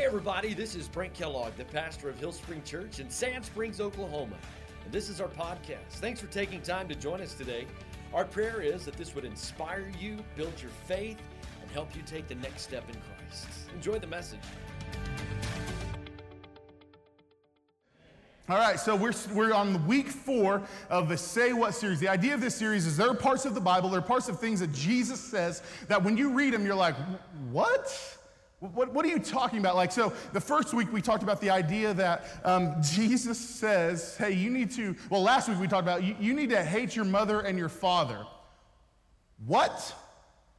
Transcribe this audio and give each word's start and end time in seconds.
Hey, 0.00 0.06
everybody, 0.06 0.54
this 0.54 0.74
is 0.74 0.88
Brent 0.88 1.12
Kellogg, 1.12 1.54
the 1.58 1.64
pastor 1.66 2.08
of 2.08 2.18
Hill 2.18 2.32
Spring 2.32 2.62
Church 2.64 3.00
in 3.00 3.10
Sand 3.10 3.44
Springs, 3.44 3.82
Oklahoma. 3.82 4.36
And 4.82 4.90
this 4.90 5.10
is 5.10 5.20
our 5.20 5.28
podcast. 5.28 5.90
Thanks 5.96 6.18
for 6.18 6.26
taking 6.28 6.62
time 6.62 6.88
to 6.88 6.94
join 6.94 7.20
us 7.20 7.34
today. 7.34 7.66
Our 8.14 8.24
prayer 8.24 8.62
is 8.62 8.86
that 8.86 8.96
this 8.96 9.14
would 9.14 9.26
inspire 9.26 9.92
you, 10.00 10.16
build 10.36 10.54
your 10.62 10.70
faith, 10.86 11.18
and 11.60 11.70
help 11.72 11.94
you 11.94 12.00
take 12.06 12.28
the 12.28 12.34
next 12.36 12.62
step 12.62 12.88
in 12.88 12.94
Christ. 12.94 13.46
Enjoy 13.74 13.98
the 13.98 14.06
message. 14.06 14.40
All 18.48 18.56
right, 18.56 18.80
so 18.80 18.96
we're, 18.96 19.12
we're 19.34 19.52
on 19.52 19.86
week 19.86 20.08
four 20.08 20.62
of 20.88 21.10
the 21.10 21.18
Say 21.18 21.52
What 21.52 21.74
series. 21.74 22.00
The 22.00 22.08
idea 22.08 22.32
of 22.32 22.40
this 22.40 22.54
series 22.54 22.86
is 22.86 22.96
there 22.96 23.10
are 23.10 23.14
parts 23.14 23.44
of 23.44 23.54
the 23.54 23.60
Bible, 23.60 23.90
there 23.90 23.98
are 23.98 24.02
parts 24.02 24.30
of 24.30 24.40
things 24.40 24.60
that 24.60 24.72
Jesus 24.72 25.20
says 25.20 25.62
that 25.88 26.02
when 26.02 26.16
you 26.16 26.30
read 26.30 26.54
them, 26.54 26.64
you're 26.64 26.74
like, 26.74 26.96
what? 27.50 28.16
What, 28.60 28.92
what, 28.92 29.06
are 29.06 29.08
you 29.08 29.18
talking 29.18 29.58
about? 29.58 29.74
Like, 29.74 29.90
so 29.90 30.12
the 30.34 30.40
first 30.40 30.74
week 30.74 30.92
we 30.92 31.00
talked 31.00 31.22
about 31.22 31.40
the 31.40 31.48
idea 31.48 31.94
that 31.94 32.26
um, 32.44 32.74
Jesus 32.82 33.38
says, 33.38 34.18
hey, 34.18 34.32
you 34.32 34.50
need 34.50 34.70
to, 34.72 34.94
well, 35.08 35.22
last 35.22 35.48
week 35.48 35.58
we 35.58 35.66
talked 35.66 35.82
about 35.82 36.04
you, 36.04 36.14
you 36.20 36.34
need 36.34 36.50
to 36.50 36.62
hate 36.62 36.94
your 36.94 37.06
mother 37.06 37.40
and 37.40 37.58
your 37.58 37.70
father. 37.70 38.26
What? 39.46 39.94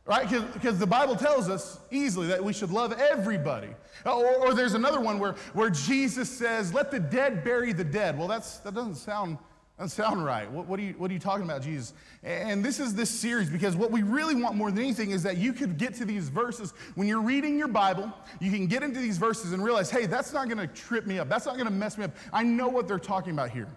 Right? 0.05 0.27
Because 0.53 0.79
the 0.79 0.87
Bible 0.87 1.15
tells 1.15 1.47
us 1.47 1.79
easily 1.91 2.25
that 2.27 2.43
we 2.43 2.53
should 2.53 2.71
love 2.71 2.91
everybody. 2.93 3.69
Or, 4.03 4.47
or, 4.47 4.55
there's 4.55 4.73
another 4.73 4.99
one 4.99 5.19
where, 5.19 5.35
where 5.53 5.69
Jesus 5.69 6.27
says, 6.27 6.73
let 6.73 6.89
the 6.89 6.99
dead 6.99 7.43
bury 7.43 7.71
the 7.71 7.83
dead. 7.83 8.17
Well, 8.17 8.27
that's, 8.27 8.57
that 8.59 8.73
doesn't 8.73 8.95
sound 8.95 9.37
doesn't 9.81 10.03
sound 10.03 10.23
right. 10.23 10.49
What, 10.51 10.67
what, 10.67 10.79
are 10.79 10.83
you, 10.83 10.93
what 10.97 11.09
are 11.09 11.13
you 11.13 11.19
talking 11.19 11.43
about, 11.43 11.63
Jesus? 11.63 11.93
And 12.21 12.63
this 12.63 12.79
is 12.79 12.93
this 12.93 13.09
series 13.09 13.49
because 13.49 13.75
what 13.75 13.89
we 13.89 14.03
really 14.03 14.35
want 14.35 14.55
more 14.55 14.69
than 14.69 14.79
anything 14.79 15.09
is 15.09 15.23
that 15.23 15.37
you 15.37 15.53
could 15.53 15.79
get 15.79 15.95
to 15.95 16.05
these 16.05 16.29
verses. 16.29 16.73
When 16.93 17.07
you're 17.07 17.21
reading 17.21 17.57
your 17.57 17.67
Bible, 17.67 18.13
you 18.39 18.51
can 18.51 18.67
get 18.67 18.83
into 18.83 18.99
these 18.99 19.17
verses 19.17 19.53
and 19.53 19.63
realize, 19.63 19.89
hey, 19.89 20.05
that's 20.05 20.33
not 20.33 20.47
going 20.49 20.59
to 20.59 20.67
trip 20.67 21.07
me 21.07 21.17
up. 21.17 21.29
That's 21.29 21.47
not 21.47 21.55
going 21.55 21.65
to 21.65 21.73
mess 21.73 21.97
me 21.97 22.05
up. 22.05 22.11
I 22.31 22.43
know 22.43 22.67
what 22.67 22.87
they're 22.87 22.99
talking 22.99 23.33
about 23.33 23.49
here. 23.49 23.67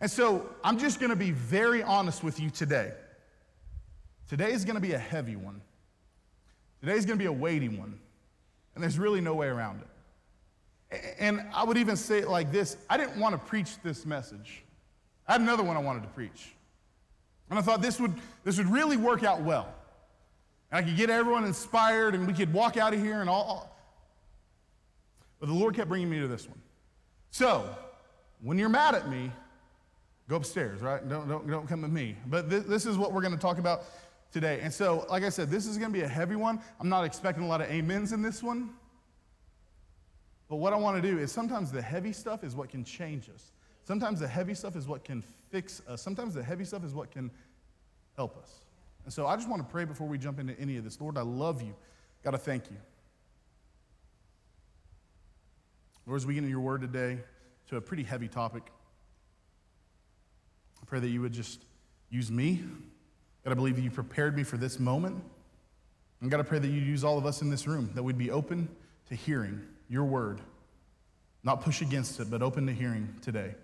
And 0.00 0.08
so 0.08 0.48
I'm 0.62 0.78
just 0.78 1.00
going 1.00 1.10
to 1.10 1.16
be 1.16 1.32
very 1.32 1.82
honest 1.82 2.22
with 2.22 2.38
you 2.38 2.48
today. 2.48 2.92
Today 4.28 4.52
is 4.52 4.64
going 4.64 4.76
to 4.76 4.80
be 4.80 4.92
a 4.92 4.98
heavy 4.98 5.34
one. 5.34 5.60
Today 6.80 6.94
is 6.94 7.04
going 7.04 7.18
to 7.18 7.22
be 7.22 7.26
a 7.26 7.32
weighty 7.32 7.68
one. 7.68 7.98
And 8.76 8.82
there's 8.82 8.98
really 8.98 9.20
no 9.20 9.34
way 9.34 9.48
around 9.48 9.82
it. 10.90 11.16
And 11.18 11.44
I 11.52 11.64
would 11.64 11.78
even 11.78 11.96
say 11.96 12.18
it 12.18 12.28
like 12.28 12.52
this 12.52 12.76
I 12.88 12.96
didn't 12.96 13.18
want 13.18 13.34
to 13.34 13.38
preach 13.38 13.82
this 13.82 14.06
message. 14.06 14.61
I 15.26 15.32
had 15.32 15.40
another 15.40 15.62
one 15.62 15.76
I 15.76 15.80
wanted 15.80 16.02
to 16.02 16.08
preach. 16.08 16.52
And 17.50 17.58
I 17.58 17.62
thought 17.62 17.82
this 17.82 18.00
would, 18.00 18.14
this 18.44 18.58
would 18.58 18.68
really 18.68 18.96
work 18.96 19.24
out 19.24 19.42
well. 19.42 19.72
And 20.70 20.84
I 20.84 20.88
could 20.88 20.96
get 20.96 21.10
everyone 21.10 21.44
inspired 21.44 22.14
and 22.14 22.26
we 22.26 22.32
could 22.32 22.52
walk 22.52 22.76
out 22.76 22.94
of 22.94 23.00
here 23.00 23.20
and 23.20 23.28
all. 23.28 23.76
But 25.38 25.46
the 25.48 25.54
Lord 25.54 25.74
kept 25.74 25.88
bringing 25.88 26.08
me 26.08 26.20
to 26.20 26.28
this 26.28 26.48
one. 26.48 26.60
So, 27.30 27.68
when 28.42 28.58
you're 28.58 28.68
mad 28.68 28.94
at 28.94 29.08
me, 29.08 29.30
go 30.28 30.36
upstairs, 30.36 30.80
right? 30.80 31.06
Don't, 31.08 31.28
don't, 31.28 31.48
don't 31.48 31.66
come 31.66 31.84
at 31.84 31.90
me. 31.90 32.16
But 32.26 32.48
this, 32.48 32.64
this 32.64 32.86
is 32.86 32.96
what 32.96 33.12
we're 33.12 33.22
going 33.22 33.34
to 33.34 33.40
talk 33.40 33.58
about 33.58 33.84
today. 34.32 34.60
And 34.62 34.72
so, 34.72 35.06
like 35.10 35.22
I 35.22 35.28
said, 35.28 35.50
this 35.50 35.66
is 35.66 35.78
going 35.78 35.92
to 35.92 35.98
be 35.98 36.04
a 36.04 36.08
heavy 36.08 36.36
one. 36.36 36.60
I'm 36.80 36.88
not 36.88 37.04
expecting 37.04 37.44
a 37.44 37.46
lot 37.46 37.60
of 37.60 37.70
amens 37.70 38.12
in 38.12 38.22
this 38.22 38.42
one. 38.42 38.70
But 40.48 40.56
what 40.56 40.72
I 40.72 40.76
want 40.76 41.02
to 41.02 41.10
do 41.10 41.18
is 41.18 41.32
sometimes 41.32 41.70
the 41.72 41.82
heavy 41.82 42.12
stuff 42.12 42.44
is 42.44 42.54
what 42.54 42.68
can 42.68 42.84
change 42.84 43.28
us. 43.28 43.52
Sometimes 43.84 44.20
the 44.20 44.28
heavy 44.28 44.54
stuff 44.54 44.76
is 44.76 44.86
what 44.86 45.04
can 45.04 45.22
fix 45.50 45.82
us. 45.88 46.00
Sometimes 46.00 46.34
the 46.34 46.42
heavy 46.42 46.64
stuff 46.64 46.84
is 46.84 46.94
what 46.94 47.10
can 47.10 47.30
help 48.16 48.36
us. 48.36 48.60
And 49.04 49.12
so 49.12 49.26
I 49.26 49.36
just 49.36 49.48
want 49.48 49.62
to 49.62 49.68
pray 49.68 49.84
before 49.84 50.06
we 50.06 50.18
jump 50.18 50.38
into 50.38 50.58
any 50.60 50.76
of 50.76 50.84
this. 50.84 51.00
Lord, 51.00 51.18
I 51.18 51.22
love 51.22 51.62
you. 51.62 51.74
Got 52.22 52.32
to 52.32 52.38
thank 52.38 52.70
you. 52.70 52.76
Lord, 56.06 56.20
as 56.20 56.26
we 56.26 56.34
get 56.34 56.38
into 56.38 56.50
your 56.50 56.60
word 56.60 56.80
today, 56.80 57.18
to 57.68 57.76
a 57.76 57.80
pretty 57.80 58.02
heavy 58.02 58.28
topic, 58.28 58.62
I 60.80 60.84
pray 60.84 61.00
that 61.00 61.08
you 61.08 61.20
would 61.20 61.32
just 61.32 61.64
use 62.10 62.30
me. 62.30 62.62
God, 63.44 63.50
I 63.50 63.54
believe 63.54 63.76
that 63.76 63.82
you 63.82 63.90
prepared 63.90 64.36
me 64.36 64.42
for 64.42 64.56
this 64.56 64.78
moment. 64.78 65.22
And 66.20 66.30
God, 66.30 66.38
I 66.38 66.44
pray 66.44 66.58
that 66.58 66.68
you 66.68 66.80
use 66.80 67.02
all 67.02 67.18
of 67.18 67.26
us 67.26 67.42
in 67.42 67.50
this 67.50 67.66
room, 67.66 67.90
that 67.94 68.02
we'd 68.02 68.18
be 68.18 68.30
open 68.30 68.68
to 69.08 69.14
hearing 69.14 69.60
your 69.88 70.04
word, 70.04 70.40
not 71.42 71.62
push 71.62 71.82
against 71.82 72.20
it, 72.20 72.30
but 72.30 72.42
open 72.42 72.66
to 72.66 72.72
hearing 72.72 73.14
today. 73.22 73.54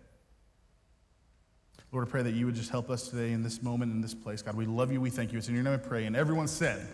Lord, 1.90 2.06
I 2.06 2.10
pray 2.10 2.22
that 2.22 2.34
you 2.34 2.44
would 2.46 2.54
just 2.54 2.70
help 2.70 2.90
us 2.90 3.08
today 3.08 3.32
in 3.32 3.42
this 3.42 3.62
moment, 3.62 3.92
in 3.92 4.02
this 4.02 4.14
place. 4.14 4.42
God, 4.42 4.54
we 4.54 4.66
love 4.66 4.92
you. 4.92 5.00
We 5.00 5.08
thank 5.08 5.32
you. 5.32 5.38
It's 5.38 5.48
in 5.48 5.54
your 5.54 5.64
name 5.64 5.72
I 5.72 5.78
pray. 5.78 6.04
And 6.04 6.14
everyone 6.14 6.46
said, 6.46 6.86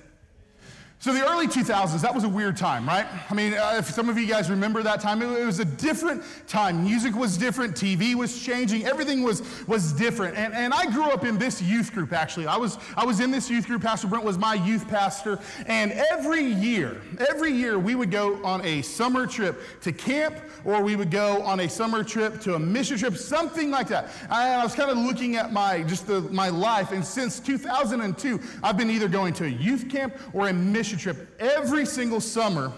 so, 1.01 1.13
the 1.13 1.23
early 1.29 1.47
2000s, 1.47 2.01
that 2.01 2.15
was 2.15 2.25
a 2.25 2.29
weird 2.31 2.57
time, 2.57 2.89
right? 2.89 3.05
I 3.29 3.35
mean, 3.35 3.53
uh, 3.53 3.75
if 3.77 3.91
some 3.91 4.09
of 4.09 4.17
you 4.17 4.27
guys 4.27 4.49
remember 4.49 4.83
that 4.85 5.01
time, 5.01 5.21
it, 5.21 5.39
it, 5.39 5.45
was 5.45 5.59
a 5.59 5.65
different 5.67 6.23
time. 6.49 6.83
Music 6.83 7.15
was 7.15 7.37
different, 7.37 7.75
TV 7.75 8.15
was 8.15 8.43
changing, 8.43 8.87
everything 8.87 9.23
was, 9.23 9.43
was 9.67 9.93
different. 9.93 10.35
And, 10.39 10.55
and 10.55 10.73
I 10.73 10.87
grew 10.87 11.11
up 11.11 11.27
in 11.27 11.37
this 11.37 11.61
youth 11.61 11.93
group, 11.93 12.15
actually. 12.15 12.47
I 12.47 12.57
was, 12.57 12.79
I 12.97 13.05
was 13.05 13.21
in 13.21 13.31
this 13.31 13.51
youth 13.51 13.67
group. 13.67 13.83
Pastor 13.83 14.09
Brent 14.09 14.25
was 14.25 14.39
my 14.39 14.55
youth 14.55 14.89
pastor. 14.89 15.39
And 15.67 15.93
every 15.93 16.43
year, 16.43 17.03
every 17.29 17.53
year, 17.53 17.79
we 17.79 17.95
would 17.95 18.11
go 18.11 18.43
on 18.43 18.65
a 18.65 18.81
summer 18.81 19.27
trip 19.27 19.61
to 19.83 19.93
camp 19.93 20.39
or 20.65 20.83
we 20.83 20.97
would 20.97 21.11
go 21.11 21.43
on 21.43 21.61
a 21.61 21.69
summer 21.69 22.03
trip 22.03 22.41
to 22.43 22.55
a 22.55 22.59
mission 22.59 22.97
trip, 22.97 23.19
something 23.19 23.71
like 23.71 23.89
that. 23.89 24.09
And 24.23 24.33
I 24.33 24.65
was 24.65 24.75
kind 24.75 24.91
of 24.91 24.97
looking 24.97 25.37
at 25.37 25.53
my, 25.53 25.83
just 25.83 26.07
the, 26.07 26.23
my 26.23 26.49
life. 26.49 26.93
And 26.93 27.05
since 27.05 27.41
2002, 27.41 28.41
I've 28.63 28.79
been 28.79 28.89
either 28.89 29.09
going 29.09 29.35
to 29.35 29.45
a 29.45 29.49
youth 29.49 29.91
camp 29.91 30.17
or 30.33 30.49
a 30.49 30.53
mission 30.55 30.84
mission 30.85 30.99
trip 30.99 31.41
every 31.41 31.87
single 31.87 32.21
summer 32.21 32.71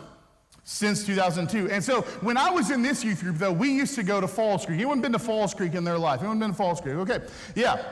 since 0.63 1.05
2002. 1.05 1.69
And 1.73 1.83
so 1.83 2.03
when 2.21 2.37
I 2.37 2.51
was 2.51 2.71
in 2.71 2.81
this 2.81 3.03
youth 3.03 3.21
group, 3.21 3.37
though, 3.37 3.51
we 3.51 3.73
used 3.73 3.97
to 3.97 4.05
go 4.05 4.21
to 4.21 4.29
Falls 4.29 4.65
Creek. 4.65 4.77
Anyone 4.77 5.01
been 5.01 5.11
to 5.11 5.19
Falls 5.19 5.53
Creek 5.53 5.75
in 5.75 5.83
their 5.83 5.99
life? 5.99 6.21
Anyone 6.21 6.39
been 6.39 6.51
to 6.51 6.57
Falls 6.57 6.81
Creek? 6.81 6.95
Okay, 6.95 7.19
yeah. 7.57 7.83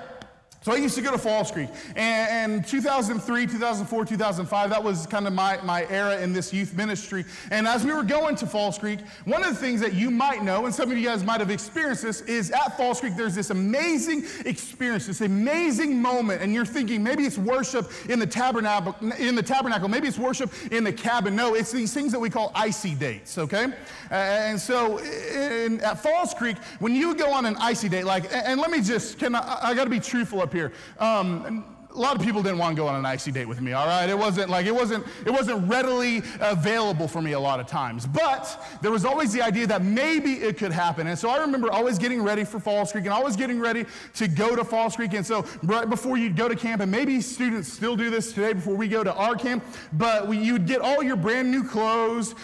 So 0.65 0.73
I 0.73 0.77
used 0.77 0.95
to 0.95 1.03
go 1.03 1.11
to 1.11 1.19
Falls 1.19 1.51
Creek. 1.51 1.69
And, 1.95 2.55
and 2.55 2.67
2003, 2.67 3.47
2004, 3.47 4.05
2005, 4.07 4.71
that 4.71 4.83
was 4.83 5.07
kind 5.07 5.27
of 5.27 5.35
my, 5.35 5.61
my 5.63 5.87
era 5.91 6.19
in 6.23 6.33
this 6.33 6.55
youth 6.55 6.75
ministry. 6.75 7.27
And 7.51 7.69
as 7.69 7.85
we 7.85 7.93
were 7.93 8.03
going 8.03 8.35
to 8.37 8.47
Falls 8.47 8.79
Creek, 8.79 9.01
one 9.27 9.45
of 9.45 9.51
the 9.51 9.61
things 9.61 9.83
that 9.83 9.93
you 9.93 10.11
might 10.11 10.43
know, 10.43 10.65
and 10.65 10.75
some 10.75 10.91
of 10.91 10.97
you 10.97 11.05
guys 11.05 11.23
might 11.23 11.41
have 11.41 11.51
experienced 11.51 12.03
this, 12.03 12.23
is 12.23 12.51
at 12.51 12.79
Falls 12.79 13.01
Creek, 13.01 13.15
there's 13.15 13.35
this 13.35 13.51
amazing 13.51 14.25
experience, 14.47 15.07
this 15.07 15.21
amazing 15.21 16.01
moment. 16.01 16.41
And 16.41 16.55
you're 16.55 16.65
thinking, 16.65 17.03
maybe 17.03 17.25
it's 17.25 17.37
worship 17.37 17.91
in 18.09 18.19
the 18.19 18.27
tabernacle, 18.27 18.97
in 19.19 19.35
the 19.35 19.43
tabernacle, 19.43 19.89
maybe 19.89 20.09
it's 20.09 20.19
worship 20.19 20.51
in 20.73 20.83
the 20.83 20.95
cabin. 20.95 21.37
No, 21.37 21.53
it's 21.53 21.73
these 21.73 21.93
things 21.93 22.11
that 22.13 22.19
we 22.19 22.31
call 22.31 22.51
icy 22.55 22.95
dates, 22.95 23.37
okay? 23.37 23.67
And 24.11 24.59
so 24.59 24.97
in, 24.97 25.83
at 25.83 26.03
Falls 26.03 26.33
Creek, 26.33 26.57
when 26.79 26.95
you 26.95 27.15
go 27.15 27.31
on 27.31 27.45
an 27.45 27.57
icy 27.61 27.91
date, 27.91 28.07
like, 28.07 28.33
and 28.33 28.59
let 28.59 28.71
me 28.71 28.81
just, 28.81 29.19
can 29.19 29.35
I, 29.35 29.59
I 29.63 29.75
got 29.75 29.85
to 29.85 29.91
be 29.91 30.01
truthful 30.01 30.41
up 30.41 30.54
here. 30.55 30.73
Um, 30.99 31.65
a 31.95 31.99
lot 31.99 32.17
of 32.17 32.23
people 32.23 32.43
didn't 32.43 32.59
want 32.59 32.75
to 32.75 32.83
go 32.83 32.89
on 32.89 32.97
an 32.97 33.07
icy 33.07 33.31
date 33.31 33.47
with 33.47 33.61
me 33.61 33.73
all 33.73 33.87
right? 33.87 34.09
It 34.09 34.19
wasn't 34.19 34.51
like 34.51 34.67
it 34.67 34.75
wasn't 34.75 35.07
it 35.25 35.31
wasn't 35.31 35.69
readily 35.69 36.23
available 36.41 37.07
for 37.07 37.23
me 37.23 37.33
a 37.33 37.41
lot 37.41 37.61
of 37.61 37.67
times. 37.67 38.07
But 38.07 38.63
there 38.83 38.91
was 38.91 39.05
always 39.05 39.33
the 39.33 39.43
idea 39.43 39.67
that 39.69 39.83
maybe 39.83 40.33
it 40.35 40.59
could 40.59 40.73
happen. 40.73 41.07
And 41.07 41.19
so 41.19 41.31
i 41.31 41.39
remember 41.39 41.71
always 41.71 41.99
getting 41.99 42.23
ready 42.23 42.45
for 42.45 42.59
falls 42.59 42.91
creek 42.91 43.05
and 43.05 43.13
always 43.13 43.37
getting 43.37 43.61
ready 43.61 43.87
to 44.15 44.29
go 44.29 44.57
to 44.57 44.65
falls 44.65 44.97
creek. 44.97 45.15
And 45.15 45.25
so 45.25 45.47
right 45.63 45.89
before 45.89 46.17
you'd 46.17 46.37
go 46.37 46.49
to 46.49 46.57
camp 46.57 46.83
and 46.83 46.91
maybe 46.91 47.21
students 47.21 47.73
still 47.73 47.97
do 47.97 48.11
this 48.11 48.33
today 48.33 48.55
before 48.55 48.75
we 48.75 48.89
go 48.89 49.05
to 49.05 49.15
our 49.15 49.37
camp 49.37 49.65
but 49.93 50.27
we, 50.27 50.39
you'd 50.39 50.67
get 50.67 50.81
all 50.81 51.03
your 51.03 51.17
brand 51.17 51.51
new 51.51 51.63
clothes. 51.63 52.35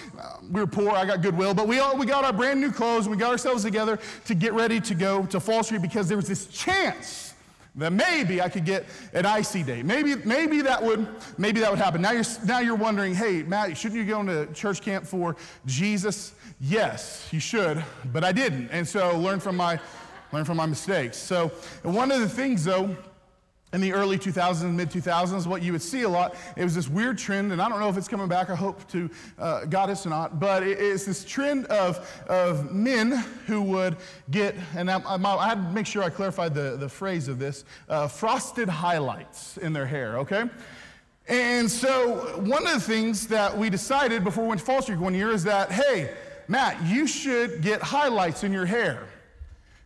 We 0.50 0.60
were 0.60 0.66
poor 0.66 0.91
i 0.91 1.04
got 1.04 1.22
goodwill 1.22 1.54
but 1.54 1.66
we 1.66 1.78
all 1.78 1.97
we 1.97 2.06
got 2.06 2.25
our 2.25 2.32
brand 2.32 2.60
new 2.60 2.71
clothes 2.71 3.06
and 3.06 3.15
we 3.15 3.21
got 3.21 3.31
ourselves 3.31 3.62
together 3.62 3.98
to 4.27 4.34
get 4.34 4.53
ready 4.53 4.81
to 4.81 4.94
go 4.94 5.27
to 5.27 5.41
falls 5.41 5.69
creek 5.69 5.82
because 5.82 6.09
there 6.09 6.16
was 6.16 6.28
this 6.28 6.47
chance 6.47 7.29
that 7.76 7.92
maybe 7.92 8.41
I 8.41 8.48
could 8.48 8.64
get 8.64 8.84
an 9.12 9.26
icy 9.26 9.62
day. 9.62 9.82
Maybe, 9.82 10.16
maybe 10.16 10.60
that 10.62 10.82
would, 10.82 11.06
maybe 11.38 11.60
that 11.60 11.70
would 11.70 11.78
happen. 11.78 12.03
Now 12.03 12.12
you're, 12.12 12.25
now 12.44 12.60
you're 12.60 12.74
wondering, 12.74 13.15
hey, 13.15 13.42
Matt, 13.42 13.77
shouldn't 13.77 14.00
you 14.00 14.06
go 14.06 14.21
into 14.21 14.47
church 14.53 14.83
camp 14.83 15.06
for 15.06 15.36
Jesus? 15.66 16.34
Yes, 16.60 17.28
you 17.30 17.41
should, 17.41 17.83
but 18.12 18.24
I 18.24 18.33
didn't. 18.33 18.68
And 18.71 18.86
so 18.86 19.18
learn 19.18 19.41
from 19.41 19.56
my, 19.56 19.80
learn 20.33 20.45
from 20.45 20.56
my 20.56 20.66
mistakes. 20.66 21.16
So 21.16 21.48
one 21.83 22.10
of 22.10 22.21
the 22.21 22.28
things 22.28 22.65
though, 22.65 22.97
in 23.72 23.81
the 23.81 23.93
early 23.93 24.19
2000s, 24.19 24.72
mid 24.72 24.91
2000s, 24.91 25.47
what 25.47 25.63
you 25.63 25.72
would 25.72 25.83
see 25.83 26.03
a 26.03 26.09
lot, 26.09 26.34
it 26.57 26.65
was 26.65 26.75
this 26.75 26.89
weird 26.89 27.19
trend, 27.19 27.53
and 27.53 27.63
I 27.63 27.69
don't 27.69 27.78
know 27.78 27.89
if 27.89 27.97
it's 27.97 28.09
coming 28.09 28.28
back, 28.28 28.51
I 28.51 28.57
hope 28.57 28.87
to 28.89 29.09
uh, 29.39 29.65
God 29.67 29.91
it's 29.91 30.07
not, 30.07 30.41
but 30.41 30.63
it's 30.63 31.05
this 31.05 31.25
trend 31.25 31.67
of, 31.67 32.25
of 32.28 32.72
men 32.72 33.25
who 33.47 33.63
would 33.63 33.97
get, 34.31 34.57
and 34.75 34.91
I, 34.91 35.01
I, 35.07 35.49
had 35.49 35.55
to 35.55 35.72
make 35.72 35.87
sure 35.87 36.03
I 36.03 36.11
clarified 36.11 36.55
the, 36.55 36.77
the 36.77 36.89
phrase 36.89 37.28
of 37.28 37.39
this, 37.39 37.65
uh, 37.89 38.09
frosted 38.09 38.69
highlights 38.69 39.57
in 39.59 39.72
their 39.72 39.87
hair, 39.87 40.19
okay? 40.19 40.45
And 41.28 41.71
so 41.71 42.41
one 42.41 42.67
of 42.67 42.75
the 42.75 42.81
things 42.81 43.28
that 43.28 43.57
we 43.57 43.71
decided 43.71 44.25
before 44.25 44.43
we 44.43 44.49
went 44.49 44.61
to 44.61 44.67
Fall 44.67 44.83
Creek 44.83 44.99
one 44.99 45.15
year 45.15 45.31
is 45.31 45.45
that, 45.45 45.71
hey, 45.71 46.13
Matt, 46.49 46.83
you 46.83 47.07
should 47.07 47.63
get 47.63 47.81
highlights 47.81 48.43
in 48.43 48.53
your 48.53 48.67
hair. 48.67 49.07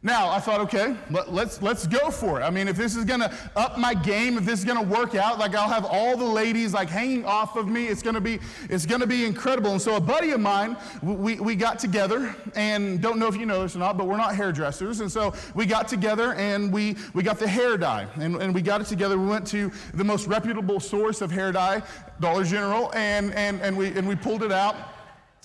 Now, 0.05 0.29
I 0.29 0.39
thought, 0.39 0.61
okay, 0.61 0.95
let, 1.11 1.33
let's, 1.33 1.63
let's 1.63 1.87
go 1.87 2.11
for 2.11 2.39
it. 2.39 2.45
I 2.45 2.51
mean, 2.51 2.69
if 2.69 2.77
this 2.77 2.95
is 2.95 3.07
gonna 3.07 3.35
up 3.57 3.79
my 3.79 3.95
game, 3.95 4.37
if 4.37 4.45
this 4.45 4.59
is 4.59 4.65
gonna 4.67 4.83
work 4.83 5.15
out, 5.15 5.39
like 5.39 5.55
I'll 5.55 5.71
have 5.71 5.87
all 5.87 6.15
the 6.15 6.27
ladies 6.27 6.75
like 6.75 6.91
hanging 6.91 7.25
off 7.25 7.57
of 7.57 7.69
me, 7.69 7.87
it's 7.87 8.03
gonna 8.03 8.21
be, 8.21 8.39
it's 8.69 8.85
gonna 8.85 9.07
be 9.07 9.25
incredible. 9.25 9.73
And 9.73 9.81
so 9.81 9.97
a 9.97 10.01
buddy 10.01 10.33
of 10.33 10.41
mine, 10.41 10.77
we, 11.03 11.37
we 11.37 11.57
got 11.57 11.79
together, 11.79 12.37
and 12.55 13.01
don't 13.01 13.19
know 13.19 13.29
if 13.29 13.37
you 13.37 13.47
know 13.47 13.63
this 13.63 13.77
or 13.77 13.79
not, 13.79 13.97
but 13.97 14.07
we're 14.07 14.19
not 14.19 14.37
hairdressers. 14.37 15.01
And 15.01 15.11
so 15.11 15.33
we 15.55 15.65
got 15.65 15.89
together 15.89 16.35
and 16.35 16.71
we, 16.71 16.97
we 17.15 17.23
got 17.23 17.39
the 17.39 17.49
hair 17.49 17.79
dye. 17.79 18.07
And, 18.17 18.37
and 18.37 18.55
we 18.55 18.61
got 18.61 18.83
it 18.83 18.87
together. 18.89 19.17
We 19.17 19.27
went 19.27 19.47
to 19.49 19.73
the 19.95 20.05
most 20.05 20.27
reputable 20.27 20.81
source 20.81 21.23
of 21.23 21.31
hair 21.31 21.51
dye, 21.51 21.83
Dollar 22.21 22.45
General, 22.45 22.93
and, 22.95 23.33
and, 23.33 23.59
and, 23.63 23.75
we, 23.75 23.87
and 23.97 24.07
we 24.07 24.17
pulled 24.17 24.43
it 24.43 24.53
out. 24.53 24.77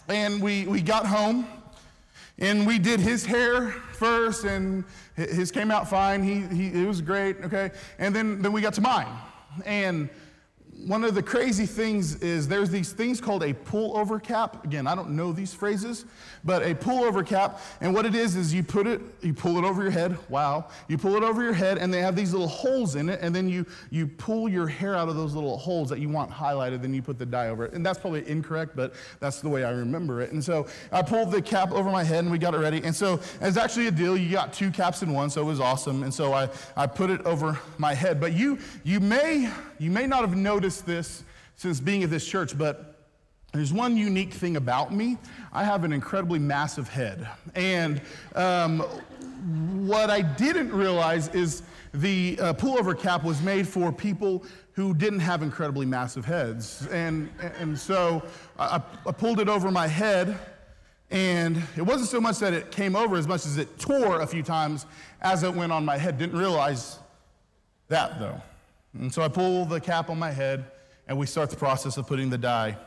And 0.10 0.42
we, 0.42 0.66
we 0.66 0.82
got 0.82 1.06
home 1.06 1.48
and 2.40 2.66
we 2.66 2.80
did 2.80 3.00
his 3.00 3.26
hair 3.26 3.72
first, 3.94 4.46
and 4.46 4.84
his 5.16 5.52
came 5.52 5.72
out 5.72 5.90
fine. 5.90 6.24
He, 6.24 6.42
he, 6.56 6.84
it 6.84 6.88
was 6.88 7.02
great, 7.02 7.38
okay? 7.44 7.72
And 7.98 8.16
then, 8.16 8.42
then 8.42 8.52
we 8.52 8.62
got 8.62 8.74
to 8.76 8.82
mine. 8.82 9.08
And 9.66 10.10
one 10.86 11.04
of 11.04 11.14
the 11.14 11.22
crazy 11.22 11.66
things 11.66 12.16
is 12.22 12.48
there's 12.48 12.70
these 12.70 12.94
things 12.94 13.20
called 13.20 13.44
a 13.44 13.54
pullover 13.54 14.22
cap. 14.22 14.64
Again, 14.64 14.88
I 14.88 14.96
don't 14.96 15.12
know 15.12 15.34
these 15.34 15.54
phrases, 15.54 16.06
but 16.46 16.64
a 16.64 16.74
pullover 16.74 17.26
cap. 17.26 17.62
And 17.82 17.94
what 17.94 18.06
it 18.06 18.16
is 18.16 18.36
is 18.36 18.54
you 18.54 18.64
put 18.64 18.88
it, 18.88 19.02
you 19.22 19.34
pull 19.34 19.58
it 19.58 19.66
over 19.66 19.82
your 19.82 19.92
head. 19.92 20.18
Wow. 20.30 20.70
You 20.88 20.98
pull 20.98 21.16
it 21.16 21.24
over 21.24 21.44
your 21.44 21.54
head, 21.54 21.78
and 21.78 21.94
they 21.94 22.02
have 22.02 22.16
these 22.16 22.32
little 22.32 22.48
holes 22.48 22.96
in 22.96 23.10
it. 23.10 23.20
And 23.22 23.36
then 23.36 23.50
you 23.50 23.66
you 23.90 24.08
pull 24.08 24.48
your 24.48 24.68
hair 24.68 24.96
out 24.96 25.10
of 25.10 25.16
those 25.16 25.34
little 25.34 25.58
holes 25.58 25.90
that 25.90 26.00
you 26.00 26.08
want 26.08 26.32
highlighted. 26.32 26.82
Then 26.82 26.94
you 26.94 27.02
put 27.02 27.20
the 27.20 27.26
dye 27.26 27.50
over 27.50 27.66
it. 27.66 27.74
And 27.74 27.86
that's 27.86 28.00
probably 28.00 28.28
incorrect, 28.30 28.76
but 28.76 28.94
that's 29.20 29.42
the 29.42 29.50
way 29.50 29.66
I 29.66 29.72
remember 29.72 30.22
it. 30.22 30.32
And 30.32 30.44
so 30.44 30.68
I 30.92 31.02
pulled 31.02 31.32
the 31.32 31.42
cap 31.42 31.72
over 31.72 31.92
my 31.92 32.04
head, 32.04 32.20
and 32.20 32.32
we 32.32 32.38
got 32.38 32.54
it 32.54 32.60
ready. 32.60 32.82
And 32.84 32.96
so 32.96 33.20
it's 33.42 33.58
actually 33.58 33.88
a 33.88 33.92
deal. 33.92 34.16
You 34.16 34.32
got 34.32 34.54
two 34.54 34.72
caps 34.72 35.02
in 35.02 35.14
one, 35.14 35.30
so 35.30 35.42
it 35.42 35.46
was 35.46 35.60
awesome. 35.60 36.04
And 36.04 36.14
so 36.14 36.34
I 36.34 36.50
I 36.78 36.88
put 36.88 37.10
it 37.10 37.22
over 37.26 37.60
my 37.78 37.94
head. 37.94 38.22
But 38.22 38.32
you 38.32 38.60
you 38.86 39.02
may 39.02 39.52
you 39.80 39.92
may 39.92 40.06
not 40.06 40.22
have 40.22 40.36
noticed 40.36 40.86
this 40.86 41.24
since 41.56 41.80
being 41.80 42.04
at 42.04 42.10
this 42.10 42.26
church, 42.26 42.58
but 42.58 43.08
there's 43.52 43.74
one 43.74 43.98
unique 43.98 44.34
thing 44.34 44.58
about 44.58 44.94
me. 44.94 45.18
I 45.52 45.64
have 45.64 45.84
an 45.84 45.92
incredibly 45.92 46.38
massive 46.38 46.88
head. 46.88 47.28
And 47.56 48.02
um, 48.36 48.82
what 49.88 50.10
I 50.10 50.22
didn't 50.22 50.72
realize 50.72 51.30
is 51.30 51.64
the 51.94 52.38
uh, 52.40 52.54
pullover 52.54 52.98
cap 52.98 53.24
was 53.24 53.42
made 53.42 53.68
for 53.68 53.92
people 53.92 54.44
who 54.74 54.94
didn't 54.94 55.20
have 55.20 55.42
incredibly 55.42 55.86
massive 55.86 56.26
heads. 56.26 56.88
And, 56.92 57.30
and 57.60 57.78
so 57.78 58.24
I, 58.60 58.82
I 59.08 59.12
pulled 59.12 59.40
it 59.40 59.50
over 59.50 59.72
my 59.72 59.88
head, 59.88 60.38
and 61.10 61.62
it 61.76 61.82
wasn't 61.82 62.10
so 62.10 62.22
much 62.22 62.38
that 62.40 62.54
it 62.54 62.72
came 62.72 62.96
over 62.96 63.18
as 63.18 63.28
much 63.28 63.46
as 63.48 63.58
it 63.58 63.80
tore 63.80 64.22
a 64.22 64.28
few 64.28 64.44
times 64.44 64.86
as 65.22 65.44
it 65.44 65.54
went 65.54 65.72
on 65.72 65.84
my 65.84 65.98
head. 65.98 66.20
Didn't 66.20 66.38
realize 66.38 67.00
that 67.88 68.20
though. 68.20 68.40
And 68.94 69.14
so 69.14 69.22
I 69.22 69.28
pull 69.28 69.66
the 69.66 69.80
cap 69.80 70.10
on 70.10 70.18
my 70.18 70.32
head, 70.32 70.66
and 71.08 71.18
we 71.18 71.26
start 71.26 71.50
the 71.50 71.56
process 71.56 71.98
of 71.98 72.08
putting 72.08 72.30
the 72.30 72.38
dye 72.38 72.78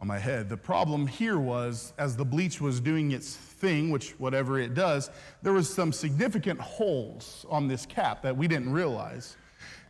on 0.00 0.08
my 0.08 0.18
head. 0.18 0.48
The 0.48 0.56
problem 0.56 1.06
here 1.06 1.38
was, 1.38 1.92
as 1.96 2.16
the 2.16 2.24
bleach 2.24 2.60
was 2.60 2.80
doing 2.80 3.12
its 3.12 3.34
thing, 3.34 3.90
which 3.90 4.10
whatever 4.18 4.58
it 4.58 4.74
does, 4.74 5.10
there 5.42 5.52
was 5.52 5.72
some 5.72 5.92
significant 5.92 6.60
holes 6.60 7.46
on 7.48 7.68
this 7.68 7.86
cap 7.86 8.22
that 8.22 8.36
we 8.36 8.46
didn't 8.46 8.72
realize. 8.72 9.36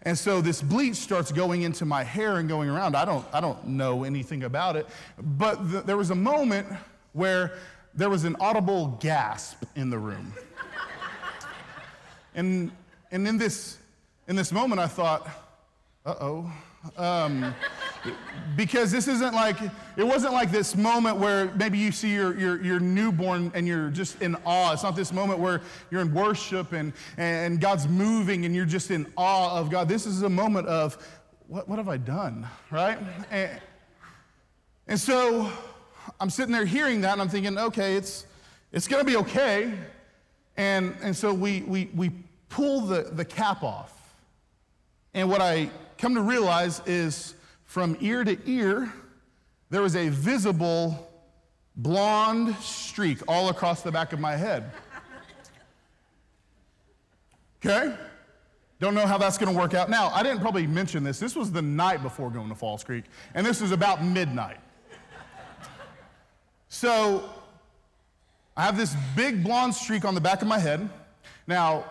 And 0.02 0.16
so 0.16 0.40
this 0.40 0.62
bleach 0.62 0.94
starts 0.94 1.32
going 1.32 1.62
into 1.62 1.84
my 1.84 2.04
hair 2.04 2.36
and 2.36 2.48
going 2.48 2.68
around. 2.68 2.94
I 2.94 3.04
don't, 3.04 3.26
I 3.32 3.40
don't 3.40 3.66
know 3.66 4.04
anything 4.04 4.44
about 4.44 4.76
it, 4.76 4.86
but 5.18 5.56
th- 5.68 5.84
there 5.84 5.96
was 5.96 6.10
a 6.10 6.14
moment 6.14 6.68
where 7.12 7.58
there 7.92 8.10
was 8.10 8.24
an 8.24 8.36
audible 8.38 8.98
gasp 9.00 9.64
in 9.74 9.90
the 9.90 9.98
room. 9.98 10.32
and, 12.36 12.70
and 13.10 13.26
in 13.26 13.38
this 13.38 13.78
in 14.28 14.36
this 14.36 14.52
moment, 14.52 14.80
I 14.80 14.86
thought, 14.86 15.28
uh 16.04 16.14
oh. 16.20 16.52
Um, 16.96 17.52
because 18.56 18.92
this 18.92 19.08
isn't 19.08 19.34
like, 19.34 19.56
it 19.96 20.04
wasn't 20.04 20.32
like 20.32 20.52
this 20.52 20.76
moment 20.76 21.16
where 21.16 21.52
maybe 21.56 21.78
you 21.78 21.90
see 21.90 22.12
your, 22.12 22.38
your, 22.38 22.62
your, 22.62 22.78
newborn 22.78 23.50
and 23.54 23.66
you're 23.66 23.90
just 23.90 24.22
in 24.22 24.36
awe. 24.44 24.72
It's 24.72 24.84
not 24.84 24.94
this 24.94 25.12
moment 25.12 25.40
where 25.40 25.62
you're 25.90 26.00
in 26.00 26.14
worship 26.14 26.72
and, 26.72 26.92
and 27.16 27.60
God's 27.60 27.88
moving 27.88 28.44
and 28.44 28.54
you're 28.54 28.64
just 28.64 28.92
in 28.92 29.12
awe 29.16 29.58
of 29.58 29.68
God. 29.68 29.88
This 29.88 30.06
is 30.06 30.22
a 30.22 30.28
moment 30.28 30.68
of, 30.68 30.96
what, 31.48 31.68
what 31.68 31.78
have 31.78 31.88
I 31.88 31.96
done, 31.96 32.46
right? 32.70 32.98
And, 33.32 33.60
and 34.86 35.00
so 35.00 35.50
I'm 36.20 36.30
sitting 36.30 36.52
there 36.52 36.66
hearing 36.66 37.00
that 37.00 37.14
and 37.14 37.22
I'm 37.22 37.28
thinking, 37.28 37.58
okay, 37.58 37.96
it's, 37.96 38.26
it's 38.72 38.86
going 38.86 39.04
to 39.04 39.10
be 39.10 39.16
okay. 39.16 39.72
And, 40.56 40.94
and 41.02 41.16
so 41.16 41.34
we, 41.34 41.62
we, 41.62 41.90
we 41.94 42.12
pull 42.48 42.82
the, 42.82 43.02
the 43.02 43.24
cap 43.24 43.64
off. 43.64 43.95
And 45.16 45.30
what 45.30 45.40
I 45.40 45.70
come 45.96 46.14
to 46.14 46.20
realize 46.20 46.82
is 46.84 47.34
from 47.64 47.96
ear 48.00 48.22
to 48.22 48.38
ear, 48.44 48.92
there 49.70 49.80
was 49.80 49.96
a 49.96 50.10
visible 50.10 51.10
blonde 51.74 52.54
streak 52.56 53.20
all 53.26 53.48
across 53.48 53.80
the 53.80 53.90
back 53.90 54.12
of 54.12 54.20
my 54.20 54.36
head. 54.36 54.70
Okay? 57.64 57.96
Don't 58.78 58.94
know 58.94 59.06
how 59.06 59.16
that's 59.16 59.38
going 59.38 59.50
to 59.50 59.58
work 59.58 59.72
out. 59.72 59.88
Now, 59.88 60.10
I 60.10 60.22
didn't 60.22 60.40
probably 60.40 60.66
mention 60.66 61.02
this. 61.02 61.18
This 61.18 61.34
was 61.34 61.50
the 61.50 61.62
night 61.62 62.02
before 62.02 62.28
going 62.30 62.50
to 62.50 62.54
Falls 62.54 62.84
Creek, 62.84 63.04
and 63.34 63.44
this 63.44 63.62
was 63.62 63.72
about 63.72 64.04
midnight. 64.04 64.58
So, 66.68 67.24
I 68.54 68.64
have 68.64 68.76
this 68.76 68.94
big 69.16 69.42
blonde 69.42 69.74
streak 69.74 70.04
on 70.04 70.14
the 70.14 70.20
back 70.20 70.42
of 70.42 70.48
my 70.48 70.58
head. 70.58 70.90
Now, 71.46 71.86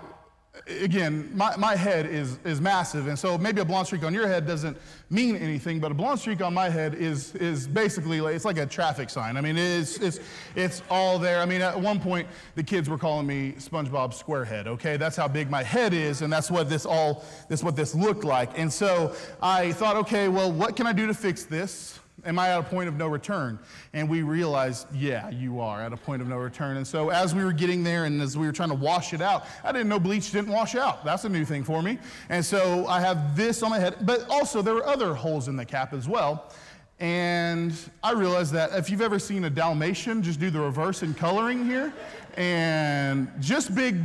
again, 0.82 1.30
my, 1.36 1.56
my 1.58 1.76
head 1.76 2.06
is, 2.06 2.40
is 2.44 2.60
massive, 2.60 3.08
and 3.08 3.18
so 3.18 3.38
maybe 3.38 3.62
a 3.62 3.66
blonde 3.66 3.88
streak 3.88 4.04
on 4.04 4.14
your 4.14 4.28
head 4.28 4.48
doesn't 4.48 4.78
mean 5.10 5.36
anything, 5.36 5.80
but 5.80 5.92
a 5.92 5.94
blonde 5.94 6.20
streak 6.20 6.42
on 6.42 6.54
my 6.54 6.70
head 6.70 6.96
is, 6.96 7.36
is 7.36 7.68
basically, 7.68 8.22
like, 8.22 8.36
it's 8.36 8.46
like 8.46 8.58
a 8.58 8.66
traffic 8.66 9.10
sign. 9.10 9.38
I 9.38 9.42
mean, 9.42 9.58
it's, 9.58 9.98
it's, 9.98 10.20
it's 10.56 10.82
all 10.90 11.20
there. 11.20 11.40
I 11.40 11.46
mean, 11.46 11.62
at 11.62 11.80
one 11.80 12.00
point, 12.00 12.28
the 12.56 12.64
kids 12.64 12.90
were 12.90 12.98
calling 12.98 13.28
me 13.28 13.54
SpongeBob 13.54 14.14
Squarehead, 14.14 14.68
okay? 14.68 14.98
That's 14.98 15.16
how 15.16 15.28
big 15.28 15.50
my 15.50 15.64
head 15.64 15.94
is, 15.94 16.22
and 16.22 16.32
that's 16.32 16.50
what 16.50 16.70
this 16.70 16.86
all, 16.86 17.24
this 17.50 17.64
what 17.64 17.76
this 17.76 17.94
looked 17.94 18.24
like. 18.24 18.58
And 18.58 18.72
so 18.72 19.16
I 19.42 19.72
thought, 19.74 19.96
okay, 19.98 20.28
well, 20.28 20.52
what 20.52 20.76
can 20.76 20.88
I 20.88 20.94
do 20.94 21.08
to 21.08 21.14
fix 21.14 21.44
this? 21.44 22.00
Am 22.24 22.40
I 22.40 22.50
at 22.50 22.60
a 22.60 22.64
point 22.64 22.88
of 22.88 22.96
no 22.96 23.08
return? 23.08 23.60
And 23.94 24.10
we 24.10 24.22
realized, 24.22 24.88
yeah, 24.94 25.30
you 25.30 25.60
are 25.60 25.82
at 25.82 25.92
a 25.92 25.98
point 25.98 26.22
of 26.22 26.28
no 26.28 26.38
return. 26.38 26.78
And 26.78 26.88
so 26.88 27.10
as 27.10 27.36
we 27.36 27.44
were 27.44 27.52
getting 27.52 27.84
there 27.84 28.06
and 28.06 28.22
as 28.22 28.38
we 28.38 28.46
were 28.48 28.54
trying 28.54 28.70
to 28.70 28.76
wash 28.76 29.14
it 29.14 29.22
out, 29.22 29.46
I 29.64 29.72
didn't 29.72 29.90
know 29.90 30.00
bleach 30.00 30.32
didn't 30.32 30.52
wash 30.52 30.76
out. 30.76 31.04
That's 31.04 31.26
a 31.26 31.30
new 31.30 31.44
thing 31.44 31.64
for 31.64 31.82
me. 31.82 32.00
And 32.30 32.44
so 32.44 32.88
I 32.88 33.02
have 33.02 33.36
this 33.36 33.62
on 33.64 33.70
my 33.70 33.80
head, 33.80 33.98
but 34.02 34.28
also 34.30 34.62
there 34.62 34.74
were 34.74 34.88
other 34.88 35.14
holes 35.14 35.50
in 35.50 35.58
the 35.58 35.66
cap 35.66 35.94
as 35.94 36.08
well. 36.08 36.52
And 37.00 37.74
I 38.02 38.14
realized 38.14 38.54
that 38.54 38.72
if 38.74 38.90
you've 38.90 39.02
ever 39.02 39.20
seen 39.20 39.44
a 39.44 39.50
Dalmatian, 39.50 40.24
just 40.24 40.40
do 40.40 40.50
the 40.50 40.62
reverse 40.62 41.04
in 41.04 41.14
coloring 41.14 41.66
here, 41.66 41.94
and 42.38 43.30
just 43.42 43.76
big, 43.76 43.98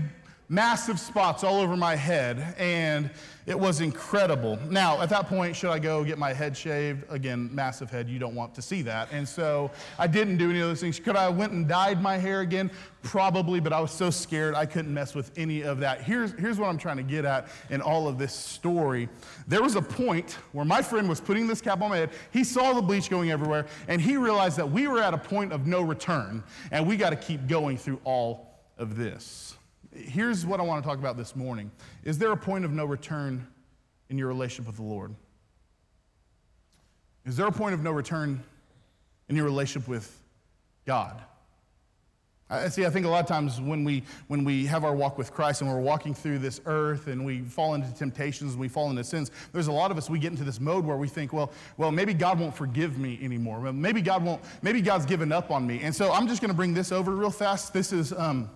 massive 0.48 0.98
spots 0.98 1.44
all 1.44 1.60
over 1.60 1.76
my 1.76 1.94
head. 1.94 2.56
And 2.58 3.10
it 3.50 3.58
was 3.58 3.80
incredible. 3.80 4.60
Now, 4.70 5.00
at 5.02 5.08
that 5.08 5.26
point, 5.26 5.56
should 5.56 5.70
I 5.70 5.80
go 5.80 6.04
get 6.04 6.18
my 6.18 6.32
head 6.32 6.56
shaved? 6.56 7.04
Again, 7.10 7.52
massive 7.52 7.90
head, 7.90 8.08
you 8.08 8.20
don't 8.20 8.36
want 8.36 8.54
to 8.54 8.62
see 8.62 8.80
that. 8.82 9.08
And 9.10 9.28
so 9.28 9.72
I 9.98 10.06
didn't 10.06 10.36
do 10.36 10.50
any 10.50 10.60
of 10.60 10.68
those 10.68 10.80
things. 10.80 11.00
Could 11.00 11.16
I 11.16 11.28
went 11.28 11.50
and 11.50 11.66
dyed 11.66 12.00
my 12.00 12.16
hair 12.16 12.42
again? 12.42 12.70
Probably, 13.02 13.58
but 13.58 13.72
I 13.72 13.80
was 13.80 13.90
so 13.90 14.08
scared 14.08 14.54
I 14.54 14.66
couldn't 14.66 14.94
mess 14.94 15.16
with 15.16 15.32
any 15.36 15.62
of 15.62 15.80
that. 15.80 16.00
Here's, 16.00 16.30
here's 16.38 16.60
what 16.60 16.68
I'm 16.68 16.78
trying 16.78 16.98
to 16.98 17.02
get 17.02 17.24
at 17.24 17.48
in 17.70 17.80
all 17.80 18.06
of 18.06 18.18
this 18.18 18.32
story. 18.32 19.08
There 19.48 19.62
was 19.62 19.74
a 19.74 19.82
point 19.82 20.38
where 20.52 20.64
my 20.64 20.80
friend 20.80 21.08
was 21.08 21.20
putting 21.20 21.48
this 21.48 21.60
cap 21.60 21.82
on 21.82 21.90
my 21.90 21.96
head. 21.96 22.10
He 22.30 22.44
saw 22.44 22.72
the 22.72 22.82
bleach 22.82 23.10
going 23.10 23.32
everywhere, 23.32 23.66
and 23.88 24.00
he 24.00 24.16
realized 24.16 24.58
that 24.58 24.70
we 24.70 24.86
were 24.86 25.02
at 25.02 25.12
a 25.12 25.18
point 25.18 25.52
of 25.52 25.66
no 25.66 25.82
return, 25.82 26.44
and 26.70 26.86
we 26.86 26.96
got 26.96 27.10
to 27.10 27.16
keep 27.16 27.48
going 27.48 27.78
through 27.78 28.00
all 28.04 28.60
of 28.78 28.96
this. 28.96 29.56
Here's 29.94 30.46
what 30.46 30.60
I 30.60 30.62
want 30.62 30.82
to 30.82 30.88
talk 30.88 30.98
about 30.98 31.16
this 31.16 31.34
morning. 31.34 31.70
Is 32.04 32.18
there 32.18 32.30
a 32.30 32.36
point 32.36 32.64
of 32.64 32.72
no 32.72 32.84
return 32.84 33.46
in 34.08 34.18
your 34.18 34.28
relationship 34.28 34.66
with 34.66 34.76
the 34.76 34.82
Lord? 34.82 35.14
Is 37.26 37.36
there 37.36 37.46
a 37.46 37.52
point 37.52 37.74
of 37.74 37.82
no 37.82 37.90
return 37.90 38.42
in 39.28 39.36
your 39.36 39.44
relationship 39.44 39.88
with 39.88 40.16
God? 40.86 41.20
I 42.52 42.68
see, 42.68 42.84
I 42.84 42.90
think 42.90 43.06
a 43.06 43.08
lot 43.08 43.20
of 43.20 43.26
times 43.26 43.60
when 43.60 43.84
we, 43.84 44.02
when 44.26 44.44
we 44.44 44.66
have 44.66 44.84
our 44.84 44.94
walk 44.94 45.16
with 45.16 45.32
Christ 45.32 45.60
and 45.60 45.70
we're 45.70 45.80
walking 45.80 46.14
through 46.14 46.40
this 46.40 46.60
earth 46.66 47.06
and 47.06 47.24
we 47.24 47.42
fall 47.42 47.74
into 47.74 47.92
temptations 47.94 48.52
and 48.52 48.60
we 48.60 48.66
fall 48.66 48.90
into 48.90 49.04
sins, 49.04 49.30
there's 49.52 49.68
a 49.68 49.72
lot 49.72 49.92
of 49.92 49.98
us, 49.98 50.10
we 50.10 50.18
get 50.18 50.32
into 50.32 50.42
this 50.42 50.58
mode 50.58 50.84
where 50.84 50.96
we 50.96 51.06
think, 51.06 51.32
well, 51.32 51.52
well, 51.76 51.92
maybe 51.92 52.12
God 52.12 52.40
won't 52.40 52.56
forgive 52.56 52.98
me 52.98 53.20
anymore. 53.22 53.72
Maybe 53.72 54.02
God 54.02 54.24
won't, 54.24 54.42
maybe 54.62 54.80
God's 54.80 55.06
given 55.06 55.30
up 55.30 55.52
on 55.52 55.64
me. 55.64 55.80
And 55.82 55.94
so 55.94 56.12
I'm 56.12 56.26
just 56.26 56.40
going 56.40 56.50
to 56.50 56.56
bring 56.56 56.74
this 56.74 56.90
over 56.90 57.12
real 57.12 57.30
fast. 57.30 57.72
This 57.72 57.92
is, 57.92 58.12
um, 58.12 58.50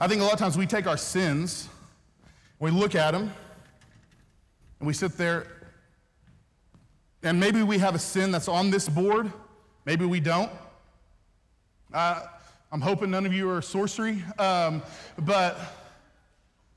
I 0.00 0.08
think 0.08 0.20
a 0.20 0.24
lot 0.24 0.32
of 0.32 0.38
times 0.38 0.58
we 0.58 0.66
take 0.66 0.86
our 0.86 0.96
sins, 0.96 1.68
we 2.58 2.70
look 2.70 2.94
at 2.94 3.12
them, 3.12 3.32
and 4.80 4.86
we 4.86 4.92
sit 4.92 5.16
there, 5.16 5.46
and 7.22 7.38
maybe 7.38 7.62
we 7.62 7.78
have 7.78 7.94
a 7.94 7.98
sin 7.98 8.32
that's 8.32 8.48
on 8.48 8.70
this 8.70 8.88
board, 8.88 9.32
maybe 9.84 10.04
we 10.04 10.20
don't. 10.20 10.50
Uh, 11.92 12.22
I'm 12.72 12.80
hoping 12.80 13.12
none 13.12 13.24
of 13.24 13.32
you 13.32 13.48
are 13.50 13.62
sorcery. 13.62 14.24
Um, 14.36 14.82
but 15.16 15.58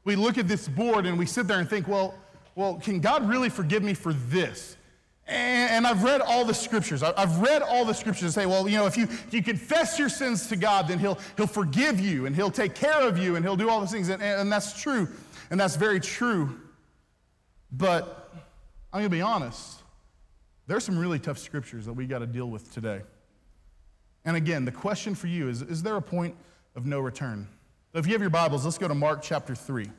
we 0.03 0.15
look 0.15 0.38
at 0.38 0.47
this 0.47 0.67
board 0.67 1.07
and 1.07 1.17
we 1.17 1.25
sit 1.25 1.47
there 1.47 1.59
and 1.59 1.67
think, 1.67 1.88
well, 1.88 2.13
well, 2.53 2.75
can 2.75 3.00
God 3.00 3.27
really 3.27 3.50
forgive 3.50 3.81
me 3.81 3.95
for 3.95 4.13
this? 4.13 4.76
And, 5.27 5.86
I've 5.86 6.03
read 6.03 6.22
all 6.22 6.46
the 6.46 6.53
scriptures. 6.53 7.03
I've 7.03 7.39
read 7.39 7.62
all 7.62 7.84
the 7.84 7.93
scriptures 7.93 8.24
and 8.24 8.34
say, 8.34 8.46
well, 8.46 8.67
you 8.67 8.77
know, 8.77 8.86
if 8.86 8.96
you, 8.96 9.03
if 9.03 9.34
you 9.34 9.43
confess 9.43 10.00
your 10.00 10.10
sins 10.10 10.48
to 10.48 10.55
God, 10.55 10.88
then 10.88 11.00
he'll, 11.00 11.19
he'll 11.36 11.48
forgive 11.48 12.00
you 12.00 12.25
and 12.25 12.36
He'll 12.36 12.51
take 12.51 12.75
care 12.75 13.01
of 13.01 13.17
you 13.17 13.36
and 13.36 13.43
He'll 13.43 13.57
do 13.57 13.69
all 13.69 13.79
those 13.79 13.91
things. 13.91 14.10
And, 14.10 14.22
and 14.22 14.51
that's 14.51 14.81
true. 14.81 15.10
And 15.50 15.60
that's 15.60 15.75
very 15.75 16.00
true. 16.00 16.57
But 17.72 18.31
I'm 18.93 19.01
going 19.01 19.10
to 19.12 19.15
be 19.15 19.22
honest. 19.22 19.81
There's 20.67 20.84
some 20.84 20.98
really 20.98 21.19
tough 21.19 21.38
scriptures 21.38 21.86
that 21.86 21.93
we 21.93 22.05
got 22.05 22.19
to 22.19 22.27
deal 22.27 22.50
with 22.50 22.74
today. 22.74 23.01
And 24.25 24.36
again, 24.36 24.65
the 24.65 24.72
question 24.72 25.15
for 25.15 25.27
you 25.27 25.50
is 25.50 25.62
Is 25.62 25.84
there 25.84 25.96
a 25.96 26.01
point 26.01 26.36
of 26.75 26.86
no 26.86 27.00
return? 27.00 27.48
So 27.93 28.00
if 28.00 28.07
you 28.07 28.13
have 28.13 28.22
your 28.22 28.29
Bibles, 28.29 28.65
let's 28.65 28.77
go 28.77 28.88
to 28.88 28.96
Mark 28.96 29.22
chapter 29.22 29.55
3. 29.55 29.89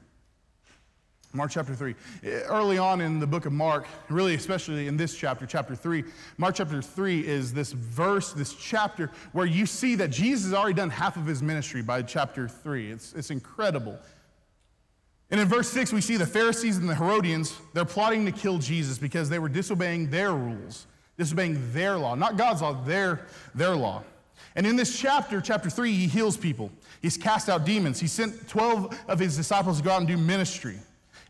Mark 1.35 1.50
chapter 1.50 1.75
3. 1.75 1.94
Eh, 2.25 2.28
early 2.47 2.78
on 2.78 3.02
in 3.02 3.20
the 3.20 3.26
book 3.26 3.44
of 3.44 3.52
Mark, 3.52 3.87
really 4.08 4.35
especially 4.35 4.88
in 4.88 4.97
this 4.97 5.14
chapter, 5.14 5.44
chapter 5.44 5.76
3, 5.76 6.02
Mark 6.38 6.54
chapter 6.54 6.80
3 6.80 7.26
is 7.26 7.52
this 7.52 7.73
verse, 7.73 8.32
this 8.32 8.54
chapter, 8.54 9.11
where 9.32 9.44
you 9.44 9.66
see 9.66 9.94
that 9.97 10.08
Jesus 10.08 10.47
has 10.47 10.54
already 10.54 10.75
done 10.75 10.88
half 10.88 11.16
of 11.16 11.26
his 11.26 11.42
ministry 11.42 11.82
by 11.82 12.00
chapter 12.00 12.49
3. 12.49 12.92
It's, 12.92 13.12
it's 13.12 13.30
incredible. 13.30 13.99
And 15.30 15.38
in 15.38 15.47
verse 15.47 15.68
6, 15.68 15.92
we 15.92 16.00
see 16.00 16.16
the 16.16 16.26
Pharisees 16.26 16.78
and 16.78 16.88
the 16.88 16.94
Herodians, 16.94 17.54
they're 17.75 17.85
plotting 17.85 18.25
to 18.25 18.32
kill 18.32 18.58
Jesus 18.58 18.97
because 18.97 19.28
they 19.28 19.38
were 19.38 19.50
disobeying 19.50 20.08
their 20.08 20.32
rules, 20.32 20.87
disobeying 21.18 21.73
their 21.75 21.99
law, 21.99 22.14
not 22.14 22.38
God's 22.38 22.62
law, 22.62 22.73
their, 22.85 23.26
their 23.54 23.76
law. 23.76 24.02
And 24.56 24.66
in 24.66 24.76
this 24.76 24.99
chapter, 24.99 25.42
chapter 25.42 25.68
3, 25.68 25.92
he 25.92 26.06
heals 26.06 26.38
people. 26.38 26.70
He's 27.02 27.18
cast 27.18 27.50
out 27.50 27.66
demons. 27.66 28.00
He 28.00 28.06
sent 28.06 28.49
12 28.49 28.99
of 29.06 29.18
his 29.18 29.37
disciples 29.37 29.78
to 29.78 29.85
go 29.85 29.90
out 29.90 29.99
and 29.99 30.08
do 30.08 30.16
ministry. 30.16 30.78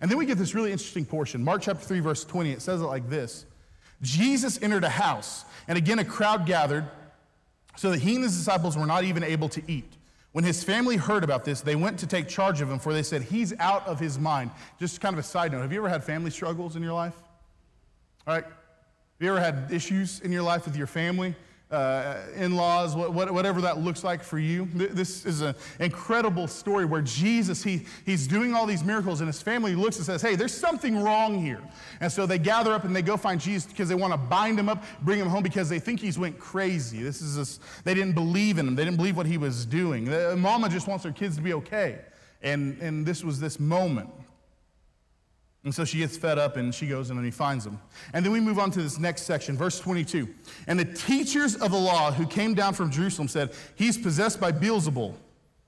And 0.00 0.11
then 0.11 0.19
we 0.19 0.26
get 0.26 0.38
this 0.38 0.55
really 0.55 0.73
interesting 0.73 1.05
portion. 1.05 1.43
Mark 1.43 1.62
chapter 1.62 1.85
3, 1.85 2.00
verse 2.00 2.25
20, 2.25 2.52
it 2.52 2.62
says 2.62 2.81
it 2.81 2.85
like 2.85 3.09
this 3.09 3.47
Jesus 4.02 4.61
entered 4.62 4.85
a 4.85 4.88
house, 4.88 5.45
and 5.67 5.76
again 5.76 5.99
a 5.99 6.05
crowd 6.05 6.47
gathered, 6.47 6.88
so 7.76 7.90
that 7.90 8.00
he 8.00 8.14
and 8.14 8.25
his 8.25 8.37
disciples 8.37 8.76
were 8.76 8.87
not 8.87 9.05
even 9.05 9.23
able 9.23 9.49
to 9.50 9.62
eat. 9.71 9.93
When 10.33 10.45
his 10.45 10.62
family 10.62 10.97
heard 10.97 11.25
about 11.25 11.45
this, 11.45 11.62
they 11.62 11.75
went 11.75 11.99
to 12.00 12.07
take 12.07 12.28
charge 12.28 12.61
of 12.61 12.71
him, 12.71 12.78
for 12.78 12.93
they 12.93 13.02
said, 13.02 13.23
He's 13.23 13.52
out 13.59 13.87
of 13.87 13.99
his 13.99 14.19
mind. 14.19 14.50
Just 14.78 15.00
kind 15.00 15.14
of 15.14 15.19
a 15.19 15.23
side 15.23 15.52
note 15.52 15.62
have 15.62 15.73
you 15.73 15.78
ever 15.78 15.88
had 15.88 16.05
family 16.05 16.31
struggles 16.31 16.76
in 16.76 16.83
your 16.83 16.93
life? 16.93 17.14
All 18.26 18.35
right? 18.35 18.45
Have 18.45 18.52
you 19.21 19.31
ever 19.31 19.40
had 19.40 19.73
issues 19.73 20.21
in 20.21 20.31
your 20.31 20.43
life 20.43 20.64
with 20.64 20.76
your 20.76 20.87
family? 20.87 21.35
Uh, 21.71 22.17
in 22.35 22.57
laws, 22.57 22.97
whatever 22.97 23.61
that 23.61 23.79
looks 23.79 24.03
like 24.03 24.23
for 24.23 24.39
you. 24.39 24.67
This 24.75 25.27
is 25.27 25.43
an 25.43 25.55
incredible 25.81 26.49
story 26.49 26.87
where 26.87 27.03
Jesus, 27.03 27.63
he, 27.63 27.85
he's 28.07 28.27
doing 28.27 28.55
all 28.55 28.65
these 28.65 28.83
miracles, 28.83 29.21
and 29.21 29.29
his 29.29 29.43
family 29.43 29.75
looks 29.75 29.97
and 29.97 30.07
says, 30.07 30.23
Hey, 30.23 30.35
there's 30.35 30.55
something 30.55 30.99
wrong 31.03 31.43
here. 31.43 31.61
And 32.01 32.11
so 32.11 32.25
they 32.25 32.39
gather 32.39 32.73
up 32.73 32.85
and 32.85 32.97
they 32.97 33.03
go 33.03 33.17
find 33.19 33.41
Jesus 33.41 33.67
because 33.71 33.89
they 33.89 33.95
want 33.95 34.15
to 34.15 34.19
bind 34.19 34.59
him 34.59 34.69
up, 34.69 34.83
bring 35.03 35.19
him 35.19 35.29
home 35.29 35.43
because 35.43 35.69
they 35.69 35.79
think 35.79 36.01
he's 36.01 36.19
went 36.19 36.39
crazy. 36.39 37.03
This 37.03 37.21
is 37.21 37.37
this, 37.37 37.61
they 37.85 37.95
didn't 37.95 38.15
believe 38.15 38.59
in 38.59 38.67
him, 38.67 38.75
they 38.75 38.85
didn't 38.85 38.97
believe 38.97 39.17
what 39.17 39.27
he 39.27 39.37
was 39.37 39.67
doing. 39.67 40.07
The, 40.07 40.37
mama 40.37 40.71
just 40.71 40.89
wants 40.89 41.05
her 41.05 41.13
kids 41.13 41.37
to 41.37 41.43
be 41.43 41.53
okay. 41.55 41.99
And, 42.43 42.81
and 42.81 43.05
this 43.05 43.23
was 43.23 43.41
this 43.41 43.61
moment. 43.61 44.11
And 45.65 45.75
so 45.75 45.85
she 45.85 45.99
gets 45.99 46.17
fed 46.17 46.38
up 46.38 46.57
and 46.57 46.75
she 46.75 46.87
goes 46.87 47.11
and 47.11 47.25
he 47.25 47.31
finds 47.31 47.65
them. 47.65 47.81
And 48.12 48.25
then 48.25 48.33
we 48.33 48.41
move 48.41 48.59
on 48.59 48.71
to 48.71 48.83
this 48.83 48.99
next 48.99 49.23
section, 49.23 49.57
verse 49.57 49.81
22. 49.81 50.29
And 50.67 50.79
the 50.79 50.85
teachers 50.85 51.57
of 51.57 51.73
the 51.73 51.79
law 51.79 52.12
who 52.12 52.27
came 52.27 52.55
down 52.55 52.75
from 52.75 52.91
Jerusalem 52.91 53.29
said, 53.29 53.53
He's 53.75 53.99
possessed 53.99 54.41
by 54.41 54.53
Beelzebul, 54.53 55.15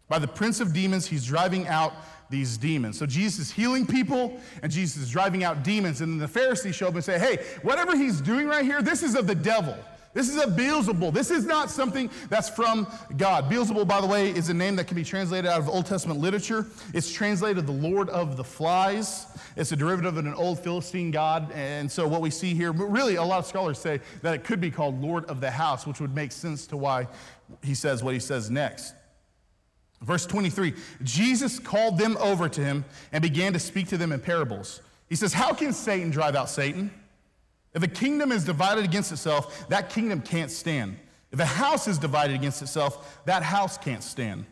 by 0.09 0.18
the 0.18 0.28
prince 0.28 0.61
of 0.61 0.73
demons, 0.73 1.06
he's 1.06 1.25
driving 1.25 1.68
out 1.68 1.92
these 2.30 2.56
demons. 2.56 2.99
So 2.99 3.06
Jesus 3.06 3.40
is 3.40 3.50
healing 3.50 3.87
people 3.87 4.40
and 4.62 4.70
Jesus 4.70 5.02
is 5.02 5.11
driving 5.11 5.44
out 5.44 5.62
demons. 5.64 6.00
And 6.00 6.12
then 6.12 6.18
the 6.18 6.28
Pharisees 6.28 6.76
show 6.76 6.88
up 6.88 6.94
and 6.94 7.04
say, 7.04 7.18
Hey, 7.18 7.44
whatever 7.62 7.97
he's 7.97 8.20
doing 8.20 8.47
right 8.47 8.64
here, 8.64 8.82
this 8.82 9.02
is 9.02 9.14
of 9.14 9.26
the 9.26 9.35
devil. 9.35 9.76
This 10.12 10.28
is 10.28 10.36
a 10.36 10.46
Beelzebul. 10.46 11.12
This 11.12 11.30
is 11.30 11.44
not 11.44 11.70
something 11.70 12.10
that's 12.28 12.48
from 12.48 12.88
God. 13.16 13.48
Beelzebul, 13.48 13.86
by 13.86 14.00
the 14.00 14.08
way, 14.08 14.30
is 14.30 14.48
a 14.48 14.54
name 14.54 14.74
that 14.76 14.88
can 14.88 14.96
be 14.96 15.04
translated 15.04 15.48
out 15.48 15.60
of 15.60 15.68
Old 15.68 15.86
Testament 15.86 16.18
literature. 16.18 16.66
It's 16.92 17.12
translated 17.12 17.64
the 17.64 17.72
Lord 17.72 18.08
of 18.08 18.36
the 18.36 18.42
Flies. 18.42 19.26
It's 19.56 19.70
a 19.70 19.76
derivative 19.76 20.16
of 20.16 20.26
an 20.26 20.34
old 20.34 20.58
Philistine 20.58 21.12
god. 21.12 21.52
And 21.52 21.90
so 21.90 22.08
what 22.08 22.22
we 22.22 22.30
see 22.30 22.54
here, 22.54 22.72
really, 22.72 23.16
a 23.16 23.22
lot 23.22 23.38
of 23.38 23.46
scholars 23.46 23.78
say 23.78 24.00
that 24.22 24.34
it 24.34 24.42
could 24.42 24.60
be 24.60 24.70
called 24.70 25.00
Lord 25.00 25.26
of 25.26 25.40
the 25.40 25.50
House, 25.50 25.86
which 25.86 26.00
would 26.00 26.14
make 26.14 26.32
sense 26.32 26.66
to 26.68 26.76
why 26.76 27.06
he 27.62 27.74
says 27.74 28.02
what 28.02 28.14
he 28.14 28.20
says 28.20 28.50
next. 28.50 28.94
Verse 30.02 30.26
23 30.26 30.74
Jesus 31.04 31.58
called 31.58 31.98
them 31.98 32.16
over 32.18 32.48
to 32.48 32.60
him 32.60 32.84
and 33.12 33.22
began 33.22 33.52
to 33.52 33.58
speak 33.60 33.88
to 33.88 33.96
them 33.96 34.10
in 34.10 34.18
parables. 34.18 34.80
He 35.08 35.14
says, 35.14 35.32
How 35.32 35.52
can 35.52 35.72
Satan 35.72 36.10
drive 36.10 36.34
out 36.34 36.50
Satan? 36.50 36.90
If 37.74 37.82
a 37.82 37.88
kingdom 37.88 38.32
is 38.32 38.44
divided 38.44 38.84
against 38.84 39.12
itself, 39.12 39.68
that 39.68 39.90
kingdom 39.90 40.20
can't 40.20 40.50
stand. 40.50 40.96
If 41.30 41.38
a 41.38 41.44
house 41.44 41.86
is 41.86 41.98
divided 41.98 42.34
against 42.34 42.62
itself, 42.62 43.20
that 43.26 43.42
house 43.42 43.78
can't 43.78 44.02
stand. 44.02 44.44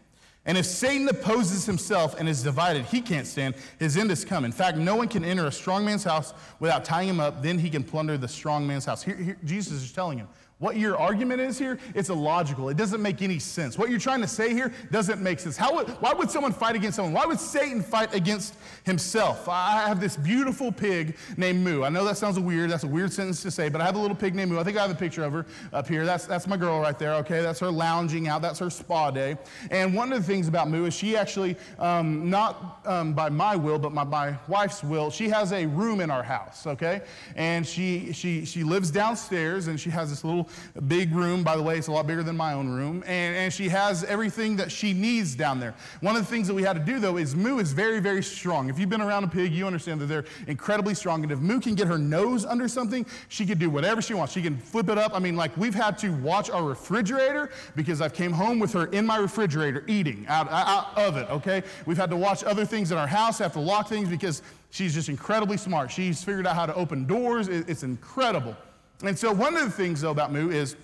And 0.48 0.56
if 0.56 0.64
Satan 0.64 1.08
opposes 1.08 1.66
himself 1.66 2.18
and 2.18 2.28
is 2.28 2.42
divided, 2.42 2.87
he 2.87 3.02
can't 3.02 3.26
stand. 3.26 3.54
His 3.78 3.96
end 3.98 4.10
is 4.10 4.25
come. 4.25 4.46
In 4.46 4.52
fact, 4.52 4.78
no 4.78 4.96
one 4.96 5.08
can 5.08 5.25
enter 5.25 5.46
a 5.46 5.52
strong 5.52 5.84
man's 5.84 6.04
house 6.04 6.32
without 6.58 6.84
tying 6.87 7.08
him 7.08 7.20
up. 7.20 7.42
Then 7.42 7.58
he 7.58 7.68
can 7.68 7.84
plunder 7.84 8.16
the 8.16 8.28
strong 8.28 8.66
man's 8.66 8.87
house. 8.87 9.02
Here, 9.02 9.16
here, 9.16 9.37
Jesus 9.44 9.82
is 9.82 9.92
telling 9.92 10.16
him, 10.16 10.28
what 10.58 10.76
your 10.76 10.96
argument 10.96 11.40
is 11.40 11.56
here, 11.56 11.78
it's 11.94 12.08
illogical. 12.08 12.68
It 12.68 12.76
doesn't 12.76 13.00
make 13.00 13.22
any 13.22 13.38
sense. 13.38 13.78
What 13.78 13.90
you're 13.90 14.00
trying 14.00 14.20
to 14.22 14.26
say 14.26 14.52
here 14.52 14.72
doesn't 14.90 15.22
make 15.22 15.38
sense. 15.38 15.56
How 15.56 15.72
would, 15.76 15.88
why 16.00 16.12
would 16.12 16.32
someone 16.32 16.52
fight 16.52 16.74
against 16.74 16.96
someone? 16.96 17.14
Why 17.14 17.26
would 17.26 17.38
Satan 17.38 17.80
fight 17.80 18.12
against 18.12 18.54
himself? 18.84 19.48
I 19.48 19.86
have 19.86 20.00
this 20.00 20.16
beautiful 20.16 20.72
pig 20.72 21.16
named 21.36 21.62
Moo. 21.62 21.84
I 21.84 21.90
know 21.90 22.04
that 22.04 22.16
sounds 22.16 22.40
weird. 22.40 22.70
That's 22.70 22.82
a 22.82 22.88
weird 22.88 23.12
sentence 23.12 23.40
to 23.42 23.52
say, 23.52 23.68
but 23.68 23.80
I 23.80 23.84
have 23.84 23.94
a 23.94 24.00
little 24.00 24.16
pig 24.16 24.34
named 24.34 24.50
Moo. 24.50 24.58
I 24.58 24.64
think 24.64 24.76
I 24.76 24.82
have 24.82 24.90
a 24.90 24.96
picture 24.96 25.22
of 25.22 25.32
her 25.32 25.46
up 25.72 25.86
here. 25.86 26.04
That's, 26.04 26.26
that's 26.26 26.48
my 26.48 26.56
girl 26.56 26.80
right 26.80 26.98
there, 26.98 27.14
okay? 27.14 27.40
That's 27.40 27.60
her 27.60 27.70
lounging 27.70 28.26
out. 28.26 28.42
That's 28.42 28.58
her 28.58 28.70
spa 28.70 29.12
day. 29.12 29.38
And 29.70 29.94
one 29.94 30.12
of 30.12 30.18
the 30.18 30.24
things 30.24 30.48
about 30.48 30.68
Moo 30.68 30.86
is 30.86 30.94
she 30.94 31.16
actually, 31.16 31.56
um, 31.78 32.28
not 32.28 32.80
um, 32.84 33.14
by 33.14 33.28
my 33.28 33.54
will, 33.54 33.78
but 33.78 33.92
my, 33.92 34.02
my 34.02 34.34
wife's 34.48 34.82
will, 34.82 35.08
she 35.08 35.28
has 35.28 35.52
a 35.52 35.66
room 35.66 36.00
in 36.00 36.10
our 36.10 36.24
house, 36.24 36.66
okay? 36.66 37.02
And 37.36 37.64
she, 37.64 38.12
she, 38.12 38.44
she 38.44 38.64
lives 38.64 38.90
downstairs 38.90 39.68
and 39.68 39.78
she 39.78 39.90
has 39.90 40.10
this 40.10 40.24
little 40.24 40.48
big 40.87 41.14
room. 41.14 41.43
By 41.43 41.57
the 41.57 41.62
way, 41.62 41.78
it's 41.78 41.88
a 41.88 41.93
lot 41.93 42.07
bigger 42.07 42.23
than 42.23 42.37
my 42.37 42.52
own 42.52 42.69
room. 42.69 43.02
And, 43.07 43.37
and 43.37 43.52
she 43.52 43.69
has 43.69 44.05
everything 44.05 44.57
that 44.57 44.71
she 44.71 44.93
needs 44.93 45.35
down 45.35 45.61
there. 45.61 45.75
One 46.00 46.17
of 46.17 46.23
the 46.23 46.28
things 46.28 46.47
that 46.49 46.55
we 46.55 46.62
had 46.62 46.75
to 46.75 46.85
do, 46.85 46.99
though, 47.00 47.17
is 47.17 47.35
Moo 47.35 47.59
is 47.59 47.73
very, 47.73 48.00
very 48.00 48.23
strong. 48.23 48.69
If 48.69 48.78
you've 48.78 48.88
been 48.88 49.00
around 49.00 49.25
a 49.25 49.28
pig, 49.28 49.52
you 49.52 49.67
understand 49.67 50.00
that 50.00 50.07
they're 50.07 50.25
incredibly 50.47 50.95
strong. 50.95 51.23
And 51.23 51.33
if 51.33 51.38
Moo 51.38 51.61
can 51.61 51.75
get 51.75 51.87
her 51.87 51.99
nose 51.99 52.45
under 52.45 52.69
something, 52.69 53.07
she 53.28 53.47
can 53.47 53.59
do 53.59 53.71
whatever 53.71 54.02
she 54.02 54.14
wants. 54.14 54.33
She 54.33 54.43
can 54.43 54.57
flip 54.57 54.88
it 54.88 54.99
up. 54.99 55.12
I 55.14 55.19
mean, 55.19 55.37
like, 55.37 55.57
we've 55.57 55.75
had 55.75 55.99
to 55.99 56.11
watch 56.14 56.50
our 56.50 56.62
refrigerator 56.62 57.50
because 57.76 58.00
I've 58.00 58.14
came 58.14 58.33
home 58.33 58.59
with 58.59 58.73
her 58.73 58.87
in 58.87 59.07
my 59.07 59.17
refrigerator 59.19 59.85
eating 59.87 60.26
out, 60.28 60.50
out 60.50 60.97
of 60.97 61.17
it, 61.17 61.31
okay? 61.31 61.62
We've 61.87 61.97
had 61.97 62.11
to 62.11 62.17
watch 62.17 62.45
other 62.45 62.64
things 62.64 62.93
in 62.93 62.99
our 62.99 63.07
house, 63.07 63.38
have 63.38 63.52
to 63.55 63.61
lock 63.61 63.88
things 63.88 64.09
because 64.09 64.43
she's 64.71 64.95
just 64.95 65.09
incredibly 65.09 65.57
smart. 65.57 65.90
She's 65.90 66.23
figured 66.23 66.47
out 66.47 66.55
how 66.55 66.67
to 66.67 66.75
open 66.75 67.07
doors. 67.07 67.49
It's 67.49 67.83
incredible. 67.83 68.57
And 69.05 69.19
so, 69.19 69.33
one 69.33 69.57
of 69.57 69.64
the 69.64 69.71
things, 69.71 70.00
though, 70.00 70.11
about 70.11 70.33
Moo 70.33 70.50
is 70.50 70.76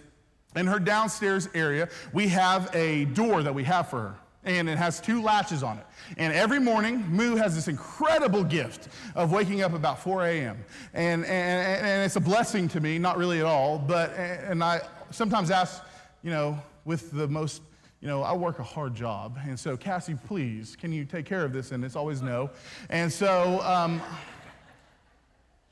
in 0.56 0.66
her 0.66 0.78
downstairs 0.78 1.48
area, 1.54 1.88
we 2.12 2.28
have 2.28 2.70
a 2.74 3.06
door 3.06 3.42
that 3.42 3.54
we 3.54 3.64
have 3.64 3.88
for 3.88 4.00
her. 4.00 4.14
And 4.44 4.68
it 4.68 4.76
has 4.76 5.00
two 5.00 5.22
latches 5.22 5.62
on 5.62 5.78
it. 5.78 5.86
And 6.18 6.32
every 6.32 6.60
morning, 6.60 7.02
Moo 7.08 7.34
has 7.36 7.54
this 7.54 7.66
incredible 7.66 8.44
gift 8.44 8.88
of 9.14 9.32
waking 9.32 9.62
up 9.62 9.72
about 9.72 10.02
4 10.02 10.26
a.m. 10.26 10.64
And, 10.92 11.24
and, 11.24 11.86
and 11.86 12.04
it's 12.04 12.16
a 12.16 12.20
blessing 12.20 12.68
to 12.68 12.80
me, 12.80 12.98
not 12.98 13.16
really 13.16 13.40
at 13.40 13.46
all, 13.46 13.78
but, 13.78 14.10
and 14.12 14.62
I 14.62 14.82
sometimes 15.10 15.50
ask, 15.50 15.82
you 16.22 16.30
know, 16.30 16.58
with 16.84 17.10
the 17.10 17.26
most, 17.26 17.62
you 18.02 18.08
know, 18.08 18.22
I 18.22 18.34
work 18.34 18.58
a 18.58 18.62
hard 18.62 18.94
job. 18.94 19.38
And 19.46 19.58
so, 19.58 19.78
Cassie, 19.78 20.18
please, 20.26 20.76
can 20.76 20.92
you 20.92 21.06
take 21.06 21.24
care 21.24 21.42
of 21.42 21.54
this? 21.54 21.72
And 21.72 21.82
it's 21.82 21.96
always 21.96 22.20
no. 22.20 22.50
And 22.90 23.10
so, 23.10 23.62
um, 23.62 24.02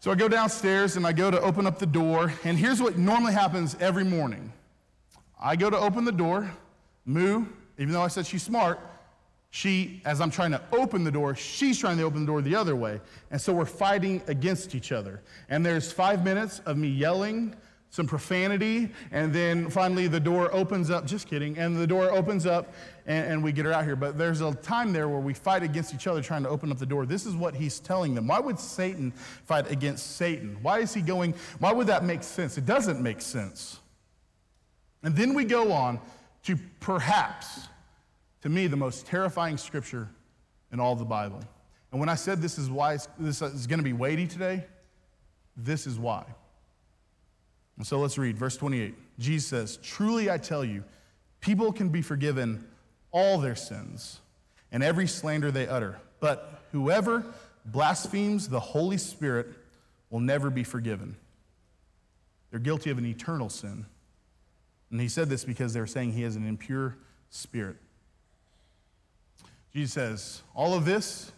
so 0.02 0.10
I 0.10 0.16
go 0.16 0.26
downstairs 0.26 0.96
and 0.96 1.06
I 1.06 1.12
go 1.12 1.30
to 1.30 1.40
open 1.40 1.64
up 1.64 1.78
the 1.78 1.86
door, 1.86 2.32
and 2.42 2.58
here's 2.58 2.82
what 2.82 2.98
normally 2.98 3.34
happens 3.34 3.76
every 3.78 4.02
morning. 4.02 4.52
I 5.40 5.54
go 5.54 5.70
to 5.70 5.78
open 5.78 6.04
the 6.04 6.10
door, 6.10 6.50
Moo, 7.06 7.46
even 7.78 7.92
though 7.92 8.02
I 8.02 8.08
said 8.08 8.26
she's 8.26 8.42
smart, 8.42 8.80
she, 9.50 10.02
as 10.04 10.20
I'm 10.20 10.32
trying 10.32 10.50
to 10.50 10.60
open 10.72 11.04
the 11.04 11.12
door, 11.12 11.36
she's 11.36 11.78
trying 11.78 11.98
to 11.98 12.02
open 12.02 12.22
the 12.22 12.26
door 12.26 12.42
the 12.42 12.56
other 12.56 12.74
way. 12.74 13.00
And 13.30 13.40
so 13.40 13.52
we're 13.52 13.64
fighting 13.64 14.20
against 14.26 14.74
each 14.74 14.90
other. 14.90 15.22
And 15.48 15.64
there's 15.64 15.92
five 15.92 16.24
minutes 16.24 16.58
of 16.66 16.76
me 16.76 16.88
yelling, 16.88 17.54
some 17.92 18.06
profanity, 18.06 18.88
and 19.10 19.34
then 19.34 19.68
finally 19.68 20.08
the 20.08 20.18
door 20.18 20.52
opens 20.54 20.90
up. 20.90 21.04
Just 21.04 21.28
kidding. 21.28 21.58
And 21.58 21.76
the 21.76 21.86
door 21.86 22.10
opens 22.10 22.46
up, 22.46 22.72
and, 23.06 23.32
and, 23.32 23.44
we 23.44 23.52
get 23.52 23.66
her 23.66 23.72
out 23.72 23.84
here. 23.84 23.96
But 23.96 24.16
there's 24.16 24.40
a 24.40 24.54
time 24.54 24.94
there 24.94 25.10
where 25.10 25.20
we 25.20 25.34
fight 25.34 25.62
against 25.62 25.92
each 25.92 26.06
other 26.06 26.22
trying 26.22 26.42
to 26.44 26.48
open 26.48 26.72
up 26.72 26.78
the 26.78 26.86
door. 26.86 27.04
This 27.04 27.26
is 27.26 27.36
what 27.36 27.54
he's 27.54 27.80
telling 27.80 28.14
them. 28.14 28.26
Why 28.26 28.40
would 28.40 28.58
Satan 28.58 29.12
fight 29.44 29.70
against 29.70 30.16
Satan? 30.16 30.56
Why 30.62 30.78
is 30.78 30.94
he 30.94 31.02
going? 31.02 31.34
Why 31.58 31.70
would 31.70 31.86
that 31.88 32.02
make 32.02 32.22
sense? 32.22 32.56
It 32.56 32.64
doesn't 32.64 32.98
make 33.02 33.20
sense. 33.20 33.78
And 35.02 35.14
then 35.14 35.34
we 35.34 35.44
go 35.44 35.70
on 35.70 36.00
to 36.44 36.56
perhaps, 36.80 37.68
to 38.40 38.48
me, 38.48 38.68
the 38.68 38.76
most 38.76 39.04
terrifying 39.04 39.58
scripture 39.58 40.08
in 40.72 40.80
all 40.80 40.96
the 40.96 41.04
Bible. 41.04 41.42
And 41.90 42.00
when 42.00 42.08
I 42.08 42.14
said 42.14 42.40
this 42.40 42.56
is 42.56 42.70
why 42.70 42.96
this 43.18 43.42
is 43.42 43.66
going 43.66 43.80
to 43.80 43.84
be 43.84 43.92
weighty 43.92 44.26
today, 44.26 44.64
this 45.58 45.86
is 45.86 45.98
why. 45.98 46.24
And 47.76 47.86
so 47.86 47.98
let's 47.98 48.18
read 48.18 48.38
verse 48.38 48.56
28. 48.56 48.94
Jesus 49.18 49.48
says, 49.48 49.76
Truly 49.78 50.30
I 50.30 50.38
tell 50.38 50.64
you, 50.64 50.84
people 51.40 51.72
can 51.72 51.88
be 51.88 52.02
forgiven 52.02 52.64
all 53.10 53.38
their 53.38 53.56
sins 53.56 54.20
and 54.70 54.82
every 54.82 55.06
slander 55.06 55.50
they 55.50 55.66
utter. 55.68 55.98
But 56.20 56.62
whoever 56.72 57.24
blasphemes 57.66 58.48
the 58.48 58.60
Holy 58.60 58.98
Spirit 58.98 59.48
will 60.10 60.20
never 60.20 60.50
be 60.50 60.64
forgiven. 60.64 61.16
They're 62.50 62.60
guilty 62.60 62.90
of 62.90 62.98
an 62.98 63.06
eternal 63.06 63.48
sin. 63.48 63.86
And 64.90 65.00
he 65.00 65.08
said 65.08 65.28
this 65.28 65.44
because 65.44 65.72
they're 65.72 65.86
saying 65.86 66.12
he 66.12 66.22
has 66.22 66.36
an 66.36 66.46
impure 66.46 66.96
spirit. 67.30 67.76
Jesus 69.72 69.92
says, 69.92 70.42
All 70.54 70.74
of 70.74 70.84
this, 70.84 71.32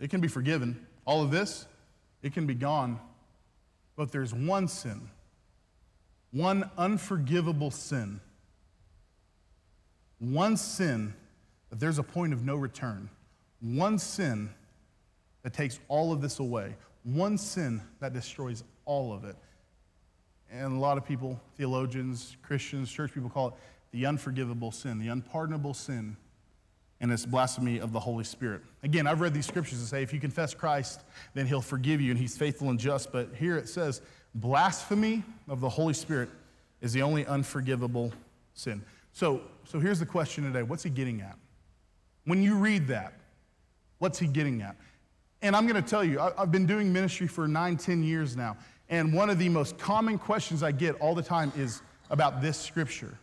it 0.00 0.08
can 0.08 0.20
be 0.20 0.28
forgiven. 0.28 0.86
All 1.04 1.22
of 1.22 1.30
this, 1.30 1.66
it 2.22 2.32
can 2.32 2.46
be 2.46 2.54
gone. 2.54 2.98
But 3.96 4.10
there's 4.12 4.34
one 4.34 4.68
sin, 4.68 5.08
one 6.32 6.68
unforgivable 6.76 7.70
sin, 7.70 8.20
one 10.18 10.56
sin 10.56 11.14
that 11.70 11.78
there's 11.78 11.98
a 11.98 12.02
point 12.02 12.32
of 12.32 12.44
no 12.44 12.56
return, 12.56 13.08
one 13.60 13.98
sin 13.98 14.50
that 15.42 15.52
takes 15.52 15.78
all 15.88 16.12
of 16.12 16.20
this 16.20 16.38
away, 16.38 16.74
one 17.04 17.38
sin 17.38 17.80
that 18.00 18.12
destroys 18.12 18.64
all 18.84 19.12
of 19.12 19.24
it. 19.24 19.36
And 20.50 20.72
a 20.72 20.78
lot 20.78 20.98
of 20.98 21.04
people, 21.04 21.40
theologians, 21.56 22.36
Christians, 22.42 22.90
church 22.90 23.12
people 23.12 23.30
call 23.30 23.48
it 23.48 23.54
the 23.92 24.06
unforgivable 24.06 24.72
sin, 24.72 24.98
the 24.98 25.08
unpardonable 25.08 25.74
sin, 25.74 26.16
and 27.04 27.12
it's 27.12 27.26
blasphemy 27.26 27.80
of 27.80 27.92
the 27.92 28.00
Holy 28.00 28.24
Spirit. 28.24 28.62
Again, 28.82 29.06
I've 29.06 29.20
read 29.20 29.34
these 29.34 29.44
scriptures 29.44 29.78
that 29.78 29.88
say 29.88 30.02
if 30.02 30.14
you 30.14 30.18
confess 30.18 30.54
Christ, 30.54 31.02
then 31.34 31.46
he'll 31.46 31.60
forgive 31.60 32.00
you 32.00 32.10
and 32.10 32.18
he's 32.18 32.34
faithful 32.34 32.70
and 32.70 32.78
just. 32.78 33.12
But 33.12 33.28
here 33.38 33.58
it 33.58 33.68
says 33.68 34.00
blasphemy 34.34 35.22
of 35.46 35.60
the 35.60 35.68
Holy 35.68 35.92
Spirit 35.92 36.30
is 36.80 36.94
the 36.94 37.02
only 37.02 37.26
unforgivable 37.26 38.10
sin. 38.54 38.82
So, 39.12 39.42
so 39.64 39.78
here's 39.78 39.98
the 39.98 40.06
question 40.06 40.44
today 40.44 40.62
what's 40.62 40.82
he 40.82 40.88
getting 40.88 41.20
at? 41.20 41.36
When 42.24 42.42
you 42.42 42.54
read 42.54 42.88
that, 42.88 43.12
what's 43.98 44.18
he 44.18 44.26
getting 44.26 44.62
at? 44.62 44.74
And 45.42 45.54
I'm 45.54 45.66
going 45.66 45.80
to 45.80 45.86
tell 45.86 46.02
you, 46.02 46.20
I've 46.20 46.50
been 46.50 46.64
doing 46.64 46.90
ministry 46.90 47.26
for 47.26 47.46
nine, 47.46 47.76
ten 47.76 48.02
years 48.02 48.34
now. 48.34 48.56
And 48.88 49.12
one 49.12 49.28
of 49.28 49.38
the 49.38 49.50
most 49.50 49.76
common 49.76 50.16
questions 50.16 50.62
I 50.62 50.72
get 50.72 50.94
all 51.02 51.14
the 51.14 51.22
time 51.22 51.52
is 51.54 51.82
about 52.08 52.40
this 52.40 52.56
scripture. 52.58 53.18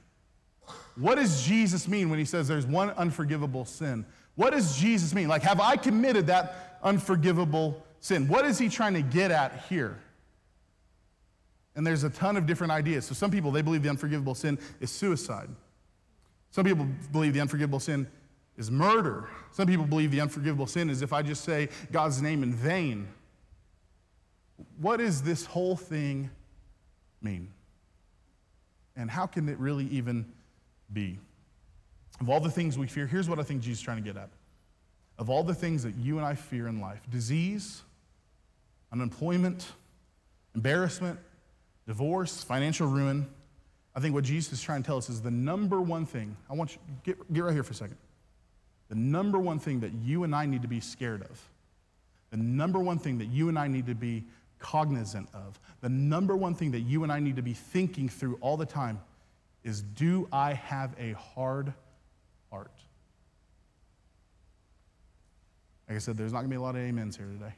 What 0.96 1.16
does 1.16 1.44
Jesus 1.44 1.88
mean 1.88 2.10
when 2.10 2.20
he 2.20 2.26
says 2.26 2.48
there's 2.48 2.66
one 2.66 2.92
unforgivable 2.92 3.66
sin? 3.66 4.06
What 4.36 4.52
does 4.52 4.78
Jesus 4.78 5.14
mean? 5.14 5.28
Like, 5.28 5.44
have 5.44 5.60
I 5.60 5.76
committed 5.76 6.28
that 6.28 6.80
unforgivable 6.84 7.84
sin? 8.00 8.28
What 8.28 8.46
is 8.46 8.58
he 8.58 8.70
trying 8.70 8.94
to 8.96 9.02
get 9.02 9.32
at 9.32 9.66
here? 9.70 10.00
And 11.76 11.88
there's 11.88 12.04
a 12.04 12.10
ton 12.10 12.36
of 12.38 12.46
different 12.46 12.72
ideas. 12.72 13.06
So, 13.06 13.14
some 13.14 13.32
people, 13.32 13.52
they 13.52 13.62
believe 13.62 13.84
the 13.84 13.90
unforgivable 13.90 14.36
sin 14.36 14.60
is 14.80 14.92
suicide. 14.92 15.50
Some 16.52 16.66
people 16.66 16.86
believe 17.12 17.34
the 17.34 17.40
unforgivable 17.40 17.80
sin 17.80 18.08
is 18.58 18.70
murder. 18.70 19.30
Some 19.52 19.68
people 19.68 19.86
believe 19.86 20.12
the 20.12 20.20
unforgivable 20.20 20.68
sin 20.68 20.90
is 20.90 21.02
if 21.02 21.14
I 21.14 21.22
just 21.22 21.44
say 21.44 21.70
God's 21.92 22.22
name 22.22 22.44
in 22.44 22.54
vain. 22.54 23.08
What 24.80 24.98
does 24.98 25.22
this 25.22 25.46
whole 25.46 25.78
thing 25.78 26.30
mean? 27.22 27.54
And 28.98 29.10
how 29.10 29.26
can 29.26 29.48
it 29.48 29.58
really 29.58 29.86
even 29.86 30.32
be? 30.94 31.20
Of 32.20 32.30
all 32.30 32.40
the 32.40 32.52
things 32.52 32.78
we 32.78 32.88
fear, 32.88 33.08
here's 33.08 33.30
what 33.30 33.40
I 33.40 33.44
think 33.44 33.62
Jesus 33.62 33.80
is 33.80 33.84
trying 33.84 33.98
to 33.98 34.04
get 34.04 34.18
at. 34.18 34.30
Of 35.18 35.30
all 35.30 35.44
the 35.44 35.54
things 35.54 35.84
that 35.84 35.96
you 35.96 36.18
and 36.18 36.26
I 36.26 36.36
fear 36.36 36.68
in 36.68 36.80
life 36.82 37.02
disease, 37.10 37.82
unemployment, 38.92 39.72
embarrassment, 40.56 41.20
divorce, 41.88 42.44
financial 42.44 42.88
ruin 42.88 43.28
I 43.96 44.00
think 44.00 44.14
what 44.14 44.24
Jesus 44.24 44.54
is 44.54 44.62
trying 44.62 44.84
to 44.84 44.88
tell 44.88 44.98
us 44.98 45.10
is 45.10 45.22
the 45.22 45.32
number 45.32 45.82
one 45.82 46.06
thing. 46.06 46.38
I 46.50 46.54
want 46.54 46.74
you 46.74 46.80
get, 47.04 47.34
get 47.34 47.44
right 47.44 47.54
here 47.54 47.64
for 47.64 47.74
a 47.74 47.76
second. 47.76 47.98
The 48.90 48.96
number 48.96 49.40
one 49.40 49.60
thing 49.60 49.82
that 49.82 49.94
you 49.94 50.24
and 50.24 50.36
I 50.36 50.46
need 50.46 50.62
to 50.62 50.68
be 50.68 50.80
scared 50.80 51.24
of, 51.24 51.50
the 52.30 52.38
number 52.38 52.80
one 52.80 53.00
thing 53.00 53.18
that 53.18 53.26
you 53.26 53.50
and 53.50 53.60
I 53.60 53.68
need 53.68 53.86
to 53.88 53.96
be 53.96 54.26
cognizant 54.60 55.30
of, 55.34 55.60
the 55.82 55.90
number 55.90 56.36
one 56.36 56.56
thing 56.56 56.72
that 56.72 56.82
you 56.82 57.04
and 57.04 57.12
I 57.12 57.20
need 57.20 57.36
to 57.36 57.42
be 57.42 57.54
thinking 57.54 58.08
through 58.08 58.38
all 58.42 58.58
the 58.58 58.66
time 58.66 59.00
is 59.64 59.82
do 59.82 60.28
I 60.32 60.54
have 60.54 60.96
a 61.00 61.14
hard 61.14 61.74
heart? 62.50 62.72
Like 65.88 65.98
I 65.98 66.00
said, 66.00 66.18
there's 66.18 66.32
not 66.32 66.40
going 66.40 66.50
to 66.50 66.54
be 66.54 66.58
a 66.58 66.62
lot 66.62 66.76
of 66.76 66.82
amens 66.82 67.18
here 67.18 67.26
today. 67.26 67.54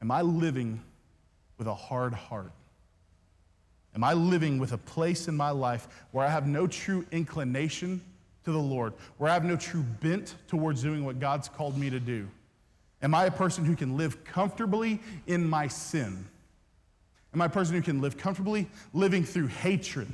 Am 0.00 0.10
I 0.10 0.22
living 0.22 0.80
with 1.58 1.66
a 1.66 1.74
hard 1.74 2.14
heart? 2.14 2.52
Am 3.94 4.04
I 4.04 4.14
living 4.14 4.58
with 4.58 4.72
a 4.72 4.78
place 4.78 5.28
in 5.28 5.36
my 5.36 5.50
life 5.50 5.88
where 6.12 6.24
I 6.24 6.30
have 6.30 6.46
no 6.46 6.66
true 6.66 7.04
inclination 7.10 8.00
to 8.44 8.52
the 8.52 8.58
Lord, 8.58 8.94
where 9.18 9.30
I 9.30 9.34
have 9.34 9.44
no 9.44 9.56
true 9.56 9.82
bent 9.82 10.36
towards 10.48 10.82
doing 10.82 11.04
what 11.04 11.18
God's 11.18 11.48
called 11.48 11.76
me 11.76 11.90
to 11.90 12.00
do? 12.00 12.28
Am 13.02 13.14
I 13.14 13.26
a 13.26 13.30
person 13.30 13.64
who 13.64 13.76
can 13.76 13.96
live 13.96 14.24
comfortably 14.24 15.00
in 15.26 15.48
my 15.48 15.68
sin? 15.68 16.26
Am 17.34 17.40
I 17.40 17.46
a 17.46 17.50
person 17.50 17.74
who 17.74 17.82
can 17.82 18.00
live 18.00 18.16
comfortably 18.16 18.68
living 18.92 19.24
through 19.24 19.48
hatred? 19.48 20.08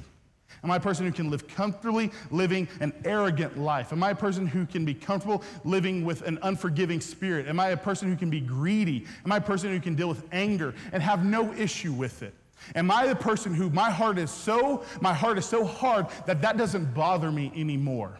Am 0.64 0.70
I 0.70 0.76
a 0.76 0.80
person 0.80 1.06
who 1.06 1.12
can 1.12 1.30
live 1.30 1.46
comfortably 1.48 2.11
living 2.30 2.68
an 2.80 2.92
arrogant 3.04 3.59
life? 3.59 3.92
Am 3.92 4.02
I 4.02 4.11
a 4.11 4.14
person 4.14 4.46
who 4.46 4.66
can 4.66 4.85
be 4.85 4.94
comfortable 4.94 5.42
living 5.64 6.04
with 6.04 6.22
an 6.22 6.38
unforgiving 6.42 7.00
spirit? 7.00 7.46
Am 7.46 7.61
I 7.61 7.68
a 7.68 7.76
person 7.76 8.09
who 8.09 8.16
can 8.16 8.30
be 8.30 8.40
greedy? 8.40 9.06
Am 9.24 9.32
I 9.32 9.37
a 9.37 9.40
person 9.40 9.70
who 9.70 9.80
can 9.80 9.94
deal 9.94 10.09
with 10.09 10.24
anger 10.32 10.74
and 10.92 11.02
have 11.02 11.24
no 11.24 11.52
issue 11.54 11.92
with 11.92 12.22
it? 12.22 12.35
Am 12.74 12.90
I 12.90 13.06
the 13.06 13.16
person 13.16 13.54
who 13.54 13.70
my 13.70 13.90
heart 13.90 14.18
is 14.18 14.30
so 14.30 14.82
my 15.00 15.12
heart 15.12 15.38
is 15.38 15.44
so 15.44 15.64
hard 15.64 16.06
that 16.26 16.40
that 16.42 16.56
doesn't 16.56 16.94
bother 16.94 17.30
me 17.30 17.52
anymore? 17.54 18.18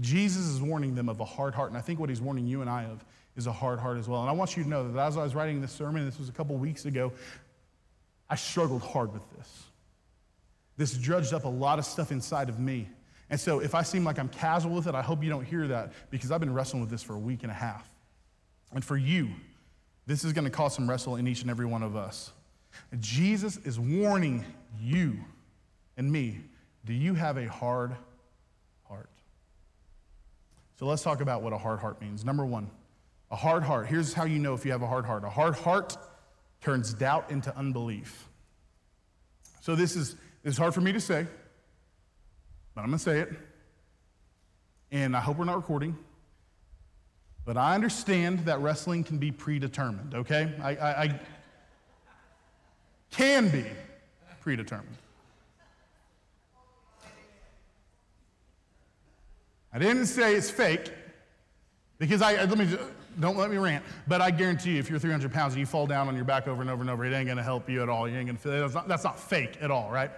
Jesus 0.00 0.46
is 0.46 0.60
warning 0.60 0.94
them 0.94 1.08
of 1.08 1.20
a 1.20 1.24
hard 1.24 1.54
heart, 1.54 1.70
and 1.70 1.76
I 1.76 1.80
think 1.80 2.00
what 2.00 2.08
he's 2.08 2.20
warning 2.20 2.46
you 2.46 2.60
and 2.60 2.70
I 2.70 2.84
of 2.84 3.04
is 3.36 3.46
a 3.46 3.52
hard 3.52 3.78
heart 3.78 3.98
as 3.98 4.08
well. 4.08 4.20
And 4.20 4.30
I 4.30 4.32
want 4.32 4.56
you 4.56 4.62
to 4.62 4.68
know 4.68 4.90
that 4.90 5.00
as 5.00 5.16
I 5.16 5.22
was 5.22 5.34
writing 5.34 5.60
this 5.60 5.72
sermon, 5.72 6.04
this 6.04 6.18
was 6.18 6.28
a 6.28 6.32
couple 6.32 6.56
weeks 6.56 6.84
ago, 6.84 7.12
I 8.28 8.36
struggled 8.36 8.82
hard 8.82 9.12
with 9.12 9.22
this. 9.36 9.64
This 10.80 10.94
dredged 10.94 11.34
up 11.34 11.44
a 11.44 11.48
lot 11.48 11.78
of 11.78 11.84
stuff 11.84 12.10
inside 12.10 12.48
of 12.48 12.58
me. 12.58 12.88
And 13.28 13.38
so 13.38 13.58
if 13.58 13.74
I 13.74 13.82
seem 13.82 14.02
like 14.02 14.18
I'm 14.18 14.30
casual 14.30 14.74
with 14.74 14.86
it, 14.86 14.94
I 14.94 15.02
hope 15.02 15.22
you 15.22 15.28
don't 15.28 15.44
hear 15.44 15.68
that 15.68 15.92
because 16.08 16.30
I've 16.30 16.40
been 16.40 16.54
wrestling 16.54 16.80
with 16.80 16.88
this 16.88 17.02
for 17.02 17.12
a 17.12 17.18
week 17.18 17.42
and 17.42 17.52
a 17.52 17.54
half. 17.54 17.86
And 18.72 18.82
for 18.82 18.96
you, 18.96 19.28
this 20.06 20.24
is 20.24 20.32
going 20.32 20.46
to 20.46 20.50
cause 20.50 20.74
some 20.74 20.88
wrestle 20.88 21.16
in 21.16 21.28
each 21.28 21.42
and 21.42 21.50
every 21.50 21.66
one 21.66 21.82
of 21.82 21.96
us. 21.96 22.32
Jesus 22.98 23.58
is 23.58 23.78
warning 23.78 24.42
you 24.80 25.18
and 25.98 26.10
me 26.10 26.40
do 26.86 26.94
you 26.94 27.12
have 27.12 27.36
a 27.36 27.46
hard 27.46 27.94
heart? 28.88 29.10
So 30.78 30.86
let's 30.86 31.02
talk 31.02 31.20
about 31.20 31.42
what 31.42 31.52
a 31.52 31.58
hard 31.58 31.80
heart 31.80 32.00
means. 32.00 32.24
Number 32.24 32.46
one, 32.46 32.70
a 33.30 33.36
hard 33.36 33.64
heart. 33.64 33.86
Here's 33.86 34.14
how 34.14 34.24
you 34.24 34.38
know 34.38 34.54
if 34.54 34.64
you 34.64 34.72
have 34.72 34.80
a 34.80 34.86
hard 34.86 35.04
heart 35.04 35.24
a 35.24 35.28
hard 35.28 35.56
heart 35.56 35.98
turns 36.62 36.94
doubt 36.94 37.30
into 37.30 37.54
unbelief. 37.54 38.30
So 39.60 39.76
this 39.76 39.94
is, 39.94 40.16
is 40.44 40.56
hard 40.56 40.74
for 40.74 40.80
me 40.80 40.92
to 40.92 41.00
say, 41.00 41.26
but 42.74 42.82
I'm 42.82 42.88
going 42.88 42.98
to 42.98 43.04
say 43.04 43.20
it. 43.20 43.32
And 44.92 45.16
I 45.16 45.20
hope 45.20 45.36
we're 45.36 45.44
not 45.44 45.56
recording. 45.56 45.96
But 47.44 47.56
I 47.56 47.74
understand 47.74 48.40
that 48.40 48.60
wrestling 48.60 49.04
can 49.04 49.18
be 49.18 49.32
predetermined, 49.32 50.14
okay? 50.14 50.52
I, 50.62 50.76
I, 50.76 51.02
I 51.02 51.20
can 53.10 53.48
be 53.48 53.64
predetermined. 54.40 54.96
I 59.72 59.78
didn't 59.78 60.06
say 60.06 60.34
it's 60.34 60.50
fake 60.50 60.92
because 61.98 62.22
I, 62.22 62.44
let 62.44 62.58
me, 62.58 62.76
don't 63.20 63.36
let 63.36 63.50
me 63.50 63.56
rant, 63.56 63.84
but 64.08 64.20
I 64.20 64.30
guarantee 64.30 64.72
you 64.72 64.78
if 64.78 64.90
you're 64.90 64.98
300 64.98 65.32
pounds 65.32 65.52
and 65.52 65.60
you 65.60 65.66
fall 65.66 65.86
down 65.86 66.08
on 66.08 66.16
your 66.16 66.24
back 66.24 66.48
over 66.48 66.60
and 66.62 66.70
over 66.70 66.80
and 66.80 66.90
over, 66.90 67.04
it 67.04 67.12
ain't 67.12 67.28
gonna 67.28 67.42
help 67.42 67.68
you 67.68 67.82
at 67.82 67.88
all. 67.88 68.08
You 68.08 68.16
ain't 68.16 68.26
gonna 68.26 68.38
feel. 68.38 68.52
That's 68.52 68.74
not, 68.74 68.88
that's 68.88 69.04
not 69.04 69.18
fake 69.18 69.58
at 69.60 69.70
all, 69.70 69.90
right? 69.90 70.10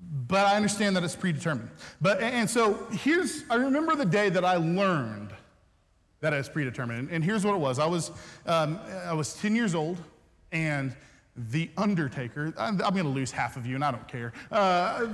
But 0.00 0.46
I 0.46 0.56
understand 0.56 0.96
that 0.96 1.04
it's 1.04 1.16
predetermined. 1.16 1.70
But, 2.00 2.20
and 2.20 2.48
so 2.48 2.86
here's, 2.90 3.44
I 3.48 3.54
remember 3.56 3.94
the 3.94 4.04
day 4.04 4.28
that 4.28 4.44
I 4.44 4.56
learned 4.56 5.30
that 6.20 6.32
it's 6.32 6.48
predetermined. 6.48 7.10
And 7.10 7.24
here's 7.24 7.44
what 7.44 7.54
it 7.54 7.60
was 7.60 7.78
I 7.78 7.86
was, 7.86 8.10
um, 8.46 8.78
I 9.06 9.12
was 9.12 9.34
10 9.34 9.54
years 9.54 9.74
old 9.74 9.98
and 10.52 10.94
the 11.36 11.70
Undertaker, 11.76 12.52
I'm, 12.56 12.80
I'm 12.82 12.94
going 12.94 13.04
to 13.04 13.10
lose 13.10 13.30
half 13.30 13.56
of 13.56 13.66
you 13.66 13.74
and 13.74 13.84
I 13.84 13.90
don't 13.90 14.08
care. 14.08 14.32
Uh, 14.50 15.06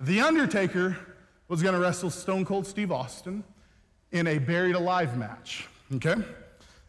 the 0.00 0.20
Undertaker 0.20 0.96
was 1.48 1.62
going 1.62 1.74
to 1.74 1.80
wrestle 1.80 2.10
Stone 2.10 2.46
Cold 2.46 2.66
Steve 2.66 2.90
Austin 2.90 3.44
in 4.14 4.28
a 4.28 4.38
buried 4.38 4.76
alive 4.76 5.18
match, 5.18 5.66
okay? 5.96 6.14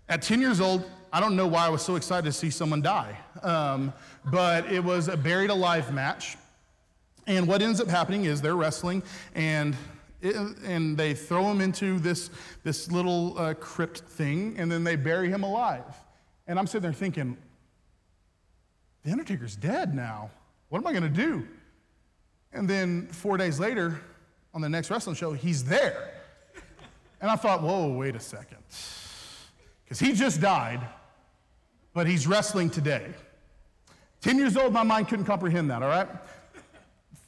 At 0.08 0.22
10 0.22 0.40
years 0.40 0.62
old, 0.62 0.86
I 1.12 1.20
don't 1.20 1.36
know 1.36 1.48
why 1.48 1.66
I 1.66 1.70
was 1.70 1.82
so 1.82 1.96
excited 1.96 2.26
to 2.26 2.32
see 2.32 2.52
someone 2.52 2.84
die, 2.84 3.18
um, 3.42 3.92
but 4.26 4.72
it 4.72 4.84
was 4.84 5.08
a 5.08 5.18
buried 5.18 5.50
alive 5.50 5.92
match. 5.92 6.38
And 7.26 7.48
what 7.48 7.64
ends 7.64 7.82
up 7.82 7.88
happening 7.88 8.26
is 8.26 8.42
they're 8.42 8.56
wrestling, 8.56 9.02
and, 9.34 9.76
it, 10.22 10.36
and 10.66 10.96
they 10.96 11.16
throw 11.16 11.50
him 11.50 11.62
into 11.62 11.98
this, 11.98 12.30
this 12.64 12.92
little 12.92 13.36
uh, 13.40 13.56
crypt 13.56 14.02
thing, 14.02 14.54
and 14.60 14.72
then 14.72 14.84
they 14.84 14.96
bury 14.96 15.30
him 15.30 15.44
alive. 15.44 15.96
And 16.46 16.60
I'm 16.60 16.68
sitting 16.68 16.84
there 16.84 16.94
thinking, 16.94 17.38
the 19.04 19.12
Undertaker's 19.12 19.56
dead 19.56 19.96
now. 19.96 20.30
What 20.70 20.78
am 20.78 20.86
I 20.86 20.92
going 20.92 21.04
to 21.04 21.10
do? 21.10 21.48
And 22.54 22.70
then 22.70 23.08
four 23.08 23.36
days 23.38 23.60
later, 23.60 24.00
on 24.54 24.62
the 24.62 24.70
next 24.70 24.92
wrestling 24.92 25.16
show, 25.16 25.34
he's 25.34 25.64
there. 25.64 26.15
And 27.22 27.32
I 27.32 27.36
thought, 27.36 27.62
whoa, 27.62 27.90
wait 27.90 28.16
a 28.16 28.20
second. 28.20 28.58
Because 29.84 30.00
he 30.00 30.14
just 30.14 30.42
died, 30.42 30.82
but 31.94 32.08
he's 32.08 32.28
wrestling 32.28 32.70
today. 32.70 33.14
10 34.22 34.38
years 34.38 34.58
old, 34.58 34.74
my 34.74 34.84
mind 34.84 35.08
couldn't 35.08 35.26
comprehend 35.26 35.70
that, 35.70 35.84
all 35.84 35.90
right? 35.90 36.08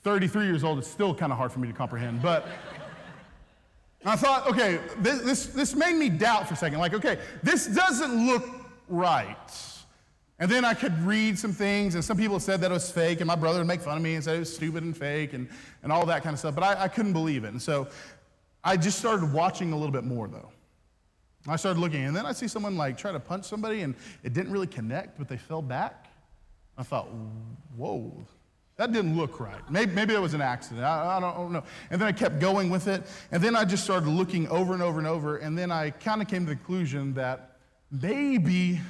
33 0.04 0.46
years 0.46 0.64
old, 0.64 0.80
it's 0.80 0.88
still 0.88 1.14
kind 1.14 1.32
of 1.32 1.38
hard 1.38 1.52
for 1.52 1.60
me 1.60 1.68
to 1.68 1.74
comprehend. 1.74 2.22
But 2.22 2.48
I 4.06 4.16
thought, 4.16 4.48
okay, 4.48 4.80
this, 5.00 5.22
this, 5.22 5.46
this 5.48 5.76
made 5.76 5.96
me 5.96 6.10
doubt 6.10 6.48
for 6.48 6.54
a 6.54 6.58
second. 6.58 6.80
Like, 6.80 6.94
okay, 6.94 7.20
this 7.44 7.68
doesn't 7.68 8.26
look 8.26 8.46
right. 8.88 9.36
And 10.40 10.50
then 10.50 10.64
I 10.64 10.76
could 10.76 10.98
read 11.04 11.38
some 11.38 11.52
things, 11.52 11.96
and 11.96 12.06
some 12.06 12.16
people 12.16 12.40
said 12.40 12.62
that 12.62 12.70
it 12.70 12.74
was 12.74 12.92
fake, 12.92 13.22
and 13.22 13.28
my 13.28 13.36
brother 13.36 13.60
would 13.60 13.68
make 13.68 13.82
fun 13.82 13.98
of 13.98 14.04
me 14.04 14.16
and 14.16 14.24
say 14.24 14.36
it 14.36 14.40
was 14.40 14.56
stupid 14.56 14.84
and 14.84 14.96
fake 14.96 15.34
and, 15.34 15.50
and 15.82 15.92
all 15.92 16.06
that 16.06 16.24
kind 16.24 16.34
of 16.34 16.40
stuff. 16.40 16.54
But 16.54 16.64
I, 16.64 16.84
I 16.84 16.88
couldn't 16.88 17.14
believe 17.14 17.44
it. 17.44 17.50
And 17.50 17.62
so 17.62 17.88
I 18.68 18.76
just 18.76 19.00
started 19.00 19.32
watching 19.32 19.72
a 19.72 19.78
little 19.78 19.94
bit 19.94 20.04
more, 20.04 20.28
though. 20.28 20.50
I 21.48 21.56
started 21.56 21.80
looking, 21.80 22.04
and 22.04 22.14
then 22.14 22.26
I 22.26 22.34
see 22.34 22.50
someone 22.50 22.76
like 22.76 22.98
try 22.98 23.14
to 23.14 23.20
punch 23.20 23.46
somebody, 23.46 23.80
and 23.80 23.96
it 24.26 24.34
didn't 24.34 24.52
really 24.52 24.68
connect, 24.68 25.18
but 25.18 25.30
they 25.30 25.38
fell 25.38 25.62
back. 25.62 26.08
I 26.78 26.84
thought, 26.84 27.08
whoa, 27.78 28.12
that 28.76 28.92
didn't 28.92 29.16
look 29.16 29.40
right. 29.40 29.62
Maybe, 29.72 29.94
maybe 29.94 30.14
it 30.14 30.22
was 30.22 30.34
an 30.34 30.42
accident. 30.42 30.86
I, 30.86 31.16
I, 31.16 31.20
don't, 31.22 31.34
I, 31.34 31.38
don't, 31.38 31.54
know. 31.54 31.64
And 31.92 32.02
then 32.02 32.10
I 32.10 32.12
kept 32.12 32.40
going 32.40 32.70
with 32.70 32.90
it. 32.90 33.04
And 33.32 33.42
then 33.42 33.56
I 33.56 33.64
just 33.64 33.86
started 33.86 34.10
looking 34.10 34.50
over 34.50 34.74
and 34.74 34.84
over 34.84 35.00
and 35.00 35.08
over. 35.08 35.38
And 35.38 35.58
then 35.58 35.72
I 35.72 35.92
kind 35.92 36.22
of 36.22 36.28
came 36.28 36.46
to 36.46 36.50
the 36.50 36.56
conclusion 36.58 37.14
that 37.14 37.60
maybe, 37.90 38.82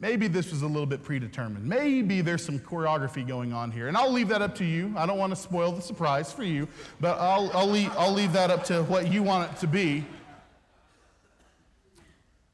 maybe 0.00 0.26
this 0.26 0.50
was 0.50 0.62
a 0.62 0.66
little 0.66 0.86
bit 0.86 1.02
predetermined. 1.02 1.64
Maybe 1.64 2.22
there's 2.22 2.44
some 2.44 2.58
choreography 2.58 3.26
going 3.26 3.52
on 3.52 3.70
here. 3.70 3.88
And 3.88 3.96
I'll 3.96 4.10
leave 4.10 4.28
that 4.28 4.42
up 4.42 4.54
to 4.56 4.64
you. 4.64 4.92
I 4.96 5.06
don't 5.06 5.18
want 5.18 5.30
to 5.30 5.36
spoil 5.36 5.72
the 5.72 5.82
surprise 5.82 6.32
for 6.32 6.42
you, 6.42 6.66
but 7.00 7.18
I'll, 7.18 7.50
I'll, 7.52 7.68
leave, 7.68 7.92
I'll 7.96 8.12
leave 8.12 8.32
that 8.32 8.50
up 8.50 8.64
to 8.64 8.82
what 8.84 9.12
you 9.12 9.22
want 9.22 9.52
it 9.52 9.58
to 9.58 9.66
be. 9.66 10.04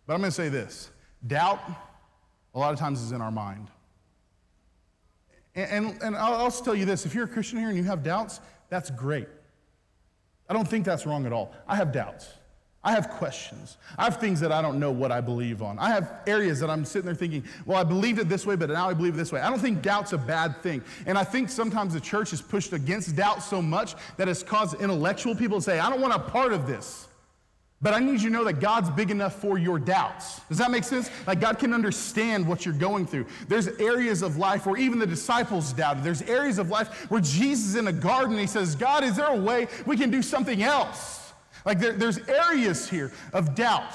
But 0.07 0.15
I'm 0.15 0.21
going 0.21 0.31
to 0.31 0.37
say 0.37 0.49
this 0.49 0.91
doubt, 1.27 1.61
a 2.55 2.59
lot 2.59 2.73
of 2.73 2.79
times, 2.79 3.01
is 3.01 3.13
in 3.13 3.21
our 3.21 3.31
mind. 3.31 3.69
And, 5.55 5.87
and, 5.87 6.03
and 6.03 6.17
I'll 6.17 6.35
also 6.35 6.63
tell 6.63 6.75
you 6.75 6.85
this 6.85 7.07
if 7.07 7.15
you're 7.15 7.25
a 7.25 7.29
Christian 7.29 7.59
here 7.59 7.69
and 7.69 7.79
you 7.79 7.85
have 7.85 8.03
doubts, 8.03 8.41
that's 8.69 8.91
great. 8.91 9.29
I 10.49 10.53
don't 10.53 10.69
think 10.69 10.85
that's 10.85 11.07
wrong 11.07 11.27
at 11.27 11.33
all. 11.33 11.53
I 11.67 11.77
have 11.77 11.93
doubts. 11.93 12.29
I 12.87 12.92
have 12.92 13.11
questions. 13.11 13.79
I 13.99 14.05
have 14.05 14.20
things 14.20 14.38
that 14.38 14.53
I 14.53 14.62
don't 14.62 14.79
know 14.79 14.92
what 14.92 15.11
I 15.11 15.20
believe 15.20 15.61
on. 15.61 15.77
I 15.77 15.88
have 15.88 16.20
areas 16.25 16.61
that 16.61 16.70
I'm 16.70 16.85
sitting 16.85 17.07
there 17.07 17.16
thinking, 17.16 17.42
well, 17.64 17.79
I 17.79 17.83
believed 17.83 18.20
it 18.20 18.29
this 18.29 18.46
way, 18.46 18.55
but 18.55 18.70
now 18.70 18.88
I 18.88 18.94
believe 18.94 19.14
it 19.14 19.16
this 19.16 19.33
way. 19.33 19.40
I 19.40 19.51
don't 19.51 19.59
think 19.59 19.83
doubt's 19.83 20.12
a 20.12 20.18
bad 20.18 20.62
thing. 20.62 20.85
And 21.05 21.18
I 21.18 21.25
think 21.25 21.51
sometimes 21.51 21.94
the 21.94 22.01
church 22.01 22.33
is 22.33 22.40
pushed 22.40 22.72
against 22.72 23.16
doubt 23.16 23.42
so 23.42 23.61
much 23.61 23.96
that 24.18 24.29
it's 24.29 24.44
caused 24.44 24.81
intellectual 24.81 25.35
people 25.35 25.59
to 25.59 25.62
say, 25.62 25.81
I 25.81 25.90
don't 25.90 26.01
want 26.01 26.14
a 26.14 26.20
part 26.20 26.53
of 26.53 26.68
this. 26.68 27.09
But 27.83 27.92
I 27.92 27.99
need 27.99 28.20
you 28.20 28.31
to 28.31 28.31
know 28.31 28.44
that 28.44 28.61
God's 28.61 28.88
big 28.90 29.11
enough 29.11 29.35
for 29.40 29.59
your 29.59 29.81
doubts. 29.81 30.40
Does 30.49 30.59
that 30.59 30.70
make 30.70 30.85
sense? 30.85 31.11
Like 31.27 31.40
God 31.40 31.59
can 31.59 31.75
understand 31.75 32.46
what 32.46 32.64
you're 32.64 32.72
going 32.72 33.05
through. 33.05 33.27
There's 33.49 33.66
areas 33.66 34.22
of 34.22 34.37
life 34.37 34.64
where 34.64 34.77
even 34.77 35.01
the 35.01 35.09
disciples 35.09 35.72
doubted. 35.72 36.05
There's 36.05 36.22
areas 36.22 36.61
of 36.61 36.70
life 36.70 37.11
where 37.11 37.20
Jesus 37.20 37.70
is 37.70 37.75
in 37.75 37.88
a 37.88 37.92
garden 37.92 38.38
he 38.38 38.46
says, 38.46 38.77
God, 38.77 39.03
is 39.03 39.16
there 39.16 39.27
a 39.27 39.37
way 39.37 39.66
we 39.87 39.96
can 39.96 40.09
do 40.09 40.22
something 40.22 40.62
else? 40.62 41.26
Like 41.66 41.81
there, 41.81 41.92
there's 41.92 42.18
areas 42.29 42.88
here 42.88 43.12
of 43.35 43.55
doubt. 43.55 43.92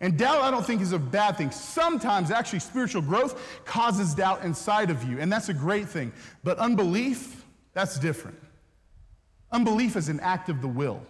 And 0.00 0.16
doubt, 0.16 0.42
I 0.42 0.50
don't 0.50 0.64
think, 0.64 0.80
is 0.80 0.92
a 0.92 0.98
bad 0.98 1.36
thing. 1.36 1.50
Sometimes, 1.50 2.30
actually, 2.30 2.60
spiritual 2.60 3.02
growth 3.02 3.64
causes 3.64 4.14
doubt 4.14 4.44
inside 4.44 4.90
of 4.90 5.02
you, 5.04 5.18
and 5.18 5.32
that's 5.32 5.48
a 5.48 5.54
great 5.54 5.88
thing. 5.88 6.12
But 6.44 6.58
unbelief, 6.58 7.44
that's 7.72 7.98
different. 7.98 8.38
Unbelief 9.50 9.96
is 9.96 10.08
an 10.08 10.20
act 10.20 10.48
of 10.48 10.62
the 10.62 10.68
will. 10.68 11.02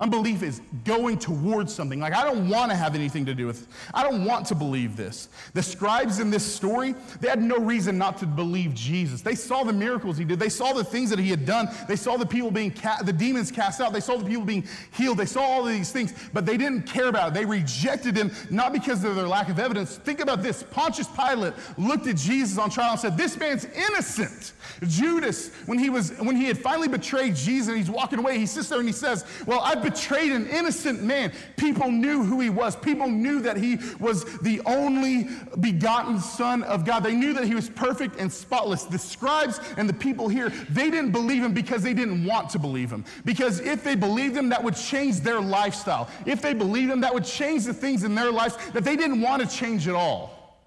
Unbelief 0.00 0.42
is 0.42 0.62
going 0.84 1.18
towards 1.18 1.74
something. 1.74 2.00
Like, 2.00 2.14
I 2.14 2.24
don't 2.24 2.48
want 2.48 2.70
to 2.70 2.76
have 2.76 2.94
anything 2.94 3.26
to 3.26 3.34
do 3.34 3.46
with 3.46 3.62
it. 3.62 3.68
I 3.92 4.02
don't 4.02 4.24
want 4.24 4.46
to 4.46 4.54
believe 4.54 4.96
this. 4.96 5.28
The 5.52 5.62
scribes 5.62 6.20
in 6.20 6.30
this 6.30 6.42
story, 6.42 6.94
they 7.20 7.28
had 7.28 7.42
no 7.42 7.58
reason 7.58 7.98
not 7.98 8.16
to 8.18 8.26
believe 8.26 8.72
Jesus. 8.72 9.20
They 9.20 9.34
saw 9.34 9.62
the 9.62 9.74
miracles 9.74 10.16
he 10.16 10.24
did. 10.24 10.38
They 10.38 10.48
saw 10.48 10.72
the 10.72 10.84
things 10.84 11.10
that 11.10 11.18
he 11.18 11.28
had 11.28 11.44
done. 11.44 11.68
They 11.86 11.96
saw 11.96 12.16
the 12.16 12.24
people 12.24 12.50
being, 12.50 12.70
ca- 12.70 13.02
the 13.02 13.12
demons 13.12 13.50
cast 13.50 13.82
out. 13.82 13.92
They 13.92 14.00
saw 14.00 14.16
the 14.16 14.24
people 14.24 14.44
being 14.44 14.66
healed. 14.92 15.18
They 15.18 15.26
saw 15.26 15.42
all 15.42 15.66
of 15.66 15.72
these 15.72 15.92
things, 15.92 16.14
but 16.32 16.46
they 16.46 16.56
didn't 16.56 16.84
care 16.84 17.08
about 17.08 17.28
it. 17.28 17.34
They 17.34 17.44
rejected 17.44 18.16
him, 18.16 18.30
not 18.48 18.72
because 18.72 19.04
of 19.04 19.14
their 19.16 19.28
lack 19.28 19.50
of 19.50 19.58
evidence. 19.58 19.98
Think 19.98 20.20
about 20.20 20.42
this 20.42 20.62
Pontius 20.62 21.08
Pilate 21.08 21.52
looked 21.76 22.06
at 22.06 22.16
Jesus 22.16 22.56
on 22.56 22.70
trial 22.70 22.92
and 22.92 23.00
said, 23.00 23.18
This 23.18 23.36
man's 23.36 23.66
innocent. 23.66 24.54
Judas, 24.86 25.50
when 25.66 25.78
he, 25.78 25.90
was, 25.90 26.12
when 26.18 26.36
he 26.36 26.44
had 26.44 26.56
finally 26.56 26.88
betrayed 26.88 27.36
Jesus 27.36 27.68
and 27.68 27.76
he's 27.76 27.90
walking 27.90 28.18
away, 28.18 28.38
he 28.38 28.46
sits 28.46 28.70
there 28.70 28.78
and 28.78 28.88
he 28.88 28.94
says, 28.94 29.26
Well, 29.46 29.60
I've 29.60 29.82
betrayed 29.90 30.32
an 30.32 30.46
innocent 30.48 31.02
man. 31.02 31.32
People 31.56 31.90
knew 31.90 32.22
who 32.22 32.40
he 32.40 32.50
was. 32.50 32.76
People 32.76 33.08
knew 33.08 33.40
that 33.40 33.56
he 33.56 33.78
was 33.98 34.24
the 34.38 34.60
only 34.66 35.28
begotten 35.60 36.18
Son 36.18 36.62
of 36.62 36.84
God. 36.84 37.02
They 37.02 37.14
knew 37.14 37.32
that 37.34 37.44
he 37.44 37.54
was 37.54 37.68
perfect 37.68 38.16
and 38.18 38.32
spotless. 38.32 38.84
The 38.84 38.98
scribes 38.98 39.60
and 39.76 39.88
the 39.88 39.94
people 39.94 40.28
here, 40.28 40.50
they 40.70 40.90
didn't 40.90 41.12
believe 41.12 41.42
him 41.42 41.52
because 41.52 41.82
they 41.82 41.94
didn't 41.94 42.24
want 42.24 42.50
to 42.50 42.58
believe 42.58 42.90
him. 42.90 43.04
Because 43.24 43.60
if 43.60 43.84
they 43.84 43.94
believed 43.94 44.36
him, 44.36 44.48
that 44.50 44.62
would 44.62 44.76
change 44.76 45.20
their 45.20 45.40
lifestyle. 45.40 46.08
If 46.26 46.42
they 46.42 46.54
believed 46.54 46.90
him, 46.90 47.00
that 47.00 47.12
would 47.12 47.24
change 47.24 47.64
the 47.64 47.74
things 47.74 48.04
in 48.04 48.14
their 48.14 48.30
lives 48.30 48.56
that 48.72 48.84
they 48.84 48.96
didn't 48.96 49.20
want 49.20 49.42
to 49.42 49.48
change 49.48 49.88
at 49.88 49.94
all. 49.94 50.58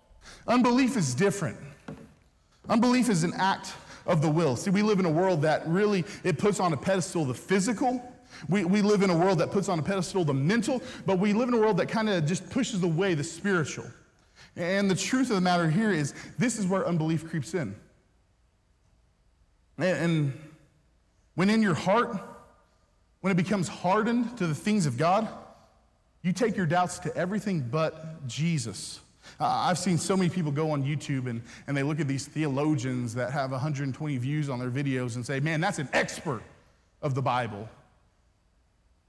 Unbelief 0.48 0.98
is 0.98 1.14
different. 1.14 1.58
Unbelief 2.70 3.10
is 3.10 3.24
an 3.24 3.34
act 3.38 3.74
of 4.06 4.22
the 4.22 4.30
will. 4.30 4.56
See, 4.56 4.70
we 4.70 4.82
live 4.82 5.00
in 5.00 5.06
a 5.06 5.12
world 5.12 5.42
that 5.44 5.68
really, 5.68 6.06
it 6.24 6.38
puts 6.38 6.60
on 6.60 6.74
a 6.74 6.78
pedestal 6.78 7.26
the 7.26 7.34
physical 7.34 8.13
we, 8.50 8.66
we 8.66 8.82
live 8.82 9.02
in 9.02 9.10
a 9.10 9.18
world 9.18 9.40
that 9.40 9.52
puts 9.52 9.70
on 9.70 9.80
a 9.80 9.84
pedestal 9.84 10.24
the 10.26 10.34
mental, 10.34 10.82
but 11.06 11.20
we 11.20 11.34
live 11.34 11.48
in 11.48 11.54
a 11.54 11.60
world 11.60 11.78
that 11.78 11.88
kind 11.88 12.10
of 12.10 12.26
just 12.26 12.50
pushes 12.50 12.84
away 12.84 13.14
the 13.14 13.24
spiritual. 13.24 13.86
And 14.56 14.90
the 14.90 14.96
truth 14.96 15.30
of 15.30 15.36
the 15.36 15.42
matter 15.42 15.70
here 15.70 15.92
is 15.92 16.14
this 16.38 16.60
is 16.60 16.68
where 16.68 16.86
unbelief 16.88 17.30
creeps 17.30 17.54
in. 17.54 17.76
And, 19.78 20.34
when 21.36 21.50
in 21.50 21.64
your 21.64 21.74
heart, 21.74 22.16
when 23.22 23.32
it 23.32 23.38
becomes 23.38 23.68
hardened 23.68 24.38
to 24.38 24.46
the 24.46 24.54
things 24.54 24.86
of 24.86 24.98
God, 24.98 25.28
you 26.22 26.32
take 26.32 26.56
your 26.56 26.68
doubts 26.68 27.00
to 27.00 27.16
everything 27.18 27.62
but 27.72 28.28
Jesus. 28.28 29.00
I've 29.40 29.80
seen 29.80 29.98
so 29.98 30.16
many 30.16 30.30
people 30.30 30.52
go 30.52 30.72
on 30.72 30.84
YouTube 30.84 31.28
and, 31.28 31.42
and 31.66 31.76
they 31.76 31.84
look 31.84 32.00
at 32.00 32.08
these 32.08 32.28
theologians 32.28 33.16
that 33.16 33.32
have 33.32 33.52
120 33.52 34.18
views 34.18 34.50
on 34.50 34.60
their 34.60 34.70
videos 34.70 35.16
and 35.16 35.26
say, 35.26 35.40
man, 35.40 35.60
that's 35.60 35.80
an 35.80 35.90
expert 35.94 36.44
of 37.02 37.16
the 37.16 37.22
Bible. 37.22 37.68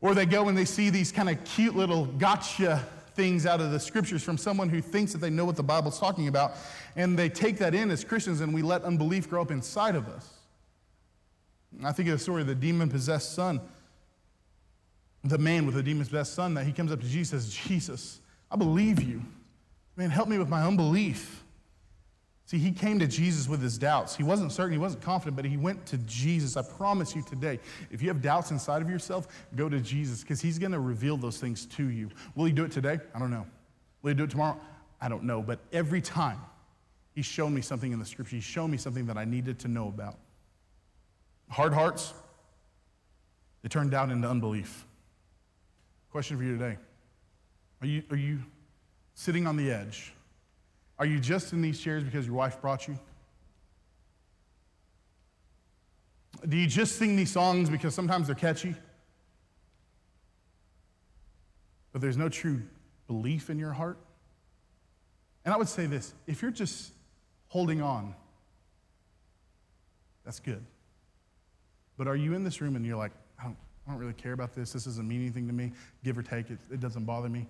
Or 0.04 0.14
they 0.14 0.26
go 0.26 0.50
and 0.50 0.58
they 0.58 0.66
see 0.66 0.90
these 0.90 1.10
kind 1.10 1.30
of 1.30 1.42
cute 1.44 1.74
little 1.74 2.04
gotcha 2.04 2.86
things 3.14 3.46
out 3.46 3.62
of 3.62 3.70
the 3.70 3.80
scriptures 3.80 4.22
from 4.22 4.36
someone 4.36 4.68
who 4.68 4.82
thinks 4.82 5.12
that 5.12 5.18
they 5.18 5.30
know 5.30 5.46
what 5.46 5.56
the 5.56 5.62
Bible's 5.62 5.98
talking 5.98 6.28
about, 6.28 6.56
and 6.94 7.18
they 7.18 7.30
take 7.30 7.56
that 7.56 7.74
in 7.74 7.90
as 7.90 8.04
Christians, 8.04 8.42
and 8.42 8.52
we 8.52 8.60
let 8.60 8.82
unbelief 8.82 9.30
grow 9.30 9.40
up 9.40 9.50
inside 9.50 9.96
of 9.96 10.06
us. 10.08 10.28
I 11.82 11.90
think 11.92 12.10
of 12.10 12.18
the 12.18 12.22
story 12.22 12.42
of 12.42 12.48
the 12.48 12.54
demon 12.54 12.90
possessed 12.90 13.34
son, 13.34 13.62
the 15.22 15.38
man 15.38 15.64
with 15.64 15.74
the 15.74 15.82
demon 15.82 16.04
possessed 16.04 16.34
son, 16.34 16.52
that 16.52 16.66
he 16.66 16.72
comes 16.72 16.92
up 16.92 17.00
to 17.00 17.06
Jesus 17.06 17.44
says, 17.44 17.54
Jesus, 17.54 18.20
I 18.50 18.56
believe 18.56 19.02
you. 19.02 19.22
Man, 19.96 20.10
help 20.10 20.28
me 20.28 20.36
with 20.36 20.50
my 20.50 20.64
unbelief. 20.64 21.43
See, 22.46 22.58
he 22.58 22.72
came 22.72 22.98
to 22.98 23.06
Jesus 23.06 23.48
with 23.48 23.62
his 23.62 23.78
doubts. 23.78 24.14
He 24.14 24.22
wasn't 24.22 24.52
certain, 24.52 24.72
he 24.72 24.78
wasn't 24.78 25.02
confident, 25.02 25.36
but 25.36 25.46
he 25.46 25.56
went 25.56 25.86
to 25.86 25.98
Jesus. 25.98 26.56
I 26.58 26.62
promise 26.62 27.16
you 27.16 27.22
today, 27.22 27.58
if 27.90 28.02
you 28.02 28.08
have 28.08 28.20
doubts 28.20 28.50
inside 28.50 28.82
of 28.82 28.90
yourself, 28.90 29.28
go 29.56 29.68
to 29.70 29.80
Jesus 29.80 30.20
because 30.20 30.42
he's 30.42 30.58
going 30.58 30.72
to 30.72 30.80
reveal 30.80 31.16
those 31.16 31.38
things 31.38 31.64
to 31.66 31.88
you. 31.88 32.10
Will 32.34 32.44
he 32.44 32.52
do 32.52 32.64
it 32.64 32.70
today? 32.70 32.98
I 33.14 33.18
don't 33.18 33.30
know. 33.30 33.46
Will 34.02 34.10
he 34.10 34.14
do 34.14 34.24
it 34.24 34.30
tomorrow? 34.30 34.60
I 35.00 35.08
don't 35.08 35.24
know. 35.24 35.40
But 35.40 35.60
every 35.72 36.02
time 36.02 36.38
he's 37.14 37.24
shown 37.24 37.54
me 37.54 37.62
something 37.62 37.92
in 37.92 37.98
the 37.98 38.04
scripture, 38.04 38.36
he's 38.36 38.44
shown 38.44 38.70
me 38.70 38.76
something 38.76 39.06
that 39.06 39.16
I 39.16 39.24
needed 39.24 39.58
to 39.60 39.68
know 39.68 39.88
about. 39.88 40.18
Hard 41.48 41.72
hearts, 41.72 42.12
they 43.62 43.70
turn 43.70 43.88
down 43.88 44.10
into 44.10 44.28
unbelief. 44.28 44.86
Question 46.10 46.36
for 46.36 46.44
you 46.44 46.58
today 46.58 46.76
Are 47.80 47.86
you, 47.86 48.02
are 48.10 48.16
you 48.16 48.40
sitting 49.14 49.46
on 49.46 49.56
the 49.56 49.70
edge? 49.70 50.12
Are 50.98 51.06
you 51.06 51.18
just 51.18 51.52
in 51.52 51.60
these 51.60 51.80
chairs 51.80 52.04
because 52.04 52.26
your 52.26 52.36
wife 52.36 52.60
brought 52.60 52.86
you? 52.86 52.98
Do 56.48 56.56
you 56.56 56.66
just 56.66 56.96
sing 56.96 57.16
these 57.16 57.32
songs 57.32 57.70
because 57.70 57.94
sometimes 57.94 58.26
they're 58.26 58.36
catchy? 58.36 58.74
But 61.92 62.00
there's 62.00 62.16
no 62.16 62.28
true 62.28 62.62
belief 63.06 63.50
in 63.50 63.58
your 63.58 63.72
heart? 63.72 63.98
And 65.44 65.52
I 65.52 65.56
would 65.56 65.68
say 65.68 65.86
this 65.86 66.14
if 66.26 66.42
you're 66.42 66.50
just 66.50 66.92
holding 67.48 67.80
on, 67.82 68.14
that's 70.24 70.40
good. 70.40 70.64
But 71.96 72.08
are 72.08 72.16
you 72.16 72.34
in 72.34 72.44
this 72.44 72.60
room 72.60 72.76
and 72.76 72.84
you're 72.84 72.96
like, 72.96 73.12
I 73.38 73.44
don't, 73.44 73.56
I 73.86 73.90
don't 73.90 74.00
really 74.00 74.14
care 74.14 74.32
about 74.32 74.54
this. 74.54 74.72
This 74.72 74.84
doesn't 74.84 75.06
mean 75.06 75.20
anything 75.20 75.46
to 75.46 75.52
me. 75.52 75.72
Give 76.02 76.18
or 76.18 76.22
take, 76.22 76.50
it, 76.50 76.58
it 76.70 76.80
doesn't 76.80 77.04
bother 77.04 77.28
me. 77.28 77.46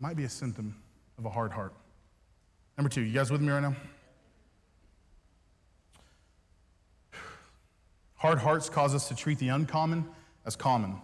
Might 0.00 0.16
be 0.16 0.24
a 0.24 0.28
symptom 0.28 0.74
of 1.18 1.26
a 1.26 1.30
hard 1.30 1.52
heart. 1.52 1.74
Number 2.80 2.88
two, 2.88 3.02
you 3.02 3.12
guys 3.12 3.30
with 3.30 3.42
me 3.42 3.52
right 3.52 3.60
now? 3.60 3.76
Hard 8.14 8.38
hearts 8.38 8.70
cause 8.70 8.94
us 8.94 9.06
to 9.08 9.14
treat 9.14 9.38
the 9.38 9.48
uncommon 9.48 10.06
as 10.46 10.56
common. 10.56 10.96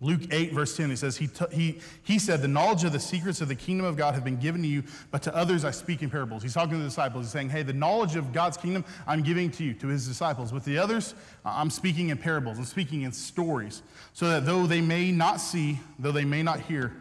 Luke 0.00 0.20
8, 0.30 0.52
verse 0.52 0.76
10, 0.76 0.90
he 0.90 0.94
says, 0.94 1.16
he, 1.16 1.26
t- 1.26 1.44
he, 1.50 1.80
he 2.04 2.20
said, 2.20 2.40
The 2.40 2.46
knowledge 2.46 2.84
of 2.84 2.92
the 2.92 3.00
secrets 3.00 3.40
of 3.40 3.48
the 3.48 3.56
kingdom 3.56 3.84
of 3.84 3.96
God 3.96 4.14
have 4.14 4.22
been 4.22 4.38
given 4.38 4.62
to 4.62 4.68
you, 4.68 4.84
but 5.10 5.22
to 5.22 5.34
others 5.34 5.64
I 5.64 5.72
speak 5.72 6.04
in 6.04 6.08
parables. 6.08 6.44
He's 6.44 6.54
talking 6.54 6.74
to 6.74 6.78
the 6.78 6.84
disciples. 6.84 7.24
He's 7.24 7.32
saying, 7.32 7.50
Hey, 7.50 7.64
the 7.64 7.72
knowledge 7.72 8.14
of 8.14 8.32
God's 8.32 8.56
kingdom 8.56 8.84
I'm 9.08 9.24
giving 9.24 9.50
to 9.50 9.64
you, 9.64 9.74
to 9.74 9.88
his 9.88 10.06
disciples. 10.06 10.52
With 10.52 10.64
the 10.64 10.78
others, 10.78 11.16
I'm 11.44 11.68
speaking 11.68 12.10
in 12.10 12.16
parables. 12.16 12.58
I'm 12.58 12.64
speaking 12.64 13.02
in 13.02 13.10
stories, 13.10 13.82
so 14.12 14.28
that 14.28 14.46
though 14.46 14.68
they 14.68 14.82
may 14.82 15.10
not 15.10 15.40
see, 15.40 15.80
though 15.98 16.12
they 16.12 16.24
may 16.24 16.44
not 16.44 16.60
hear, 16.60 16.92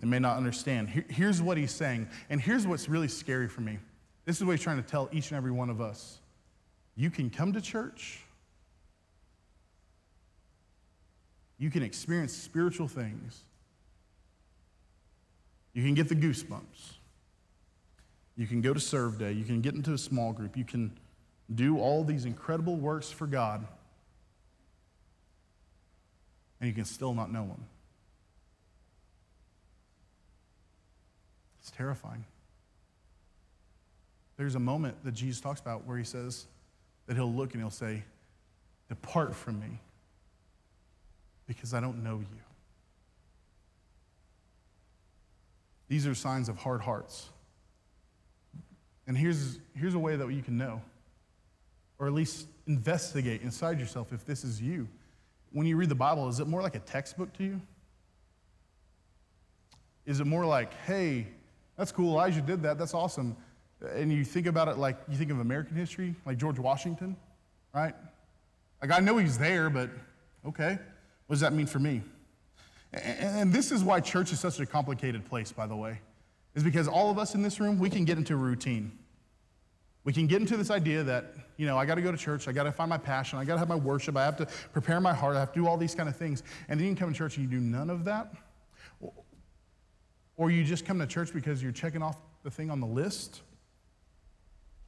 they 0.00 0.06
may 0.06 0.18
not 0.18 0.36
understand. 0.36 0.88
Here, 0.88 1.04
here's 1.08 1.42
what 1.42 1.56
he's 1.56 1.72
saying, 1.72 2.08
and 2.30 2.40
here's 2.40 2.66
what's 2.66 2.88
really 2.88 3.08
scary 3.08 3.48
for 3.48 3.60
me. 3.60 3.78
This 4.24 4.36
is 4.36 4.44
what 4.44 4.52
he's 4.52 4.62
trying 4.62 4.82
to 4.82 4.88
tell 4.88 5.08
each 5.12 5.30
and 5.30 5.36
every 5.36 5.50
one 5.50 5.70
of 5.70 5.80
us. 5.80 6.18
You 6.96 7.10
can 7.10 7.30
come 7.30 7.52
to 7.52 7.60
church 7.60 8.20
you 11.58 11.70
can 11.70 11.82
experience 11.82 12.32
spiritual 12.32 12.86
things. 12.86 13.42
You 15.74 15.82
can 15.82 15.94
get 15.94 16.08
the 16.08 16.14
goosebumps. 16.14 16.94
You 18.36 18.46
can 18.46 18.60
go 18.60 18.72
to 18.72 18.80
serve 18.80 19.18
day. 19.18 19.32
You 19.32 19.44
can 19.44 19.60
get 19.60 19.74
into 19.74 19.92
a 19.92 19.98
small 19.98 20.32
group. 20.32 20.56
You 20.56 20.64
can 20.64 20.96
do 21.52 21.78
all 21.78 22.04
these 22.04 22.24
incredible 22.24 22.76
works 22.76 23.10
for 23.10 23.26
God. 23.26 23.66
And 26.60 26.68
you 26.68 26.74
can 26.74 26.84
still 26.84 27.12
not 27.12 27.32
know 27.32 27.42
Him. 27.42 27.64
It's 31.68 31.76
terrifying. 31.76 32.24
There's 34.38 34.54
a 34.54 34.60
moment 34.60 35.04
that 35.04 35.12
Jesus 35.12 35.38
talks 35.38 35.60
about 35.60 35.86
where 35.86 35.98
He 35.98 36.04
says 36.04 36.46
that 37.06 37.14
He'll 37.14 37.30
look 37.30 37.52
and 37.52 37.62
He'll 37.62 37.70
say, 37.70 38.04
Depart 38.88 39.36
from 39.36 39.60
me 39.60 39.78
because 41.46 41.74
I 41.74 41.80
don't 41.80 42.02
know 42.02 42.20
you. 42.20 42.40
These 45.88 46.06
are 46.06 46.14
signs 46.14 46.48
of 46.48 46.56
hard 46.56 46.80
hearts. 46.80 47.28
And 49.06 49.16
here's, 49.16 49.58
here's 49.76 49.92
a 49.92 49.98
way 49.98 50.16
that 50.16 50.26
you 50.32 50.40
can 50.40 50.56
know, 50.56 50.80
or 51.98 52.06
at 52.06 52.14
least 52.14 52.46
investigate 52.66 53.42
inside 53.42 53.78
yourself 53.78 54.10
if 54.14 54.24
this 54.24 54.42
is 54.42 54.62
you. 54.62 54.88
When 55.52 55.66
you 55.66 55.76
read 55.76 55.90
the 55.90 55.94
Bible, 55.94 56.28
is 56.28 56.40
it 56.40 56.46
more 56.46 56.62
like 56.62 56.76
a 56.76 56.80
textbook 56.80 57.34
to 57.34 57.44
you? 57.44 57.60
Is 60.06 60.20
it 60.20 60.26
more 60.26 60.46
like, 60.46 60.72
hey, 60.86 61.26
that's 61.78 61.92
cool, 61.92 62.12
Elijah 62.12 62.42
did 62.42 62.62
that, 62.64 62.76
that's 62.76 62.92
awesome. 62.92 63.36
And 63.94 64.12
you 64.12 64.24
think 64.24 64.46
about 64.46 64.68
it 64.68 64.76
like 64.76 64.98
you 65.08 65.16
think 65.16 65.30
of 65.30 65.38
American 65.38 65.76
history, 65.76 66.14
like 66.26 66.36
George 66.36 66.58
Washington, 66.58 67.16
right? 67.72 67.94
Like 68.82 68.90
I 68.90 68.98
know 68.98 69.16
he's 69.16 69.38
there, 69.38 69.70
but 69.70 69.88
okay. 70.46 70.78
What 71.26 71.34
does 71.34 71.40
that 71.40 71.52
mean 71.52 71.66
for 71.66 71.78
me? 71.78 72.02
And 72.92 73.52
this 73.52 73.70
is 73.70 73.84
why 73.84 74.00
church 74.00 74.32
is 74.32 74.40
such 74.40 74.58
a 74.60 74.66
complicated 74.66 75.24
place, 75.26 75.52
by 75.52 75.66
the 75.66 75.76
way, 75.76 76.00
is 76.54 76.64
because 76.64 76.88
all 76.88 77.10
of 77.10 77.18
us 77.18 77.34
in 77.34 77.42
this 77.42 77.60
room, 77.60 77.78
we 77.78 77.90
can 77.90 78.04
get 78.04 78.18
into 78.18 78.34
a 78.34 78.36
routine. 78.36 78.90
We 80.04 80.12
can 80.12 80.26
get 80.26 80.40
into 80.40 80.56
this 80.56 80.70
idea 80.70 81.02
that, 81.02 81.34
you 81.58 81.66
know, 81.66 81.76
I 81.76 81.84
got 81.84 81.96
to 81.96 82.02
go 82.02 82.10
to 82.10 82.16
church, 82.16 82.48
I 82.48 82.52
got 82.52 82.64
to 82.64 82.72
find 82.72 82.88
my 82.88 82.96
passion, 82.96 83.38
I 83.38 83.44
got 83.44 83.54
to 83.54 83.58
have 83.58 83.68
my 83.68 83.76
worship, 83.76 84.16
I 84.16 84.24
have 84.24 84.38
to 84.38 84.46
prepare 84.72 85.00
my 85.00 85.12
heart, 85.12 85.36
I 85.36 85.40
have 85.40 85.52
to 85.52 85.60
do 85.60 85.66
all 85.66 85.76
these 85.76 85.94
kind 85.94 86.08
of 86.08 86.16
things. 86.16 86.42
And 86.68 86.80
then 86.80 86.86
you 86.86 86.94
can 86.94 86.98
come 86.98 87.12
to 87.12 87.18
church 87.18 87.36
and 87.36 87.44
you 87.44 87.60
do 87.60 87.62
none 87.62 87.90
of 87.90 88.04
that. 88.06 88.32
Or 90.38 90.50
you 90.50 90.64
just 90.64 90.86
come 90.86 90.98
to 91.00 91.06
church 91.06 91.34
because 91.34 91.62
you're 91.62 91.72
checking 91.72 92.02
off 92.02 92.16
the 92.44 92.50
thing 92.50 92.70
on 92.70 92.80
the 92.80 92.86
list. 92.86 93.42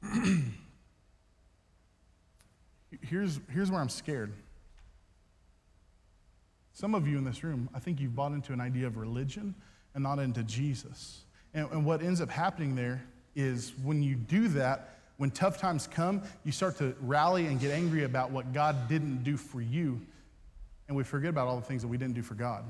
here's, 3.01 3.39
here's 3.51 3.69
where 3.69 3.81
I'm 3.81 3.89
scared. 3.89 4.33
Some 6.73 6.95
of 6.95 7.07
you 7.07 7.17
in 7.17 7.25
this 7.25 7.43
room, 7.43 7.69
I 7.75 7.79
think 7.79 7.99
you've 7.99 8.15
bought 8.15 8.31
into 8.31 8.53
an 8.53 8.61
idea 8.61 8.87
of 8.87 8.95
religion 8.97 9.53
and 9.93 10.01
not 10.03 10.19
into 10.19 10.41
Jesus. 10.43 11.25
And, 11.53 11.69
and 11.71 11.85
what 11.85 12.01
ends 12.01 12.21
up 12.21 12.29
happening 12.29 12.75
there 12.75 13.03
is 13.35 13.73
when 13.83 14.01
you 14.01 14.15
do 14.15 14.47
that, 14.49 14.99
when 15.17 15.31
tough 15.31 15.57
times 15.57 15.85
come, 15.85 16.21
you 16.45 16.53
start 16.53 16.77
to 16.77 16.95
rally 17.01 17.47
and 17.47 17.59
get 17.59 17.71
angry 17.71 18.05
about 18.05 18.31
what 18.31 18.53
God 18.53 18.87
didn't 18.87 19.23
do 19.23 19.35
for 19.35 19.61
you. 19.61 19.99
And 20.87 20.95
we 20.95 21.03
forget 21.03 21.29
about 21.29 21.47
all 21.47 21.57
the 21.57 21.65
things 21.65 21.81
that 21.81 21.89
we 21.89 21.97
didn't 21.97 22.15
do 22.15 22.23
for 22.23 22.35
God. 22.35 22.63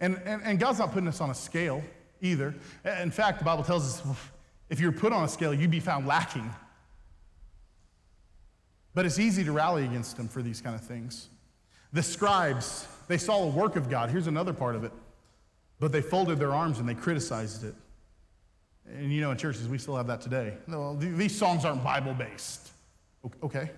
And, 0.00 0.20
and, 0.24 0.42
and 0.42 0.58
God's 0.58 0.78
not 0.78 0.92
putting 0.92 1.08
us 1.08 1.20
on 1.20 1.30
a 1.30 1.34
scale 1.34 1.82
either. 2.20 2.54
In 3.00 3.10
fact, 3.10 3.38
the 3.38 3.44
Bible 3.44 3.62
tells 3.62 4.00
us 4.00 4.16
if 4.68 4.80
you're 4.80 4.92
put 4.92 5.12
on 5.12 5.24
a 5.24 5.28
scale, 5.28 5.52
you'd 5.52 5.70
be 5.70 5.80
found 5.80 6.06
lacking. 6.06 6.50
But 8.94 9.06
it's 9.06 9.18
easy 9.18 9.44
to 9.44 9.52
rally 9.52 9.84
against 9.84 10.16
Him 10.16 10.28
for 10.28 10.42
these 10.42 10.60
kind 10.60 10.74
of 10.74 10.82
things. 10.82 11.28
The 11.92 12.02
scribes, 12.02 12.86
they 13.08 13.18
saw 13.18 13.44
a 13.44 13.48
work 13.48 13.76
of 13.76 13.90
God. 13.90 14.10
Here's 14.10 14.26
another 14.26 14.52
part 14.52 14.76
of 14.76 14.84
it. 14.84 14.92
But 15.78 15.92
they 15.92 16.02
folded 16.02 16.38
their 16.38 16.52
arms 16.52 16.78
and 16.78 16.88
they 16.88 16.94
criticized 16.94 17.64
it. 17.64 17.74
And 18.86 19.12
you 19.12 19.20
know, 19.20 19.30
in 19.30 19.36
churches, 19.36 19.68
we 19.68 19.78
still 19.78 19.96
have 19.96 20.06
that 20.08 20.20
today. 20.20 20.54
No, 20.66 20.96
these 20.96 21.36
songs 21.36 21.64
aren't 21.64 21.84
Bible 21.84 22.14
based. 22.14 22.70
Okay. 23.42 23.70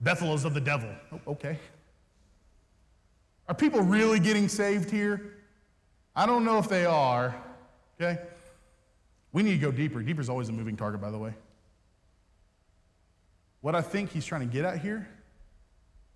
Bethel 0.00 0.34
is 0.34 0.44
of 0.44 0.54
the 0.54 0.60
devil. 0.60 0.88
Okay. 1.26 1.58
Are 3.48 3.54
people 3.54 3.80
really 3.82 4.20
getting 4.20 4.48
saved 4.48 4.90
here? 4.90 5.34
I 6.16 6.26
don't 6.26 6.44
know 6.44 6.58
if 6.58 6.68
they 6.68 6.86
are. 6.86 7.34
Okay. 8.00 8.20
We 9.32 9.42
need 9.42 9.52
to 9.52 9.58
go 9.58 9.70
deeper. 9.70 10.00
Deeper 10.02 10.20
is 10.20 10.28
always 10.28 10.48
a 10.48 10.52
moving 10.52 10.76
target, 10.76 11.00
by 11.00 11.10
the 11.10 11.18
way. 11.18 11.34
What 13.60 13.74
I 13.74 13.82
think 13.82 14.12
he's 14.12 14.24
trying 14.24 14.42
to 14.42 14.46
get 14.46 14.64
at 14.64 14.78
here 14.78 15.08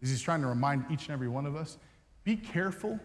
is 0.00 0.10
he's 0.10 0.22
trying 0.22 0.42
to 0.42 0.46
remind 0.46 0.84
each 0.90 1.06
and 1.06 1.10
every 1.10 1.28
one 1.28 1.46
of 1.46 1.56
us 1.56 1.78
be 2.24 2.36
careful 2.36 3.00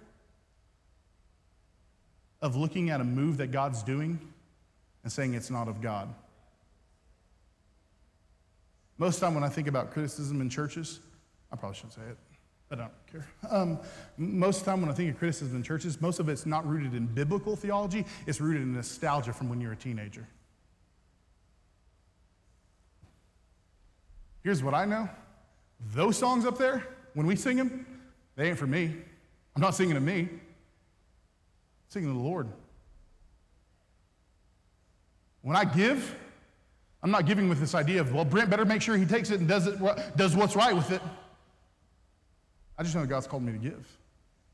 of 2.42 2.56
looking 2.56 2.90
at 2.90 3.00
a 3.00 3.04
move 3.06 3.38
that 3.38 3.52
God's 3.52 3.82
doing 3.84 4.20
and 5.04 5.12
saying 5.12 5.34
it's 5.34 5.50
not 5.50 5.68
of 5.68 5.82
God. 5.82 6.14
Most 8.98 9.20
time 9.20 9.34
when 9.34 9.44
I 9.44 9.50
think 9.50 9.68
about 9.68 9.92
criticism 9.92 10.42
in 10.42 10.50
churches, 10.50 11.00
I 11.52 11.56
probably 11.56 11.76
shouldn't 11.76 11.94
say 11.94 12.02
it, 12.02 12.18
I 12.74 12.76
don't 12.76 12.92
care. 13.12 13.28
Um, 13.52 13.80
most 14.18 14.60
of 14.60 14.66
the 14.66 14.72
time 14.72 14.82
when 14.82 14.90
I 14.90 14.94
think 14.94 15.12
of 15.12 15.20
criticism 15.20 15.56
in 15.56 15.62
churches, 15.62 16.02
most 16.02 16.20
of 16.20 16.28
it's 16.28 16.48
not 16.48 16.68
rooted 16.68 16.96
in 16.96 17.06
biblical 17.06 17.56
theology, 17.56 18.04
it's 18.26 18.42
rooted 18.42 18.64
in 18.64 18.74
nostalgia 18.74 19.32
from 19.32 19.48
when 19.48 19.62
you're 19.62 19.74
a 19.74 19.76
teenager. 19.76 20.28
Here's 24.44 24.64
what 24.64 24.74
I 24.74 24.86
know 24.86 25.08
those 25.94 26.18
songs 26.18 26.46
up 26.46 26.58
there, 26.58 26.88
when 27.14 27.28
we 27.28 27.36
sing 27.36 27.58
them, 27.58 27.86
they 28.36 28.50
ain't 28.50 28.58
for 28.58 28.68
me. 28.68 28.96
I'm 29.56 29.62
not 29.62 29.76
singing 29.76 29.94
to 29.94 30.02
me, 30.02 30.22
I'm 30.22 30.42
singing 31.90 32.10
to 32.10 32.18
the 32.18 32.24
Lord. 32.24 32.48
When 35.44 35.56
I 35.56 35.66
give, 35.66 36.16
I'm 37.04 37.12
not 37.12 37.28
giving 37.28 37.50
with 37.50 37.60
this 37.60 37.76
idea 37.76 38.02
of, 38.02 38.14
well, 38.14 38.26
Brent 38.26 38.50
better 38.50 38.66
make 38.66 38.82
sure 38.82 38.98
he 38.98 39.06
takes 39.06 39.30
it 39.30 39.42
and 39.42 39.48
does, 39.48 39.68
it, 39.68 39.78
does 40.16 40.36
what's 40.36 40.56
right 40.56 40.76
with 40.76 40.90
it. 40.90 41.02
I 42.78 42.84
just 42.84 42.96
know 42.96 43.02
that 43.02 43.08
God's 43.08 43.28
called 43.28 43.44
me 43.44 43.52
to 43.52 43.58
give. 43.58 43.98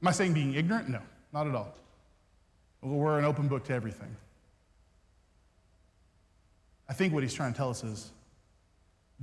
Am 0.01 0.08
I 0.08 0.12
saying 0.12 0.34
being 0.34 0.53
ignorant? 0.53 0.89
No, 0.89 1.01
not 1.34 1.47
at 1.47 1.55
all. 1.55 1.75
We're 2.82 3.19
an 3.19 3.25
open 3.25 3.47
book 3.47 3.65
to 3.65 3.73
everything. 3.73 4.15
I 6.88 6.93
think 6.93 7.13
what 7.13 7.23
he's 7.23 7.34
trying 7.34 7.53
to 7.53 7.58
tell 7.58 7.69
us 7.69 7.84
is 7.84 8.12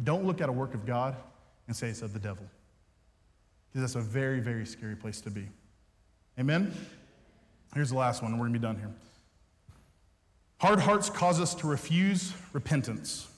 don't 0.02 0.24
look 0.24 0.40
at 0.40 0.48
a 0.48 0.52
work 0.52 0.74
of 0.74 0.86
God 0.86 1.16
and 1.66 1.74
say 1.74 1.88
it's 1.88 2.02
of 2.02 2.12
the 2.12 2.18
devil. 2.18 2.44
Because 3.68 3.92
that's 3.92 4.04
a 4.04 4.06
very, 4.06 4.40
very 4.40 4.66
scary 4.66 4.94
place 4.94 5.20
to 5.22 5.30
be. 5.30 5.48
Amen? 6.38 6.72
Here's 7.74 7.90
the 7.90 7.96
last 7.96 8.22
one, 8.22 8.32
and 8.32 8.40
we're 8.40 8.46
going 8.46 8.54
to 8.54 8.58
be 8.60 8.66
done 8.66 8.76
here. 8.76 8.92
Hard 10.58 10.80
hearts 10.80 11.10
cause 11.10 11.40
us 11.40 11.54
to 11.56 11.66
refuse 11.66 12.32
repentance. 12.52 13.28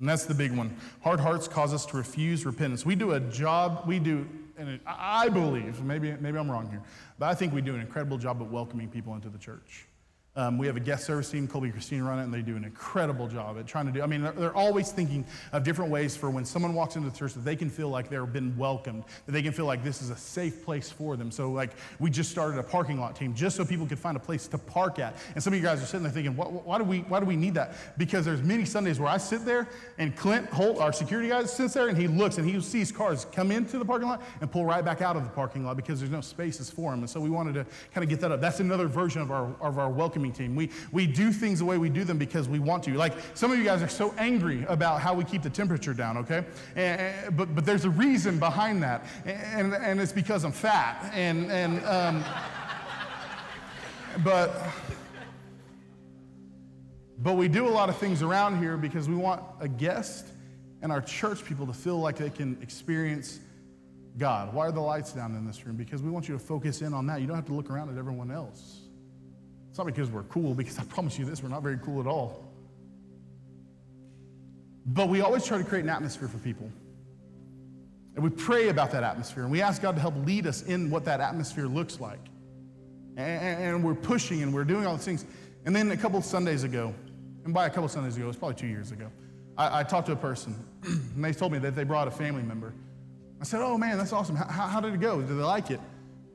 And 0.00 0.08
that's 0.08 0.26
the 0.26 0.34
big 0.34 0.52
one. 0.52 0.76
Hard 1.02 1.20
hearts 1.20 1.48
cause 1.48 1.72
us 1.72 1.86
to 1.86 1.96
refuse 1.96 2.44
repentance. 2.44 2.84
We 2.84 2.94
do 2.94 3.12
a 3.12 3.20
job, 3.20 3.84
we 3.86 3.98
do, 3.98 4.26
and 4.58 4.78
I 4.86 5.28
believe, 5.28 5.82
maybe, 5.82 6.14
maybe 6.20 6.38
I'm 6.38 6.50
wrong 6.50 6.68
here, 6.68 6.82
but 7.18 7.26
I 7.26 7.34
think 7.34 7.54
we 7.54 7.62
do 7.62 7.74
an 7.74 7.80
incredible 7.80 8.18
job 8.18 8.42
of 8.42 8.50
welcoming 8.50 8.88
people 8.88 9.14
into 9.14 9.28
the 9.28 9.38
church. 9.38 9.86
Um, 10.36 10.58
we 10.58 10.66
have 10.66 10.76
a 10.76 10.80
guest 10.80 11.06
service 11.06 11.30
team, 11.30 11.48
Colby 11.48 11.68
and 11.68 11.72
Christina 11.72 12.04
run 12.04 12.18
it, 12.18 12.24
and 12.24 12.34
they 12.34 12.42
do 12.42 12.56
an 12.56 12.64
incredible 12.64 13.26
job 13.26 13.56
at 13.58 13.66
trying 13.66 13.86
to 13.86 13.92
do. 13.92 14.02
I 14.02 14.06
mean, 14.06 14.20
they're, 14.20 14.32
they're 14.32 14.56
always 14.56 14.92
thinking 14.92 15.24
of 15.52 15.64
different 15.64 15.90
ways 15.90 16.14
for 16.14 16.28
when 16.28 16.44
someone 16.44 16.74
walks 16.74 16.94
into 16.94 17.08
the 17.08 17.16
church 17.16 17.32
that 17.32 17.44
they 17.44 17.56
can 17.56 17.70
feel 17.70 17.88
like 17.88 18.10
they've 18.10 18.32
been 18.32 18.54
welcomed, 18.58 19.04
that 19.24 19.32
they 19.32 19.42
can 19.42 19.52
feel 19.52 19.64
like 19.64 19.82
this 19.82 20.02
is 20.02 20.10
a 20.10 20.16
safe 20.16 20.62
place 20.62 20.90
for 20.90 21.16
them. 21.16 21.30
So, 21.30 21.50
like, 21.50 21.70
we 21.98 22.10
just 22.10 22.30
started 22.30 22.58
a 22.58 22.62
parking 22.62 23.00
lot 23.00 23.16
team 23.16 23.34
just 23.34 23.56
so 23.56 23.64
people 23.64 23.86
could 23.86 23.98
find 23.98 24.14
a 24.14 24.20
place 24.20 24.46
to 24.48 24.58
park 24.58 24.98
at. 24.98 25.16
And 25.34 25.42
some 25.42 25.54
of 25.54 25.58
you 25.58 25.64
guys 25.64 25.82
are 25.82 25.86
sitting 25.86 26.02
there 26.02 26.12
thinking, 26.12 26.36
why, 26.36 26.46
why 26.46 26.78
do 26.78 26.84
we 26.84 26.98
why 27.00 27.18
do 27.18 27.24
we 27.24 27.36
need 27.36 27.54
that? 27.54 27.96
Because 27.96 28.26
there's 28.26 28.42
many 28.42 28.66
Sundays 28.66 29.00
where 29.00 29.08
I 29.08 29.16
sit 29.16 29.46
there 29.46 29.68
and 29.96 30.14
Clint 30.14 30.50
Holt, 30.50 30.80
our 30.80 30.92
security 30.92 31.30
guy, 31.30 31.44
sits 31.44 31.72
there 31.72 31.88
and 31.88 31.96
he 31.96 32.08
looks 32.08 32.36
and 32.36 32.48
he 32.48 32.60
sees 32.60 32.92
cars 32.92 33.26
come 33.32 33.50
into 33.50 33.78
the 33.78 33.84
parking 33.86 34.08
lot 34.08 34.22
and 34.42 34.52
pull 34.52 34.66
right 34.66 34.84
back 34.84 35.00
out 35.00 35.16
of 35.16 35.24
the 35.24 35.30
parking 35.30 35.64
lot 35.64 35.76
because 35.76 35.98
there's 35.98 36.12
no 36.12 36.20
spaces 36.20 36.70
for 36.70 36.90
them. 36.90 37.00
And 37.00 37.08
so 37.08 37.20
we 37.20 37.30
wanted 37.30 37.54
to 37.54 37.64
kind 37.94 38.04
of 38.04 38.10
get 38.10 38.20
that 38.20 38.32
up. 38.32 38.42
That's 38.42 38.60
another 38.60 38.86
version 38.86 39.22
of 39.22 39.30
our 39.30 39.54
of 39.60 39.78
our 39.78 39.88
welcoming 39.88 40.25
team. 40.32 40.54
We 40.54 40.70
we 40.92 41.06
do 41.06 41.32
things 41.32 41.58
the 41.58 41.64
way 41.64 41.78
we 41.78 41.88
do 41.88 42.04
them 42.04 42.18
because 42.18 42.48
we 42.48 42.58
want 42.58 42.84
to. 42.84 42.94
Like 42.94 43.14
some 43.34 43.52
of 43.52 43.58
you 43.58 43.64
guys 43.64 43.82
are 43.82 43.88
so 43.88 44.14
angry 44.18 44.64
about 44.68 45.00
how 45.00 45.14
we 45.14 45.24
keep 45.24 45.42
the 45.42 45.50
temperature 45.50 45.94
down, 45.94 46.16
okay? 46.18 46.44
And, 46.74 47.36
but, 47.36 47.54
but 47.54 47.64
there's 47.64 47.84
a 47.84 47.90
reason 47.90 48.38
behind 48.38 48.82
that. 48.82 49.06
And, 49.24 49.74
and 49.74 50.00
it's 50.00 50.12
because 50.12 50.44
I'm 50.44 50.52
fat. 50.52 51.10
And, 51.14 51.50
and 51.50 51.84
um, 51.84 52.24
but, 54.24 54.54
but 57.18 57.34
we 57.34 57.48
do 57.48 57.66
a 57.66 57.70
lot 57.70 57.88
of 57.88 57.96
things 57.98 58.22
around 58.22 58.58
here 58.58 58.76
because 58.76 59.08
we 59.08 59.14
want 59.14 59.42
a 59.60 59.68
guest 59.68 60.26
and 60.82 60.92
our 60.92 61.00
church 61.00 61.44
people 61.44 61.66
to 61.66 61.72
feel 61.72 61.98
like 61.98 62.16
they 62.16 62.30
can 62.30 62.58
experience 62.62 63.40
God. 64.18 64.54
Why 64.54 64.66
are 64.66 64.72
the 64.72 64.80
lights 64.80 65.12
down 65.12 65.34
in 65.36 65.46
this 65.46 65.66
room? 65.66 65.76
Because 65.76 66.02
we 66.02 66.10
want 66.10 66.28
you 66.28 66.34
to 66.34 66.42
focus 66.42 66.80
in 66.82 66.94
on 66.94 67.06
that. 67.06 67.20
You 67.20 67.26
don't 67.26 67.36
have 67.36 67.46
to 67.46 67.54
look 67.54 67.70
around 67.70 67.90
at 67.90 67.98
everyone 67.98 68.30
else. 68.30 68.85
It's 69.76 69.78
not 69.78 69.88
because 69.88 70.08
we're 70.10 70.22
cool, 70.22 70.54
because 70.54 70.78
I 70.78 70.84
promise 70.84 71.18
you 71.18 71.26
this, 71.26 71.42
we're 71.42 71.50
not 71.50 71.62
very 71.62 71.76
cool 71.76 72.00
at 72.00 72.06
all. 72.06 72.50
But 74.86 75.10
we 75.10 75.20
always 75.20 75.44
try 75.44 75.58
to 75.58 75.64
create 75.64 75.84
an 75.84 75.90
atmosphere 75.90 76.28
for 76.28 76.38
people. 76.38 76.70
And 78.14 78.24
we 78.24 78.30
pray 78.30 78.70
about 78.70 78.90
that 78.92 79.02
atmosphere, 79.02 79.42
and 79.42 79.52
we 79.52 79.60
ask 79.60 79.82
God 79.82 79.94
to 79.96 80.00
help 80.00 80.14
lead 80.24 80.46
us 80.46 80.62
in 80.62 80.88
what 80.88 81.04
that 81.04 81.20
atmosphere 81.20 81.66
looks 81.66 82.00
like. 82.00 82.20
And, 83.18 83.62
and 83.62 83.84
we're 83.84 83.94
pushing 83.94 84.42
and 84.42 84.54
we're 84.54 84.64
doing 84.64 84.86
all 84.86 84.96
these 84.96 85.04
things. 85.04 85.26
And 85.66 85.76
then 85.76 85.90
a 85.90 85.96
couple 85.98 86.22
Sundays 86.22 86.64
ago, 86.64 86.94
and 87.44 87.52
by 87.52 87.66
a 87.66 87.70
couple 87.70 87.86
Sundays 87.88 88.16
ago, 88.16 88.24
it 88.24 88.28
was 88.28 88.36
probably 88.36 88.56
two 88.56 88.68
years 88.68 88.92
ago, 88.92 89.10
I, 89.58 89.80
I 89.80 89.82
talked 89.82 90.06
to 90.06 90.12
a 90.12 90.16
person, 90.16 90.56
and 90.84 91.22
they 91.22 91.34
told 91.34 91.52
me 91.52 91.58
that 91.58 91.74
they 91.74 91.84
brought 91.84 92.08
a 92.08 92.12
family 92.12 92.42
member. 92.42 92.72
I 93.42 93.44
said, 93.44 93.60
Oh 93.60 93.76
man, 93.76 93.98
that's 93.98 94.14
awesome. 94.14 94.36
How, 94.36 94.68
how 94.68 94.80
did 94.80 94.94
it 94.94 95.00
go? 95.00 95.20
Did 95.20 95.28
they 95.28 95.34
like 95.34 95.70
it? 95.70 95.80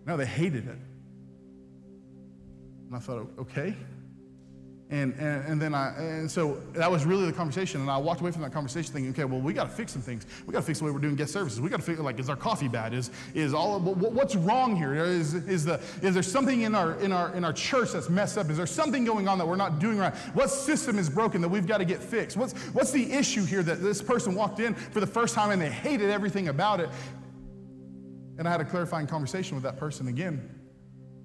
No, 0.06 0.16
they 0.16 0.28
hated 0.28 0.68
it. 0.68 0.78
And 2.92 2.98
I 2.98 3.00
thought, 3.00 3.26
okay. 3.40 3.74
And, 4.90 5.14
and, 5.14 5.46
and 5.46 5.62
then 5.62 5.74
I, 5.74 5.96
and 5.98 6.30
so 6.30 6.62
that 6.74 6.92
was 6.92 7.06
really 7.06 7.26
the 7.26 7.32
conversation. 7.32 7.80
And 7.80 7.90
I 7.90 7.96
walked 7.96 8.20
away 8.20 8.32
from 8.32 8.42
that 8.42 8.52
conversation 8.52 8.92
thinking, 8.92 9.12
okay, 9.12 9.24
well, 9.24 9.40
we 9.40 9.54
got 9.54 9.64
to 9.64 9.70
fix 9.70 9.94
some 9.94 10.02
things. 10.02 10.26
We 10.46 10.52
got 10.52 10.60
to 10.60 10.66
fix 10.66 10.80
the 10.80 10.86
way 10.86 10.92
we're 10.92 11.00
doing 11.00 11.16
guest 11.16 11.32
services. 11.32 11.62
We 11.62 11.70
got 11.70 11.78
to 11.78 11.86
figure, 11.86 12.04
like, 12.04 12.20
is 12.20 12.30
our 12.30 12.36
coffee 12.36 12.68
bad? 12.68 12.94
Is, 12.94 13.10
is 13.34 13.54
all, 13.54 13.80
what's 13.80 14.36
wrong 14.36 14.76
here? 14.76 14.94
Is, 14.94 15.36
is, 15.36 15.64
the, 15.64 15.80
is 16.02 16.14
there 16.14 16.22
something 16.22 16.64
in 16.64 16.76
our, 16.76 17.00
in, 17.00 17.14
our, 17.14 17.34
in 17.34 17.46
our 17.46 17.54
church 17.54 17.94
that's 17.94 18.10
messed 18.10 18.38
up? 18.38 18.50
Is 18.50 18.58
there 18.58 18.66
something 18.66 19.06
going 19.06 19.30
on 19.30 19.38
that 19.38 19.48
we're 19.48 19.56
not 19.56 19.80
doing 19.80 19.98
right? 19.98 20.14
What 20.34 20.50
system 20.50 21.00
is 21.00 21.10
broken 21.10 21.40
that 21.40 21.50
we've 21.50 21.66
got 21.66 21.78
to 21.78 21.86
get 21.86 22.04
fixed? 22.04 22.36
What's, 22.36 22.52
what's 22.74 22.92
the 22.92 23.10
issue 23.14 23.46
here 23.46 23.64
that 23.64 23.82
this 23.82 24.02
person 24.02 24.36
walked 24.36 24.60
in 24.60 24.76
for 24.76 25.00
the 25.00 25.08
first 25.08 25.34
time 25.34 25.52
and 25.52 25.62
they 25.62 25.70
hated 25.70 26.10
everything 26.10 26.50
about 26.50 26.82
it? 26.82 26.90
And 28.38 28.46
I 28.46 28.52
had 28.52 28.60
a 28.60 28.66
clarifying 28.66 29.08
conversation 29.08 29.56
with 29.56 29.64
that 29.64 29.78
person 29.78 30.10
again. 30.10 30.58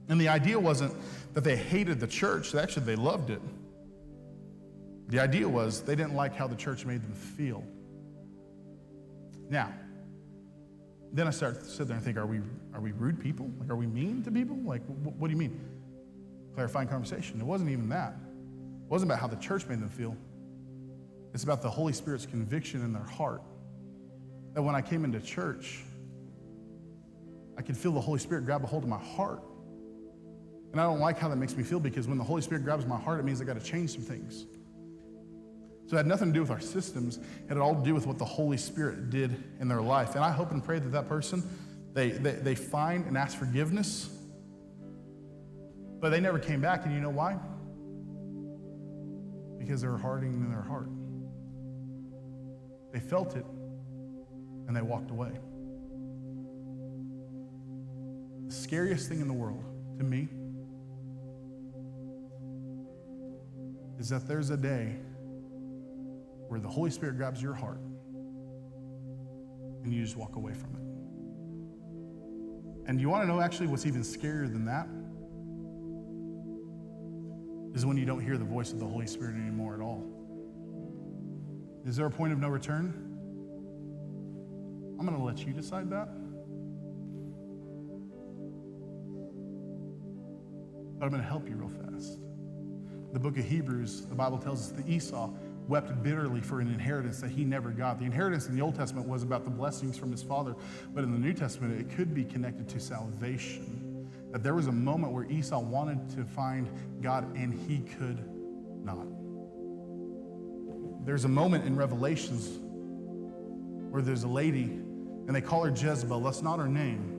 And 0.08 0.20
the 0.20 0.28
idea 0.28 0.58
wasn't 0.58 0.94
that 1.36 1.44
they 1.44 1.54
hated 1.54 2.00
the 2.00 2.06
church, 2.06 2.54
actually, 2.54 2.86
they 2.86 2.96
loved 2.96 3.28
it. 3.28 3.42
The 5.08 5.20
idea 5.20 5.46
was 5.46 5.82
they 5.82 5.94
didn't 5.94 6.14
like 6.14 6.34
how 6.34 6.46
the 6.46 6.56
church 6.56 6.86
made 6.86 7.02
them 7.02 7.12
feel. 7.12 7.62
Now, 9.50 9.70
then 11.12 11.26
I 11.26 11.30
start 11.30 11.60
to 11.60 11.66
sit 11.66 11.88
there 11.88 11.96
and 11.96 12.02
think, 12.02 12.16
are 12.16 12.24
we, 12.24 12.40
are 12.72 12.80
we 12.80 12.92
rude 12.92 13.20
people? 13.20 13.50
Like, 13.60 13.68
are 13.68 13.76
we 13.76 13.86
mean 13.86 14.22
to 14.22 14.30
people? 14.30 14.56
Like, 14.64 14.82
wh- 14.86 15.20
what 15.20 15.28
do 15.28 15.34
you 15.34 15.38
mean? 15.38 15.60
Clarifying 16.54 16.88
conversation. 16.88 17.38
It 17.38 17.44
wasn't 17.44 17.68
even 17.68 17.90
that. 17.90 18.14
It 18.14 18.90
wasn't 18.90 19.10
about 19.10 19.20
how 19.20 19.26
the 19.26 19.36
church 19.36 19.66
made 19.66 19.80
them 19.80 19.90
feel. 19.90 20.16
It's 21.34 21.44
about 21.44 21.60
the 21.60 21.68
Holy 21.68 21.92
Spirit's 21.92 22.24
conviction 22.24 22.80
in 22.80 22.94
their 22.94 23.04
heart. 23.04 23.42
That 24.54 24.62
when 24.62 24.74
I 24.74 24.80
came 24.80 25.04
into 25.04 25.20
church, 25.20 25.84
I 27.58 27.60
could 27.60 27.76
feel 27.76 27.92
the 27.92 28.00
Holy 28.00 28.20
Spirit 28.20 28.46
grab 28.46 28.64
a 28.64 28.66
hold 28.66 28.84
of 28.84 28.88
my 28.88 28.96
heart 28.96 29.42
and 30.72 30.80
I 30.80 30.84
don't 30.84 31.00
like 31.00 31.18
how 31.18 31.28
that 31.28 31.36
makes 31.36 31.56
me 31.56 31.62
feel 31.62 31.80
because 31.80 32.06
when 32.06 32.18
the 32.18 32.24
Holy 32.24 32.42
Spirit 32.42 32.64
grabs 32.64 32.86
my 32.86 32.98
heart, 32.98 33.20
it 33.20 33.24
means 33.24 33.40
I 33.40 33.44
got 33.44 33.58
to 33.58 33.64
change 33.64 33.90
some 33.90 34.02
things. 34.02 34.46
So 35.86 35.94
it 35.94 35.98
had 35.98 36.06
nothing 36.06 36.28
to 36.28 36.34
do 36.34 36.40
with 36.40 36.50
our 36.50 36.60
systems. 36.60 37.18
It 37.18 37.48
had 37.48 37.58
all 37.58 37.76
to 37.76 37.82
do 37.82 37.94
with 37.94 38.06
what 38.06 38.18
the 38.18 38.24
Holy 38.24 38.56
Spirit 38.56 39.08
did 39.08 39.42
in 39.60 39.68
their 39.68 39.80
life. 39.80 40.16
And 40.16 40.24
I 40.24 40.32
hope 40.32 40.50
and 40.50 40.62
pray 40.62 40.80
that 40.80 40.90
that 40.90 41.08
person, 41.08 41.42
they, 41.92 42.10
they, 42.10 42.32
they 42.32 42.54
find 42.56 43.06
and 43.06 43.16
ask 43.16 43.38
forgiveness. 43.38 44.10
But 46.00 46.10
they 46.10 46.20
never 46.20 46.40
came 46.40 46.60
back. 46.60 46.84
And 46.84 46.94
you 46.94 47.00
know 47.00 47.10
why? 47.10 47.38
Because 49.58 49.80
they 49.80 49.88
were 49.88 49.98
hardening 49.98 50.34
in 50.34 50.50
their 50.50 50.62
heart. 50.62 50.88
They 52.92 53.00
felt 53.00 53.36
it 53.36 53.46
and 54.66 54.76
they 54.76 54.82
walked 54.82 55.12
away. 55.12 55.38
The 58.48 58.54
scariest 58.54 59.08
thing 59.08 59.20
in 59.20 59.28
the 59.28 59.34
world 59.34 59.62
to 59.98 60.04
me 60.04 60.28
is 63.98 64.08
that 64.10 64.28
there's 64.28 64.50
a 64.50 64.56
day 64.56 64.96
where 66.48 66.60
the 66.60 66.68
Holy 66.68 66.90
Spirit 66.90 67.16
grabs 67.16 67.42
your 67.42 67.54
heart 67.54 67.80
and 69.82 69.92
you 69.92 70.02
just 70.02 70.16
walk 70.16 70.36
away 70.36 70.52
from 70.52 70.74
it. 70.74 70.82
And 72.88 73.00
you 73.00 73.08
want 73.08 73.22
to 73.24 73.26
know 73.26 73.40
actually 73.40 73.66
what's 73.66 73.86
even 73.86 74.02
scarier 74.02 74.50
than 74.50 74.64
that? 74.66 74.86
Is 77.76 77.84
when 77.84 77.96
you 77.96 78.06
don't 78.06 78.20
hear 78.20 78.38
the 78.38 78.44
voice 78.44 78.72
of 78.72 78.78
the 78.78 78.86
Holy 78.86 79.06
Spirit 79.06 79.34
anymore 79.34 79.74
at 79.74 79.80
all. 79.80 80.04
Is 81.84 81.96
there 81.96 82.06
a 82.06 82.10
point 82.10 82.32
of 82.32 82.38
no 82.38 82.48
return? 82.48 83.02
I'm 84.98 85.06
going 85.06 85.18
to 85.18 85.24
let 85.24 85.46
you 85.46 85.52
decide 85.52 85.90
that. 85.90 86.08
But 90.98 91.04
I'm 91.04 91.10
going 91.10 91.22
to 91.22 91.28
help 91.28 91.48
you 91.48 91.56
real 91.56 91.68
fast 91.68 92.18
the 93.16 93.20
book 93.20 93.38
of 93.38 93.46
Hebrews, 93.46 94.02
the 94.02 94.14
Bible 94.14 94.36
tells 94.36 94.60
us 94.60 94.72
that 94.72 94.86
Esau 94.86 95.30
wept 95.68 96.02
bitterly 96.02 96.42
for 96.42 96.60
an 96.60 96.68
inheritance 96.68 97.18
that 97.22 97.30
he 97.30 97.46
never 97.46 97.70
got. 97.70 97.98
The 97.98 98.04
inheritance 98.04 98.46
in 98.46 98.54
the 98.54 98.60
Old 98.60 98.74
Testament 98.74 99.08
was 99.08 99.22
about 99.22 99.44
the 99.44 99.50
blessings 99.50 99.96
from 99.96 100.12
his 100.12 100.22
father, 100.22 100.54
but 100.92 101.02
in 101.02 101.12
the 101.12 101.18
New 101.18 101.32
Testament, 101.32 101.80
it 101.80 101.96
could 101.96 102.12
be 102.12 102.24
connected 102.24 102.68
to 102.68 102.78
salvation. 102.78 104.06
That 104.32 104.42
there 104.42 104.52
was 104.52 104.66
a 104.66 104.72
moment 104.72 105.14
where 105.14 105.24
Esau 105.30 105.60
wanted 105.60 106.10
to 106.10 106.24
find 106.26 106.68
God 107.00 107.34
and 107.34 107.54
he 107.54 107.78
could 107.96 108.22
not. 108.84 109.06
There's 111.06 111.24
a 111.24 111.28
moment 111.28 111.64
in 111.64 111.74
Revelations 111.74 112.58
where 113.88 114.02
there's 114.02 114.24
a 114.24 114.28
lady, 114.28 114.64
and 114.64 115.34
they 115.34 115.40
call 115.40 115.64
her 115.64 115.70
Jezebel. 115.70 116.20
That's 116.20 116.42
not 116.42 116.58
her 116.58 116.68
name. 116.68 117.15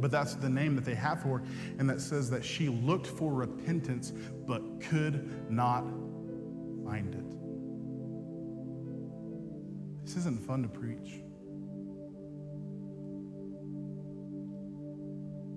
But 0.00 0.10
that's 0.10 0.34
the 0.34 0.48
name 0.48 0.74
that 0.76 0.84
they 0.84 0.94
have 0.94 1.22
for 1.22 1.38
her, 1.38 1.44
and 1.78 1.88
that 1.90 2.00
says 2.00 2.30
that 2.30 2.44
she 2.44 2.68
looked 2.68 3.06
for 3.06 3.32
repentance 3.32 4.12
but 4.46 4.80
could 4.80 5.50
not 5.50 5.82
find 6.84 7.14
it. 7.14 7.30
This 10.06 10.16
isn't 10.16 10.44
fun 10.46 10.62
to 10.62 10.68
preach. 10.68 11.22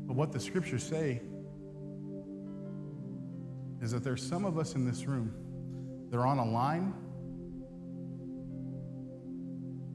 But 0.06 0.16
what 0.16 0.34
the 0.34 0.40
scriptures 0.40 0.84
say 0.84 1.22
is 3.82 3.92
that 3.92 4.04
there's 4.04 4.22
some 4.22 4.46
of 4.46 4.58
us 4.58 4.76
in 4.76 4.86
this 4.86 5.06
room, 5.06 5.34
they're 6.10 6.26
on 6.26 6.40
a 6.40 6.46
line, 6.46 6.94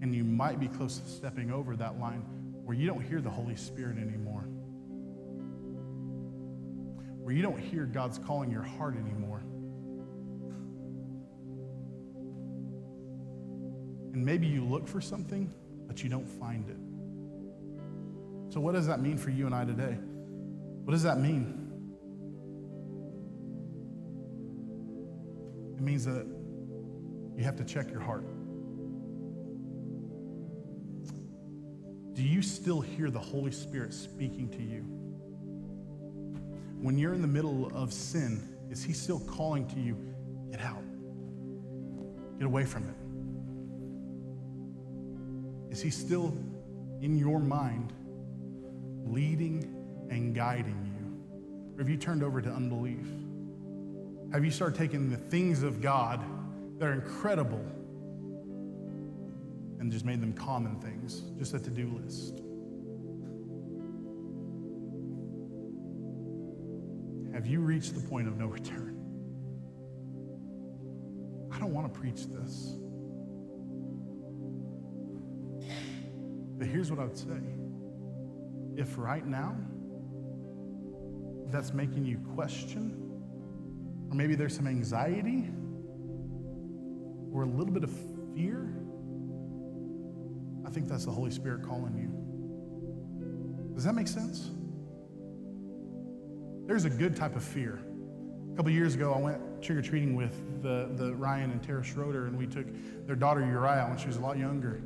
and 0.00 0.14
you 0.14 0.24
might 0.24 0.58
be 0.58 0.68
close 0.68 0.98
to 0.98 1.08
stepping 1.08 1.50
over 1.50 1.76
that 1.76 2.00
line 2.00 2.24
where 2.68 2.76
you 2.76 2.86
don't 2.86 3.00
hear 3.00 3.22
the 3.22 3.30
Holy 3.30 3.56
Spirit 3.56 3.96
anymore, 3.96 4.42
where 7.22 7.34
you 7.34 7.40
don't 7.40 7.58
hear 7.58 7.86
God's 7.86 8.18
calling 8.18 8.50
your 8.50 8.62
heart 8.62 8.94
anymore. 8.94 9.38
And 14.12 14.22
maybe 14.22 14.46
you 14.46 14.66
look 14.66 14.86
for 14.86 15.00
something, 15.00 15.50
but 15.86 16.02
you 16.02 16.10
don't 16.10 16.28
find 16.28 16.68
it. 16.68 18.52
So, 18.52 18.60
what 18.60 18.74
does 18.74 18.86
that 18.86 19.00
mean 19.00 19.16
for 19.16 19.30
you 19.30 19.46
and 19.46 19.54
I 19.54 19.64
today? 19.64 19.96
What 20.84 20.92
does 20.92 21.04
that 21.04 21.18
mean? 21.18 21.70
It 25.78 25.82
means 25.82 26.04
that 26.04 26.26
you 27.34 27.44
have 27.44 27.56
to 27.56 27.64
check 27.64 27.90
your 27.90 28.00
heart. 28.00 28.26
Do 32.18 32.24
you 32.24 32.42
still 32.42 32.80
hear 32.80 33.10
the 33.10 33.20
Holy 33.20 33.52
Spirit 33.52 33.94
speaking 33.94 34.48
to 34.48 34.60
you? 34.60 34.80
When 36.82 36.98
you're 36.98 37.14
in 37.14 37.22
the 37.22 37.28
middle 37.28 37.70
of 37.72 37.92
sin 37.92 38.42
is 38.68 38.82
He 38.82 38.92
still 38.92 39.20
calling 39.20 39.68
to 39.68 39.78
you, 39.78 39.96
get 40.50 40.60
out, 40.60 40.82
get 42.36 42.46
away 42.46 42.64
from 42.64 42.88
it? 45.68 45.72
Is 45.72 45.80
He 45.80 45.90
still 45.90 46.36
in 47.00 47.16
your 47.16 47.38
mind 47.38 47.92
leading 49.06 50.08
and 50.10 50.34
guiding 50.34 50.92
you? 50.98 51.76
Or 51.76 51.78
have 51.78 51.88
you 51.88 51.98
turned 51.98 52.24
over 52.24 52.42
to 52.42 52.50
unbelief? 52.50 53.06
Have 54.32 54.44
you 54.44 54.50
started 54.50 54.76
taking 54.76 55.08
the 55.08 55.16
things 55.16 55.62
of 55.62 55.80
God 55.80 56.20
that 56.80 56.88
are 56.88 56.94
incredible 56.94 57.64
and 59.88 59.92
just 59.94 60.04
made 60.04 60.20
them 60.20 60.34
common 60.34 60.78
things, 60.80 61.22
just 61.38 61.54
a 61.54 61.58
to 61.58 61.70
do 61.70 61.98
list? 62.04 62.42
Have 67.32 67.46
you 67.46 67.60
reached 67.60 67.94
the 67.94 68.06
point 68.06 68.28
of 68.28 68.36
no 68.36 68.46
return? 68.48 68.98
I 71.50 71.58
don't 71.58 71.72
want 71.72 71.90
to 71.90 71.98
preach 71.98 72.26
this. 72.26 72.74
But 76.58 76.66
here's 76.66 76.90
what 76.90 77.00
I 77.00 77.04
would 77.04 77.16
say 77.16 77.40
if 78.76 78.98
right 78.98 79.26
now 79.26 79.56
that's 81.46 81.72
making 81.72 82.04
you 82.04 82.18
question, 82.34 82.94
or 84.10 84.14
maybe 84.14 84.34
there's 84.34 84.54
some 84.54 84.66
anxiety, 84.66 85.48
or 87.32 87.44
a 87.44 87.46
little 87.46 87.72
bit 87.72 87.84
of 87.84 87.90
fear, 88.34 88.77
I 90.68 90.70
think 90.70 90.86
that's 90.86 91.06
the 91.06 91.10
Holy 91.10 91.30
Spirit 91.30 91.62
calling 91.62 91.96
you. 91.96 93.74
Does 93.74 93.84
that 93.84 93.94
make 93.94 94.06
sense? 94.06 94.50
There's 96.66 96.84
a 96.84 96.90
good 96.90 97.16
type 97.16 97.36
of 97.36 97.42
fear. 97.42 97.80
A 98.52 98.56
couple 98.56 98.70
years 98.70 98.94
ago, 98.94 99.14
I 99.14 99.18
went 99.18 99.62
trick 99.62 99.78
or 99.78 99.82
treating 99.82 100.14
with 100.14 100.62
the, 100.62 100.90
the 100.94 101.14
Ryan 101.14 101.52
and 101.52 101.62
Tara 101.62 101.82
Schroeder, 101.82 102.26
and 102.26 102.36
we 102.36 102.46
took 102.46 102.66
their 103.06 103.16
daughter 103.16 103.40
Uriah 103.40 103.86
when 103.88 103.96
she 103.96 104.08
was 104.08 104.18
a 104.18 104.20
lot 104.20 104.36
younger. 104.36 104.82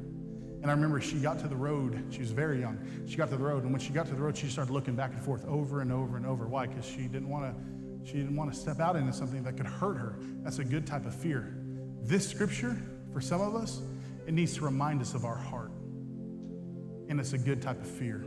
And 0.63 0.67
I 0.67 0.71
remember 0.71 1.01
she 1.01 1.17
got 1.17 1.41
to 1.41 1.49
the 1.49 1.57
road. 1.57 2.01
She 2.11 2.21
was 2.21 2.31
very 2.31 2.61
young. 2.61 2.79
She 3.09 3.17
got 3.17 3.29
to 3.31 3.37
the 3.37 3.43
road, 3.43 3.65
and 3.65 3.73
when 3.73 3.81
she 3.81 3.93
got 3.93 4.07
to 4.07 4.15
the 4.15 4.23
road, 4.23 4.37
she 4.37 4.47
started 4.47 4.73
looking 4.73 4.95
back 4.95 5.11
and 5.13 5.21
forth 5.21 5.45
over 5.47 5.81
and 5.81 5.91
over 5.91 6.17
and 6.17 6.25
over. 6.25 6.47
Why? 6.47 6.69
Because 6.69 6.87
she 6.87 7.09
didn't 7.09 7.29
want 7.29 7.45
to. 7.45 8.09
She 8.09 8.19
didn't 8.19 8.37
want 8.37 8.53
to 8.53 8.59
step 8.59 8.79
out 8.79 8.95
into 8.95 9.13
something 9.13 9.43
that 9.43 9.57
could 9.57 9.67
hurt 9.67 9.97
her. 9.97 10.17
That's 10.45 10.61
a 10.61 10.65
good 10.65 10.87
type 10.87 11.07
of 11.07 11.15
fear. 11.15 11.57
This 12.03 12.29
scripture, 12.29 12.77
for 13.13 13.21
some 13.21 13.41
of 13.41 13.57
us, 13.57 13.81
it 14.27 14.35
needs 14.35 14.55
to 14.57 14.65
remind 14.65 15.01
us 15.01 15.15
of 15.15 15.25
our 15.25 15.37
heart. 15.37 15.71
And 17.09 17.19
it's 17.21 17.33
a 17.33 17.39
good 17.39 17.61
type 17.61 17.81
of 17.81 17.87
fear. 17.87 18.25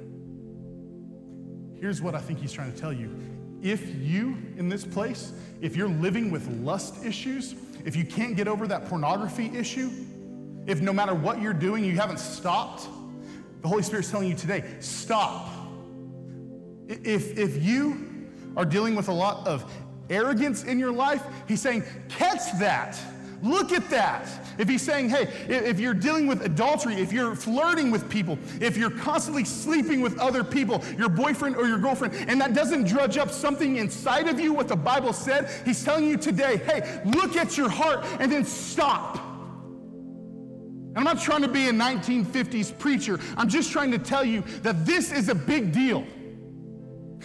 Here's 1.79 2.01
what 2.01 2.15
I 2.15 2.19
think 2.19 2.39
he's 2.39 2.51
trying 2.51 2.71
to 2.71 2.79
tell 2.79 2.93
you. 2.93 3.15
If 3.61 3.95
you, 3.95 4.37
in 4.57 4.69
this 4.69 4.85
place, 4.85 5.31
if 5.61 5.75
you're 5.75 5.89
living 5.89 6.29
with 6.29 6.47
lust 6.61 7.03
issues, 7.03 7.55
if 7.85 7.95
you 7.95 8.05
can't 8.05 8.35
get 8.35 8.47
over 8.47 8.67
that 8.67 8.87
pornography 8.87 9.51
issue, 9.55 9.89
if 10.67 10.81
no 10.81 10.93
matter 10.93 11.13
what 11.13 11.41
you're 11.41 11.53
doing, 11.53 11.83
you 11.83 11.93
haven't 11.93 12.19
stopped, 12.19 12.87
the 13.61 13.67
Holy 13.67 13.83
Spirit's 13.83 14.11
telling 14.11 14.29
you 14.29 14.35
today, 14.35 14.63
stop. 14.79 15.49
If, 16.87 17.37
if 17.37 17.63
you 17.63 18.29
are 18.55 18.65
dealing 18.65 18.95
with 18.95 19.07
a 19.07 19.13
lot 19.13 19.47
of 19.47 19.71
arrogance 20.09 20.63
in 20.63 20.79
your 20.79 20.91
life, 20.91 21.23
He's 21.47 21.61
saying, 21.61 21.83
catch 22.09 22.59
that. 22.59 22.99
Look 23.43 23.71
at 23.71 23.89
that. 23.89 24.27
If 24.57 24.69
he's 24.69 24.81
saying, 24.81 25.09
hey, 25.09 25.27
if 25.47 25.79
you're 25.79 25.93
dealing 25.93 26.27
with 26.27 26.43
adultery, 26.45 26.95
if 26.95 27.11
you're 27.11 27.36
flirting 27.36 27.91
with 27.91 28.09
people, 28.09 28.39
if 28.61 28.77
you're 28.77 28.91
constantly 28.91 29.45
sleeping 29.45 30.01
with 30.01 30.17
other 30.19 30.43
people, 30.43 30.83
your 30.97 31.09
boyfriend 31.09 31.55
or 31.55 31.67
your 31.67 31.77
girlfriend, 31.77 32.15
and 32.29 32.39
that 32.41 32.53
doesn't 32.53 32.86
drudge 32.86 33.17
up 33.17 33.29
something 33.29 33.77
inside 33.77 34.27
of 34.27 34.39
you, 34.39 34.53
what 34.53 34.67
the 34.67 34.75
Bible 34.75 35.13
said, 35.13 35.49
he's 35.65 35.83
telling 35.83 36.07
you 36.07 36.17
today, 36.17 36.57
hey, 36.57 37.01
look 37.05 37.36
at 37.36 37.57
your 37.57 37.69
heart 37.69 38.05
and 38.19 38.31
then 38.31 38.45
stop. 38.45 39.17
And 40.95 40.97
I'm 40.97 41.03
not 41.03 41.21
trying 41.21 41.41
to 41.41 41.49
be 41.49 41.67
a 41.67 41.73
1950s 41.73 42.77
preacher. 42.79 43.19
I'm 43.36 43.49
just 43.49 43.71
trying 43.71 43.91
to 43.91 43.99
tell 43.99 44.23
you 44.23 44.41
that 44.61 44.86
this 44.86 45.11
is 45.11 45.27
a 45.27 45.36
big 45.36 45.73
deal. 45.73 46.05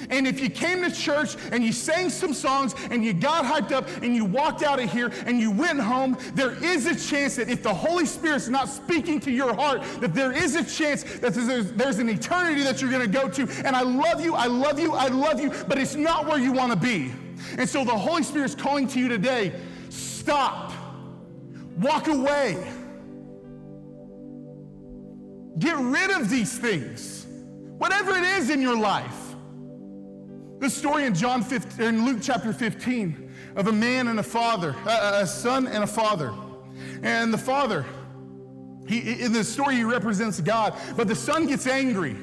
And 0.08 0.26
if 0.26 0.40
you 0.40 0.48
came 0.48 0.82
to 0.82 0.90
church 0.90 1.36
and 1.52 1.62
you 1.62 1.72
sang 1.72 2.08
some 2.08 2.32
songs 2.32 2.74
and 2.90 3.04
you 3.04 3.12
got 3.12 3.44
hyped 3.44 3.72
up 3.72 3.88
and 4.02 4.14
you 4.14 4.24
walked 4.24 4.62
out 4.62 4.80
of 4.80 4.90
here 4.90 5.12
and 5.26 5.40
you 5.40 5.50
went 5.50 5.80
home, 5.80 6.16
there 6.34 6.52
is 6.64 6.86
a 6.86 6.94
chance 6.94 7.36
that 7.36 7.48
if 7.48 7.62
the 7.62 7.74
Holy 7.74 8.06
Spirit's 8.06 8.48
not 8.48 8.68
speaking 8.68 9.20
to 9.20 9.30
your 9.30 9.54
heart, 9.54 9.82
that 10.00 10.14
there 10.14 10.32
is 10.32 10.56
a 10.56 10.64
chance 10.64 11.02
that 11.18 11.34
there's, 11.34 11.72
there's 11.72 11.98
an 11.98 12.08
eternity 12.08 12.62
that 12.62 12.80
you're 12.80 12.90
going 12.90 13.02
to 13.02 13.08
go 13.08 13.28
to. 13.28 13.48
And 13.64 13.76
I 13.76 13.82
love 13.82 14.20
you, 14.20 14.34
I 14.34 14.46
love 14.46 14.78
you, 14.78 14.94
I 14.94 15.08
love 15.08 15.40
you, 15.40 15.50
but 15.68 15.78
it's 15.78 15.94
not 15.94 16.26
where 16.26 16.38
you 16.38 16.52
want 16.52 16.72
to 16.72 16.78
be. 16.78 17.12
And 17.58 17.68
so 17.68 17.84
the 17.84 17.96
Holy 17.96 18.22
Spirit's 18.22 18.54
calling 18.54 18.86
to 18.88 18.98
you 18.98 19.08
today 19.08 19.52
stop, 19.88 20.72
walk 21.78 22.06
away, 22.06 22.56
get 25.58 25.76
rid 25.76 26.10
of 26.10 26.28
these 26.30 26.58
things, 26.58 27.26
whatever 27.78 28.12
it 28.12 28.22
is 28.22 28.50
in 28.50 28.60
your 28.60 28.78
life. 28.78 29.29
The 30.60 30.68
story 30.68 31.06
in 31.06 31.14
John 31.14 31.42
15, 31.42 31.86
in 31.86 32.04
Luke 32.04 32.18
chapter 32.20 32.52
15 32.52 33.32
of 33.56 33.68
a 33.68 33.72
man 33.72 34.08
and 34.08 34.20
a 34.20 34.22
father, 34.22 34.76
a, 34.86 35.22
a 35.22 35.26
son 35.26 35.66
and 35.66 35.82
a 35.82 35.86
father. 35.86 36.34
And 37.02 37.32
the 37.32 37.38
father, 37.38 37.86
he, 38.86 39.22
in 39.22 39.32
the 39.32 39.42
story, 39.42 39.76
he 39.76 39.84
represents 39.84 40.38
God, 40.38 40.74
but 40.98 41.08
the 41.08 41.14
son 41.14 41.46
gets 41.46 41.66
angry. 41.66 42.14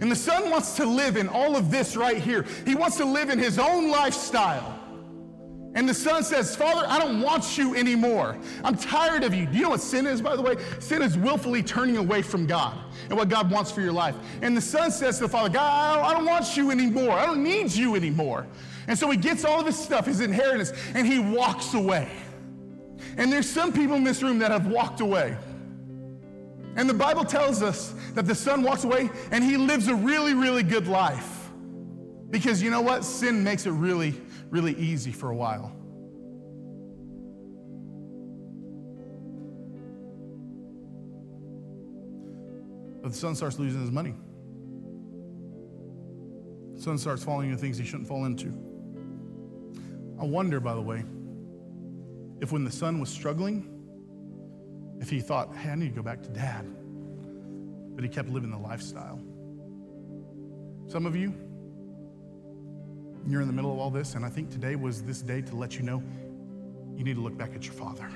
And 0.00 0.08
the 0.08 0.16
son 0.16 0.50
wants 0.50 0.76
to 0.76 0.84
live 0.84 1.16
in 1.16 1.28
all 1.28 1.56
of 1.56 1.72
this 1.72 1.96
right 1.96 2.18
here. 2.18 2.46
He 2.64 2.76
wants 2.76 2.96
to 2.98 3.04
live 3.04 3.28
in 3.28 3.40
his 3.40 3.58
own 3.58 3.90
lifestyle. 3.90 4.79
And 5.74 5.88
the 5.88 5.94
son 5.94 6.24
says, 6.24 6.56
Father, 6.56 6.84
I 6.88 6.98
don't 6.98 7.20
want 7.20 7.56
you 7.56 7.76
anymore. 7.76 8.36
I'm 8.64 8.76
tired 8.76 9.22
of 9.22 9.32
you. 9.32 9.46
Do 9.46 9.56
you 9.56 9.62
know 9.62 9.70
what 9.70 9.80
sin 9.80 10.04
is, 10.06 10.20
by 10.20 10.34
the 10.34 10.42
way? 10.42 10.56
Sin 10.80 11.00
is 11.00 11.16
willfully 11.16 11.62
turning 11.62 11.96
away 11.96 12.22
from 12.22 12.44
God 12.44 12.76
and 13.08 13.16
what 13.16 13.28
God 13.28 13.50
wants 13.50 13.70
for 13.70 13.80
your 13.80 13.92
life. 13.92 14.16
And 14.42 14.56
the 14.56 14.60
son 14.60 14.90
says 14.90 15.18
to 15.18 15.24
the 15.24 15.28
father, 15.28 15.48
God, 15.48 16.00
I 16.00 16.12
don't 16.12 16.26
want 16.26 16.56
you 16.56 16.72
anymore. 16.72 17.12
I 17.12 17.24
don't 17.24 17.44
need 17.44 17.72
you 17.72 17.94
anymore. 17.94 18.48
And 18.88 18.98
so 18.98 19.08
he 19.10 19.16
gets 19.16 19.44
all 19.44 19.60
of 19.60 19.66
his 19.66 19.78
stuff, 19.78 20.06
his 20.06 20.20
inheritance, 20.20 20.72
and 20.94 21.06
he 21.06 21.20
walks 21.20 21.74
away. 21.74 22.10
And 23.16 23.32
there's 23.32 23.48
some 23.48 23.72
people 23.72 23.94
in 23.94 24.02
this 24.02 24.22
room 24.24 24.40
that 24.40 24.50
have 24.50 24.66
walked 24.66 25.00
away. 25.00 25.36
And 26.74 26.88
the 26.88 26.94
Bible 26.94 27.24
tells 27.24 27.62
us 27.62 27.94
that 28.14 28.26
the 28.26 28.34
son 28.34 28.62
walks 28.62 28.82
away 28.82 29.10
and 29.30 29.44
he 29.44 29.56
lives 29.56 29.86
a 29.86 29.94
really, 29.94 30.34
really 30.34 30.62
good 30.64 30.88
life. 30.88 31.50
Because 32.30 32.62
you 32.62 32.70
know 32.70 32.80
what? 32.80 33.04
Sin 33.04 33.44
makes 33.44 33.66
it 33.66 33.72
really 33.72 34.20
really 34.50 34.74
easy 34.74 35.12
for 35.12 35.30
a 35.30 35.34
while. 35.34 35.72
But 43.02 43.12
the 43.12 43.18
son 43.18 43.34
starts 43.34 43.58
losing 43.58 43.80
his 43.80 43.90
money. 43.90 44.14
The 46.74 46.82
son 46.82 46.98
starts 46.98 47.24
falling 47.24 47.48
into 47.50 47.60
things 47.60 47.78
he 47.78 47.84
shouldn't 47.84 48.08
fall 48.08 48.26
into. 48.26 48.48
I 50.20 50.24
wonder, 50.24 50.60
by 50.60 50.74
the 50.74 50.82
way, 50.82 51.02
if 52.40 52.52
when 52.52 52.64
the 52.64 52.70
son 52.70 53.00
was 53.00 53.08
struggling, 53.08 53.66
if 55.00 55.08
he 55.08 55.20
thought, 55.20 55.54
hey, 55.56 55.70
I 55.70 55.74
need 55.76 55.90
to 55.90 55.94
go 55.94 56.02
back 56.02 56.22
to 56.22 56.28
dad. 56.28 56.66
But 57.94 58.04
he 58.04 58.10
kept 58.10 58.28
living 58.28 58.50
the 58.50 58.58
lifestyle. 58.58 59.18
Some 60.88 61.06
of 61.06 61.16
you, 61.16 61.34
you're 63.26 63.40
in 63.40 63.46
the 63.46 63.52
middle 63.52 63.72
of 63.72 63.78
all 63.78 63.90
this, 63.90 64.14
and 64.14 64.24
I 64.24 64.28
think 64.28 64.50
today 64.50 64.76
was 64.76 65.02
this 65.02 65.22
day 65.22 65.40
to 65.42 65.54
let 65.54 65.76
you 65.76 65.82
know 65.82 66.02
you 66.96 67.04
need 67.04 67.16
to 67.16 67.22
look 67.22 67.36
back 67.36 67.54
at 67.54 67.64
your 67.64 67.74
father. 67.74 68.08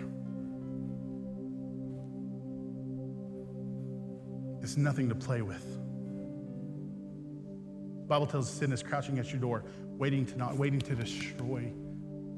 It's 4.62 4.76
nothing 4.76 5.08
to 5.08 5.14
play 5.14 5.42
with. 5.42 5.62
The 8.02 8.08
Bible 8.08 8.26
tells 8.26 8.50
us 8.50 8.54
sin 8.54 8.72
is 8.72 8.82
crouching 8.82 9.18
at 9.18 9.30
your 9.30 9.40
door, 9.40 9.64
waiting 9.96 10.26
to 10.26 10.36
not 10.36 10.58
waiting 10.58 10.80
to 10.80 10.94
destroy 10.94 11.72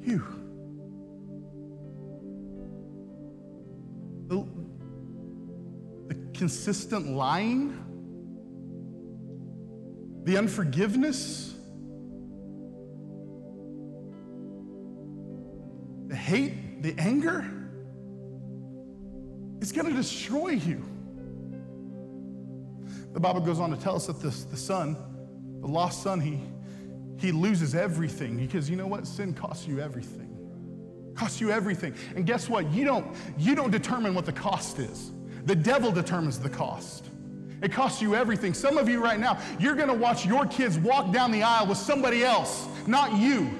you. 0.00 0.24
The, 4.28 4.46
the 6.06 6.14
consistent 6.32 7.08
lying, 7.08 7.76
the 10.22 10.36
unforgiveness, 10.36 11.55
the 16.86 16.94
anger, 17.00 17.44
it's 19.60 19.72
going 19.72 19.88
to 19.88 19.92
destroy 19.92 20.50
you. 20.50 20.84
The 23.12 23.18
Bible 23.18 23.40
goes 23.40 23.58
on 23.58 23.70
to 23.70 23.76
tell 23.76 23.96
us 23.96 24.06
that 24.06 24.20
the, 24.20 24.28
the 24.28 24.56
son, 24.56 24.96
the 25.60 25.66
lost 25.66 26.04
son, 26.04 26.20
he, 26.20 26.40
he 27.16 27.32
loses 27.32 27.74
everything 27.74 28.36
because 28.36 28.70
you 28.70 28.76
know 28.76 28.86
what? 28.86 29.04
Sin 29.04 29.34
costs 29.34 29.66
you 29.66 29.80
everything. 29.80 30.32
Costs 31.16 31.40
you 31.40 31.50
everything. 31.50 31.92
And 32.14 32.24
guess 32.24 32.48
what? 32.48 32.70
You 32.70 32.84
don't, 32.84 33.16
you 33.36 33.56
don't 33.56 33.72
determine 33.72 34.14
what 34.14 34.24
the 34.24 34.32
cost 34.32 34.78
is. 34.78 35.10
The 35.44 35.56
devil 35.56 35.90
determines 35.90 36.38
the 36.38 36.50
cost. 36.50 37.06
It 37.62 37.72
costs 37.72 38.00
you 38.00 38.14
everything. 38.14 38.54
Some 38.54 38.78
of 38.78 38.88
you 38.88 39.02
right 39.02 39.18
now, 39.18 39.40
you're 39.58 39.74
going 39.74 39.88
to 39.88 39.94
watch 39.94 40.24
your 40.24 40.46
kids 40.46 40.78
walk 40.78 41.12
down 41.12 41.32
the 41.32 41.42
aisle 41.42 41.66
with 41.66 41.78
somebody 41.78 42.22
else, 42.22 42.68
not 42.86 43.16
you. 43.18 43.50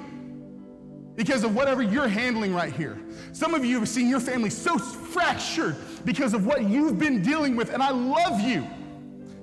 Because 1.17 1.43
of 1.43 1.53
whatever 1.55 1.81
you're 1.81 2.07
handling 2.07 2.53
right 2.53 2.71
here. 2.71 2.97
Some 3.33 3.55
of 3.55 3.65
you 3.65 3.79
have 3.79 3.89
seen 3.89 4.07
your 4.07 4.19
family 4.19 4.51
so 4.51 4.77
fractured 4.77 5.75
because 6.05 6.35
of 6.35 6.45
what 6.45 6.69
you've 6.69 6.99
been 6.99 7.23
dealing 7.23 7.57
with, 7.57 7.73
and 7.73 7.81
I 7.81 7.89
love 7.89 8.39
you. 8.39 8.65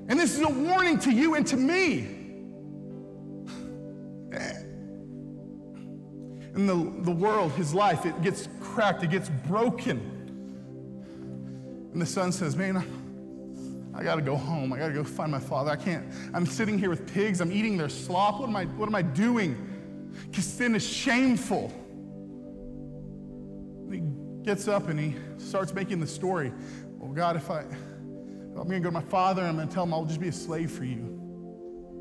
And 0.09 0.19
this 0.19 0.35
is 0.35 0.43
a 0.43 0.49
warning 0.49 0.99
to 1.01 1.11
you 1.11 1.35
and 1.35 1.47
to 1.49 1.57
me. 1.57 1.99
In 6.55 6.69
the, 6.69 7.03
the 7.03 7.11
world, 7.11 7.51
his 7.53 7.75
life, 7.75 8.07
it 8.07 8.23
gets 8.23 8.49
cracked, 8.61 9.03
it 9.03 9.11
gets 9.11 9.29
broken. 9.29 9.99
And 11.93 12.01
the 12.01 12.07
son 12.07 12.31
says, 12.31 12.55
Man, 12.55 12.77
I 13.93 14.05
gotta 14.05 14.23
go 14.23 14.37
home. 14.37 14.73
I 14.73 14.79
gotta 14.79 14.93
go 14.93 15.03
find 15.03 15.33
my 15.33 15.41
father. 15.41 15.73
I 15.73 15.77
can't. 15.77 16.07
I'm 16.33 16.47
sitting 16.47 16.79
here 16.79 16.91
with 16.91 17.13
pigs. 17.13 17.41
I'm 17.41 17.51
eating 17.51 17.77
their 17.77 17.89
slop. 17.89 18.39
What 18.39 18.49
am 18.49 18.55
I, 18.55 18.67
what 18.67 18.89
am 18.89 18.95
I 18.95 19.03
doing? 19.03 19.64
Because 20.31 20.45
sin 20.45 20.75
is 20.75 20.87
shameful. 20.87 21.73
And 23.87 23.95
he 23.95 24.03
gets 24.45 24.69
up 24.69 24.89
and 24.89 24.99
he 24.99 25.15
starts 25.39 25.73
making 25.75 26.01
the 26.01 26.07
story. 26.07 26.53
Well, 26.99 27.13
God, 27.13 27.37
if 27.37 27.51
I, 27.51 27.61
if 27.61 27.69
I'm 28.59 28.69
gonna 28.69 28.81
go 28.81 28.89
to 28.89 28.91
my 28.91 29.03
father 29.03 29.43
I'm 29.43 29.57
gonna 29.57 29.71
tell 29.71 29.85
him 29.85 29.95
I'll 29.95 30.05
just 30.05 30.21
be 30.21 30.29
a 30.29 30.33
slave 30.33 30.71
for 30.71 30.85
you. 30.85 31.21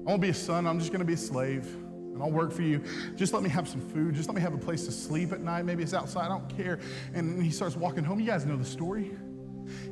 I 0.06 0.10
won't 0.10 0.22
be 0.22 0.30
a 0.30 0.34
son. 0.34 0.68
I'm 0.68 0.80
just 0.80 0.92
gonna 0.92 1.06
be 1.06 1.14
a 1.14 1.18
slave 1.18 1.66
and 2.14 2.22
I'll 2.22 2.32
work 2.32 2.52
for 2.52 2.62
you. 2.62 2.84
Just 3.16 3.34
let 3.34 3.44
me 3.44 3.50
have 3.50 3.68
some 3.68 3.82
food. 3.82 4.16
Just 4.16 4.30
let 4.30 4.36
me 4.36 4.42
have 4.42 4.54
a 4.54 4.58
place 4.58 4.86
to 4.86 4.92
sleep 4.92 5.32
at 5.32 5.42
night. 5.42 5.66
Maybe 5.66 5.84
it's 5.84 5.94
outside. 5.94 6.26
I 6.26 6.30
don't 6.30 6.48
care. 6.56 6.80
And 7.14 7.42
he 7.42 7.50
starts 7.50 7.76
walking 7.76 8.04
home. 8.04 8.20
You 8.20 8.26
guys 8.26 8.46
know 8.46 8.56
the 8.56 8.66
story. 8.66 9.12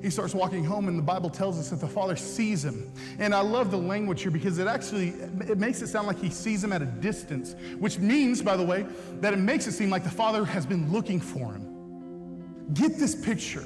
He 0.01 0.09
starts 0.09 0.34
walking 0.34 0.63
home, 0.63 0.88
and 0.88 0.97
the 0.97 1.03
Bible 1.03 1.30
tells 1.30 1.59
us 1.59 1.69
that 1.69 1.80
the 1.80 1.88
father 1.88 2.15
sees 2.15 2.63
him. 2.63 2.91
And 3.19 3.34
I 3.34 3.41
love 3.41 3.72
the 3.72 3.78
language 3.78 4.22
here 4.22 4.32
because 4.32 4.57
it 4.57 4.67
actually 4.67 5.09
it 5.09 5.57
makes 5.57 5.82
it 5.82 5.88
sound 5.88 6.07
like 6.07 6.19
he 6.19 6.30
sees 6.30 6.63
him 6.63 6.74
at 6.74 6.82
a 6.82 6.86
distance, 6.86 7.55
which 7.80 7.99
means, 7.99 8.41
by 8.41 8.57
the 8.57 8.65
way, 8.65 8.86
that 9.19 9.34
it 9.34 9.39
makes 9.39 9.67
it 9.67 9.74
seem 9.74 9.89
like 9.89 10.03
the 10.03 10.09
father 10.09 10.45
has 10.45 10.65
been 10.65 10.91
looking 10.91 11.19
for 11.19 11.53
him. 11.53 12.74
Get 12.74 12.97
this 12.97 13.15
picture. 13.15 13.65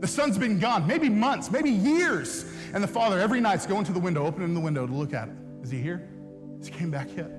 The 0.00 0.06
son's 0.06 0.38
been 0.38 0.60
gone, 0.60 0.86
maybe 0.86 1.08
months, 1.08 1.50
maybe 1.50 1.70
years, 1.70 2.44
and 2.72 2.82
the 2.82 2.88
father 2.88 3.18
every 3.18 3.40
night's 3.40 3.66
going 3.66 3.84
to 3.86 3.92
the 3.92 3.98
window, 3.98 4.24
opening 4.24 4.54
the 4.54 4.60
window 4.60 4.86
to 4.86 4.92
look 4.92 5.12
at 5.12 5.28
it. 5.28 5.34
Is 5.62 5.70
he 5.70 5.80
here? 5.80 6.08
Has 6.58 6.68
he 6.68 6.72
came 6.72 6.90
back 6.90 7.08
yet? 7.16 7.30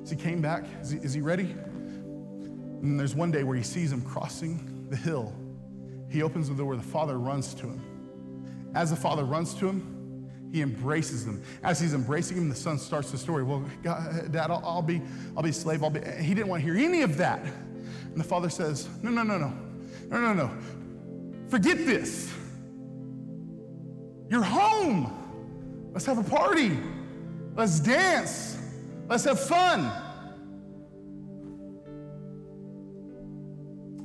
Has 0.00 0.10
he 0.10 0.16
came 0.16 0.40
back? 0.40 0.64
Is 0.80 0.90
he, 0.90 0.98
is 0.98 1.12
he 1.12 1.20
ready? 1.20 1.54
And 2.82 2.98
there's 2.98 3.14
one 3.14 3.30
day 3.30 3.44
where 3.44 3.56
he 3.56 3.62
sees 3.62 3.92
him 3.92 4.02
crossing 4.02 4.86
the 4.90 4.96
hill 4.96 5.34
he 6.14 6.22
opens 6.22 6.48
the 6.48 6.54
door 6.54 6.76
the 6.76 6.82
father 6.82 7.18
runs 7.18 7.54
to 7.54 7.66
him. 7.66 8.70
As 8.74 8.90
the 8.90 8.96
father 8.96 9.24
runs 9.24 9.52
to 9.54 9.68
him, 9.68 10.30
he 10.52 10.62
embraces 10.62 11.26
them. 11.26 11.42
As 11.64 11.80
he's 11.80 11.92
embracing 11.92 12.36
him, 12.36 12.48
the 12.48 12.54
son 12.54 12.78
starts 12.78 13.10
the 13.10 13.18
story. 13.18 13.42
Well, 13.42 13.64
God, 13.82 14.30
Dad, 14.30 14.52
I'll, 14.52 14.62
I'll, 14.64 14.82
be, 14.82 15.02
I'll 15.36 15.42
be 15.42 15.50
a 15.50 15.52
slave. 15.52 15.82
I'll 15.82 15.90
be. 15.90 16.00
He 16.22 16.32
didn't 16.32 16.46
want 16.46 16.62
to 16.62 16.72
hear 16.72 16.82
any 16.82 17.02
of 17.02 17.16
that. 17.16 17.40
And 17.40 18.16
the 18.16 18.24
father 18.24 18.48
says, 18.48 18.88
No, 19.02 19.10
no, 19.10 19.24
no, 19.24 19.38
no, 19.38 19.52
no, 20.08 20.20
no, 20.20 20.32
no. 20.32 20.50
Forget 21.48 21.78
this. 21.78 22.32
You're 24.30 24.44
home. 24.44 25.90
Let's 25.92 26.06
have 26.06 26.18
a 26.18 26.30
party. 26.30 26.78
Let's 27.56 27.80
dance. 27.80 28.56
Let's 29.08 29.24
have 29.24 29.40
fun. 29.40 29.80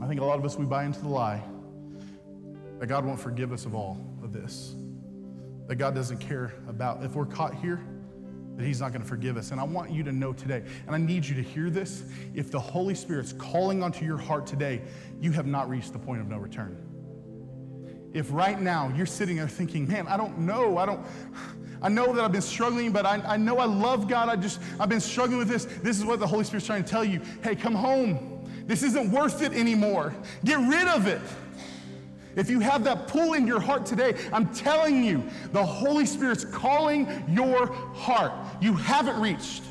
I 0.02 0.08
think 0.08 0.20
a 0.22 0.26
lot 0.26 0.40
of 0.40 0.46
us, 0.46 0.58
we 0.58 0.66
buy 0.66 0.86
into 0.86 1.02
the 1.02 1.10
lie 1.10 1.44
that 2.80 2.88
God 2.88 3.06
won't 3.06 3.20
forgive 3.20 3.52
us 3.52 3.66
of 3.66 3.76
all 3.76 4.00
of 4.24 4.34
this. 4.34 4.76
That 5.68 5.76
God 5.76 5.94
doesn't 5.94 6.18
care 6.18 6.54
about 6.68 7.04
if 7.04 7.14
we're 7.14 7.26
caught 7.26 7.54
here, 7.54 7.80
that 8.56 8.66
He's 8.66 8.82
not 8.82 8.92
going 8.92 9.02
to 9.02 9.08
forgive 9.08 9.38
us. 9.38 9.52
And 9.52 9.60
I 9.60 9.64
want 9.64 9.92
you 9.92 10.04
to 10.04 10.12
know 10.12 10.34
today, 10.34 10.64
and 10.88 10.96
I 10.96 10.98
need 10.98 11.26
you 11.26 11.36
to 11.36 11.44
hear 11.44 11.70
this 11.70 12.04
if 12.34 12.52
the 12.52 12.60
Holy 12.60 12.96
Spirit's 12.96 13.34
calling 13.34 13.84
onto 13.84 14.06
your 14.06 14.18
heart 14.18 14.48
today, 14.48 14.82
you 15.22 15.32
have 15.34 15.46
not 15.46 15.70
reached 15.70 15.94
the 15.94 16.00
point 16.00 16.22
of 16.22 16.28
no 16.28 16.38
return. 16.38 16.78
If 18.12 18.32
right 18.32 18.60
now 18.60 18.92
you're 18.96 19.06
sitting 19.06 19.36
there 19.36 19.48
thinking, 19.48 19.88
man, 19.88 20.08
I 20.08 20.18
don't 20.18 20.40
know, 20.40 20.78
I 20.78 20.86
don't. 20.86 21.06
I 21.82 21.88
know 21.88 22.14
that 22.14 22.26
I've 22.26 22.32
been 22.32 22.42
struggling, 22.42 22.92
but 22.92 23.06
I, 23.06 23.22
I 23.26 23.38
know 23.38 23.58
I 23.60 23.66
love 23.66 24.10
God. 24.10 24.28
I 24.28 24.36
just, 24.36 24.60
I've 24.80 24.90
been 24.90 25.00
struggling 25.00 25.38
with 25.38 25.48
this. 25.48 25.64
This 25.64 25.98
is 25.98 26.04
what 26.04 26.20
the 26.20 26.28
Holy 26.28 26.44
Spirit's 26.44 26.66
trying 26.66 26.84
to 26.84 26.90
tell 26.90 27.06
you. 27.06 27.22
Hey, 27.42 27.56
come 27.56 27.74
home. 27.74 28.50
This 28.66 28.84
isn't 28.84 29.12
worth 29.12 29.42
it 29.42 29.54
anymore. 29.54 30.14
Get 30.44 30.60
rid 30.60 30.88
of 30.90 31.08
it. 31.08 31.22
If 32.36 32.50
you 32.50 32.60
have 32.60 32.84
that 32.84 33.08
pull 33.08 33.34
in 33.34 33.48
your 33.48 33.60
heart 33.60 33.86
today, 33.86 34.16
I'm 34.32 34.54
telling 34.54 35.04
you, 35.04 35.24
the 35.52 35.66
Holy 35.66 36.06
Spirit's 36.06 36.46
calling 36.46 37.08
your 37.28 37.68
heart. 37.68 38.32
You 38.62 38.74
haven't 38.74 39.20
reached 39.20 39.64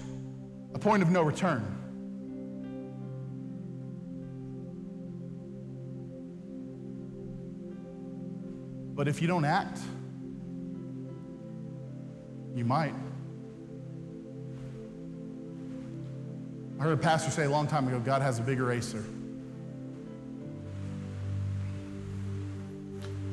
a 0.75 0.79
point 0.79 1.03
of 1.03 1.11
no 1.11 1.23
return. 1.23 1.75
But 8.95 9.07
if 9.07 9.23
you 9.23 9.29
don't 9.29 9.45
act, 9.45 9.79
you 12.55 12.65
might. 12.65 12.95
I 16.81 16.83
heard 16.83 16.95
a 16.95 16.97
pastor 16.97 17.31
say 17.31 17.45
a 17.45 17.51
long 17.51 17.69
time 17.69 17.87
ago 17.87 18.01
God 18.01 18.23
has 18.23 18.41
a 18.41 18.43
big 18.43 18.59
eraser. 18.59 19.05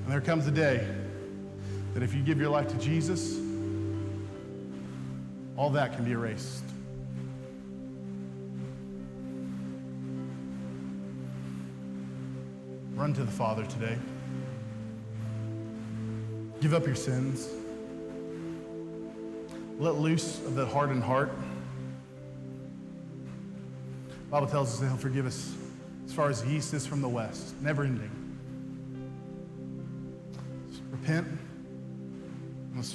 And 0.05 0.13
there 0.13 0.21
comes 0.21 0.45
a 0.45 0.51
day 0.51 0.87
that 1.95 2.03
if 2.03 2.13
you 2.13 2.21
give 2.21 2.39
your 2.39 2.51
life 2.51 2.67
to 2.67 2.77
Jesus, 2.77 3.39
all 5.57 5.71
that 5.71 5.95
can 5.95 6.05
be 6.05 6.11
erased. 6.11 6.63
Run 12.93 13.13
to 13.15 13.23
the 13.23 13.31
Father 13.31 13.65
today. 13.65 13.97
Give 16.61 16.75
up 16.75 16.85
your 16.85 16.93
sins. 16.93 17.49
Let 19.79 19.95
loose 19.95 20.37
of 20.45 20.53
the 20.53 20.67
hardened 20.67 21.01
heart. 21.01 21.31
The 24.07 24.29
Bible 24.29 24.45
tells 24.45 24.71
us 24.71 24.79
that 24.81 24.87
He'll 24.87 24.97
forgive 24.97 25.25
us 25.25 25.51
as 26.05 26.13
far 26.13 26.29
as 26.29 26.43
the 26.43 26.51
east 26.51 26.75
is 26.75 26.85
from 26.85 27.01
the 27.01 27.09
west, 27.09 27.55
never 27.59 27.83
ending 27.83 28.24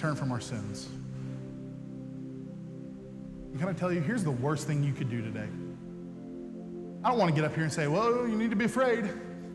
turn 0.01 0.16
from 0.16 0.32
our 0.32 0.40
sins. 0.40 0.88
And 3.51 3.59
can 3.59 3.68
I 3.68 3.72
tell 3.72 3.92
you, 3.92 4.01
here's 4.01 4.24
the 4.24 4.30
worst 4.30 4.66
thing 4.66 4.82
you 4.82 4.92
could 4.92 5.11
do 5.11 5.20
today. 5.20 5.48
I 7.05 7.11
don't 7.11 7.18
want 7.18 7.34
to 7.34 7.34
get 7.34 7.44
up 7.44 7.55
here 7.55 7.64
and 7.64 7.72
say, 7.72 7.86
well, 7.86 8.26
you 8.26 8.36
need 8.36 8.51
to 8.51 8.57
be 8.57 8.64
afraid. 8.64 9.09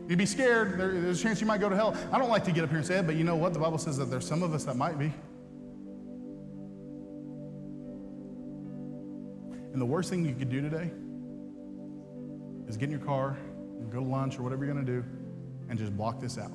you'd 0.08 0.18
be 0.18 0.26
scared. 0.26 0.78
There, 0.78 0.92
there's 1.00 1.20
a 1.20 1.22
chance 1.22 1.40
you 1.40 1.46
might 1.46 1.60
go 1.60 1.68
to 1.68 1.76
hell. 1.76 1.96
I 2.12 2.18
don't 2.18 2.30
like 2.30 2.44
to 2.44 2.52
get 2.52 2.64
up 2.64 2.70
here 2.70 2.78
and 2.78 2.86
say 2.86 2.98
it, 2.98 3.06
but 3.06 3.16
you 3.16 3.24
know 3.24 3.36
what? 3.36 3.52
The 3.52 3.58
Bible 3.58 3.78
says 3.78 3.96
that 3.98 4.06
there's 4.06 4.26
some 4.26 4.42
of 4.42 4.54
us 4.54 4.64
that 4.64 4.76
might 4.76 4.98
be. 4.98 5.12
And 9.72 9.80
the 9.80 9.86
worst 9.86 10.10
thing 10.10 10.24
you 10.24 10.34
could 10.34 10.50
do 10.50 10.60
today 10.60 10.90
is 12.68 12.76
get 12.76 12.86
in 12.86 12.90
your 12.90 13.00
car 13.00 13.36
go 13.90 14.00
to 14.00 14.04
lunch 14.04 14.38
or 14.38 14.42
whatever 14.42 14.64
you're 14.64 14.74
going 14.74 14.86
to 14.86 14.92
do 14.92 15.04
and 15.68 15.78
just 15.78 15.96
block 15.96 16.20
this 16.20 16.38
out. 16.38 16.50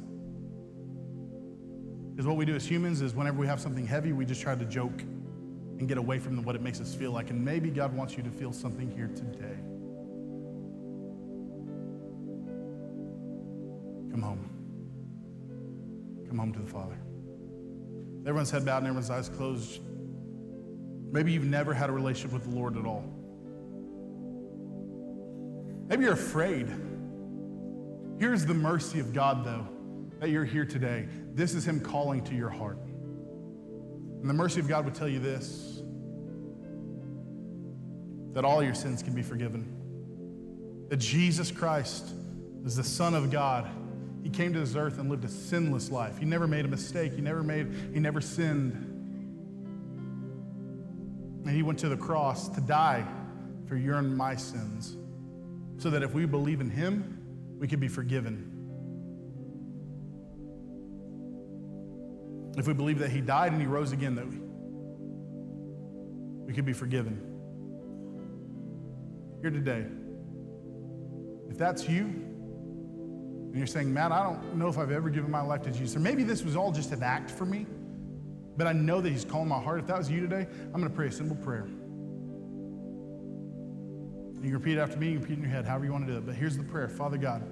Because 2.12 2.28
what 2.28 2.36
we 2.36 2.45
do 2.45 2.55
as 2.55 2.66
humans 2.66 3.01
is 3.01 3.16
whenever 3.16 3.39
we 3.39 3.47
have 3.47 3.59
something 3.59 3.88
heavy, 3.88 4.12
we 4.12 4.26
just 4.26 4.41
try 4.41 4.53
to 4.53 4.66
joke 4.66 5.01
and 5.01 5.88
get 5.88 5.97
away 5.97 6.20
from 6.20 6.43
what 6.43 6.55
it 6.55 6.62
makes 6.62 6.82
us 6.82 6.93
feel 6.93 7.12
like. 7.12 7.30
And 7.30 7.43
maybe 7.43 7.70
God 7.70 7.95
wants 7.95 8.18
you 8.18 8.24
to 8.24 8.30
feel 8.30 8.51
something 8.51 8.91
here 8.91 9.07
today. 9.07 9.57
Come 14.12 14.22
home. 14.22 14.49
Come 16.28 16.38
home 16.38 16.53
to 16.53 16.59
the 16.59 16.68
Father. 16.68 16.97
Everyone's 18.22 18.51
head 18.51 18.66
bowed 18.66 18.80
and 18.80 18.88
everyone's 18.88 19.09
eyes 19.09 19.30
closed. 19.30 19.80
Maybe 21.12 21.32
you've 21.32 21.45
never 21.45 21.74
had 21.74 21.89
a 21.89 21.93
relationship 21.93 22.34
with 22.34 22.43
the 22.43 22.55
Lord 22.55 22.78
at 22.78 22.86
all. 22.86 23.03
Maybe 25.88 26.03
you're 26.03 26.14
afraid. 26.14 26.68
Here's 28.20 28.45
the 28.45 28.53
mercy 28.53 28.99
of 28.99 29.14
God, 29.14 29.43
though 29.45 29.68
that 30.22 30.30
you're 30.30 30.45
here 30.45 30.65
today. 30.65 31.07
This 31.34 31.55
is 31.55 31.67
Him 31.67 31.80
calling 31.80 32.24
to 32.26 32.36
your 32.36 32.49
heart. 32.49 32.78
And 32.78 34.30
the 34.30 34.34
mercy 34.36 34.59
of 34.59 34.67
God 34.67 34.86
would 34.86 34.95
tell 34.95 35.09
you 35.09 35.19
this 35.19 35.82
that 38.34 38.45
all 38.45 38.63
your 38.63 38.76
sins 38.76 39.03
can 39.03 39.13
be 39.13 39.24
forgiven. 39.24 40.86
That 40.89 40.97
Jesus 40.97 41.51
Christ 41.51 42.13
is 42.63 42.78
the 42.78 42.84
Son 42.84 43.13
of 43.13 43.30
God. 43.30 43.69
He 44.24 44.30
came 44.30 44.53
to 44.53 44.59
this 44.59 44.76
earth 44.76 44.99
and 44.99 45.09
lived 45.09 45.26
a 45.26 45.28
sinless 45.28 45.89
life. 45.89 46.17
He 46.17 46.26
never 46.26 46.47
made 46.47 46.63
a 46.63 46.69
mistake. 46.69 47.13
He 47.13 47.22
never 47.22 47.43
made, 47.43 47.74
he 47.91 47.99
never 47.99 48.22
sinned. 48.22 48.74
And 51.45 51.49
he 51.49 51.63
went 51.63 51.80
to 51.80 51.89
the 51.89 51.97
cross 51.97 52.47
to 52.49 52.61
die 52.61 53.05
for 53.65 53.76
your 53.76 53.97
and 53.97 54.15
my 54.15 54.36
sins. 54.36 54.95
So 55.80 55.89
that 55.89 56.03
if 56.03 56.13
we 56.13 56.26
believe 56.26 56.61
in 56.61 56.69
him, 56.69 57.57
we 57.57 57.67
could 57.67 57.80
be 57.80 57.88
forgiven. 57.88 58.50
If 62.57 62.67
we 62.67 62.73
believe 62.73 62.99
that 62.99 63.11
he 63.11 63.21
died 63.21 63.53
and 63.53 63.61
he 63.61 63.67
rose 63.67 63.91
again, 63.91 64.15
that 64.15 64.27
we, 64.27 64.37
we 66.45 66.53
could 66.53 66.65
be 66.65 66.73
forgiven. 66.73 67.27
Here 69.41 69.49
today, 69.49 69.85
If 71.49 71.57
that's 71.57 71.87
you, 71.89 72.03
and 72.03 73.57
you're 73.57 73.67
saying, 73.67 73.93
Matt, 73.93 74.11
I 74.11 74.23
don't 74.23 74.55
know 74.55 74.69
if 74.69 74.77
I've 74.77 74.91
ever 74.91 75.09
given 75.09 75.29
my 75.29 75.41
life 75.41 75.63
to 75.63 75.71
Jesus, 75.71 75.95
or 75.95 75.99
maybe 75.99 76.23
this 76.23 76.43
was 76.43 76.55
all 76.55 76.71
just 76.71 76.91
an 76.91 77.03
act 77.03 77.29
for 77.29 77.45
me, 77.45 77.65
but 78.55 78.67
I 78.67 78.71
know 78.71 79.01
that 79.01 79.09
He's 79.09 79.25
calling 79.25 79.49
my 79.49 79.59
heart. 79.59 79.79
If 79.79 79.87
that 79.87 79.97
was 79.97 80.09
you 80.09 80.21
today, 80.21 80.47
I'm 80.65 80.79
going 80.79 80.83
to 80.83 80.89
pray 80.89 81.07
a 81.07 81.11
simple 81.11 81.35
prayer. 81.37 81.67
You 84.41 84.47
can 84.47 84.53
repeat 84.53 84.77
after 84.77 84.97
me, 84.97 85.07
you 85.07 85.13
can 85.13 85.21
repeat 85.21 85.33
it 85.33 85.37
in 85.37 85.43
your 85.43 85.51
head, 85.51 85.65
however 85.65 85.85
you 85.85 85.91
want 85.91 86.07
to 86.07 86.13
do 86.13 86.17
it. 86.17 86.25
But 86.25 86.35
here's 86.35 86.55
the 86.55 86.63
prayer 86.63 86.87
Father 86.87 87.17
God, 87.17 87.43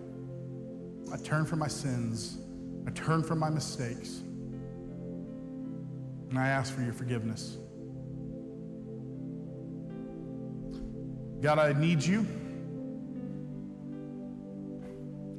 I 1.11 1.17
turn 1.17 1.45
from 1.45 1.59
my 1.59 1.67
sins, 1.67 2.37
I 2.87 2.91
turn 2.91 3.23
from 3.23 3.39
my 3.39 3.49
mistakes, 3.49 4.21
and 6.30 6.38
I 6.38 6.47
ask 6.47 6.73
for 6.73 6.82
your 6.82 6.93
forgiveness. 6.93 7.57
God, 11.41 11.57
I 11.57 11.73
need 11.73 12.03
you. 12.03 12.27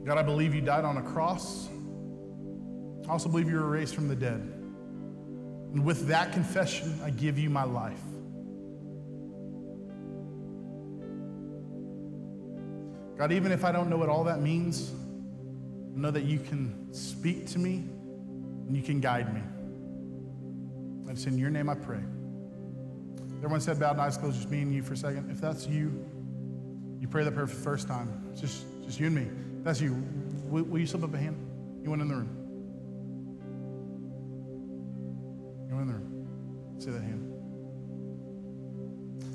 God, 0.05 0.19
I 0.19 0.23
believe 0.23 0.55
you 0.55 0.61
died 0.61 0.85
on 0.85 0.97
a 0.97 1.03
cross. 1.03 1.69
I 3.07 3.13
also 3.13 3.29
believe 3.29 3.49
you 3.49 3.57
were 3.57 3.69
raised 3.69 3.95
from 3.95 4.09
the 4.09 4.17
dead. 4.17 4.41
And 5.73 5.85
with 5.85 6.09
that 6.09 6.33
confession, 6.33 6.99
I 7.05 7.11
give 7.11 7.39
you 7.39 7.51
my 7.51 7.65
life. 7.65 8.01
God, 13.19 13.33
even 13.33 13.53
if 13.53 13.65
I 13.65 13.71
don't 13.71 13.91
know 13.91 13.99
what 13.99 14.09
all 14.09 14.25
that 14.25 14.41
means, 14.41 14.91
I 15.95 16.01
know 16.01 16.11
that 16.11 16.25
you 16.25 16.39
can 16.39 16.93
speak 16.95 17.47
to 17.49 17.59
me 17.59 17.85
and 18.67 18.75
you 18.75 18.83
can 18.83 19.01
guide 19.01 19.35
me. 19.35 19.43
And 21.11 21.19
it's 21.19 21.27
in 21.27 21.37
your 21.39 21.51
name 21.51 21.69
I 21.69 21.75
pray. 21.75 21.99
Everyone 23.39 23.61
said 23.61 23.81
bowed 23.81 23.95
and 23.95 24.01
eyes 24.01 24.17
closed, 24.17 24.37
just 24.37 24.49
me 24.49 24.63
and 24.63 24.73
you 24.73 24.81
for 24.81 24.93
a 24.93 24.97
second. 24.97 25.29
If 25.29 25.41
that's 25.41 25.67
you, 25.67 26.07
you 27.01 27.09
pray 27.09 27.25
that 27.25 27.35
prayer 27.35 27.49
for 27.49 27.57
the 27.57 27.63
first 27.63 27.89
time. 27.89 28.29
It's 28.31 28.41
just, 28.41 28.65
just 28.85 29.01
you 29.01 29.07
and 29.07 29.17
me. 29.17 29.23
If 29.59 29.65
that's 29.65 29.81
you. 29.81 29.95
Will, 30.45 30.63
will 30.63 30.79
you 30.79 30.87
slip 30.87 31.03
up 31.03 31.13
a 31.13 31.19
hand? 31.19 31.37
You 31.83 31.91
went 31.91 32.01
in 32.01 32.07
the 32.07 32.15
room. 32.15 32.29
You 35.69 35.75
went 35.75 35.89
in 35.91 35.95
the 35.95 35.99
room. 35.99 36.79
Say 36.79 36.93
that 36.93 37.03
hand. 37.03 37.27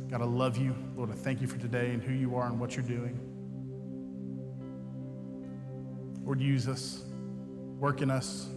God, 0.09 0.21
I 0.21 0.25
love 0.25 0.55
you. 0.55 0.73
Lord, 0.95 1.11
I 1.11 1.15
thank 1.15 1.41
you 1.41 1.47
for 1.47 1.57
today 1.57 1.91
and 1.91 2.01
who 2.01 2.13
you 2.13 2.37
are 2.37 2.47
and 2.47 2.57
what 2.57 2.77
you're 2.77 2.85
doing. 2.85 3.19
Lord, 6.23 6.39
use 6.39 6.69
us, 6.69 7.03
work 7.79 8.01
in 8.01 8.09
us. 8.09 8.47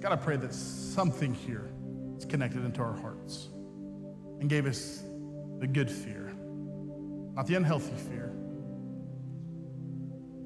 God, 0.00 0.10
I 0.10 0.16
pray 0.16 0.36
that 0.38 0.52
something 0.52 1.32
here 1.32 1.70
is 2.18 2.24
connected 2.24 2.64
into 2.64 2.82
our 2.82 2.94
hearts 2.94 3.48
and 4.40 4.48
gave 4.48 4.66
us 4.66 5.04
the 5.60 5.66
good 5.66 5.90
fear, 5.90 6.32
not 7.34 7.46
the 7.46 7.54
unhealthy 7.54 7.94
fear, 7.96 8.32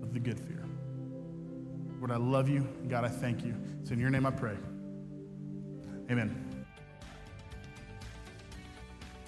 but 0.01 0.13
the 0.13 0.21
good 0.21 0.39
fear. 0.39 0.65
Lord, 1.99 2.11
I 2.11 2.17
love 2.17 2.49
you. 2.49 2.69
God, 2.89 3.05
I 3.05 3.09
thank 3.09 3.45
you. 3.45 3.55
It's 3.81 3.91
in 3.91 3.99
your 3.99 4.11
name 4.11 4.27
I 4.27 4.31
pray. 4.31 4.57
Amen. 6.11 6.67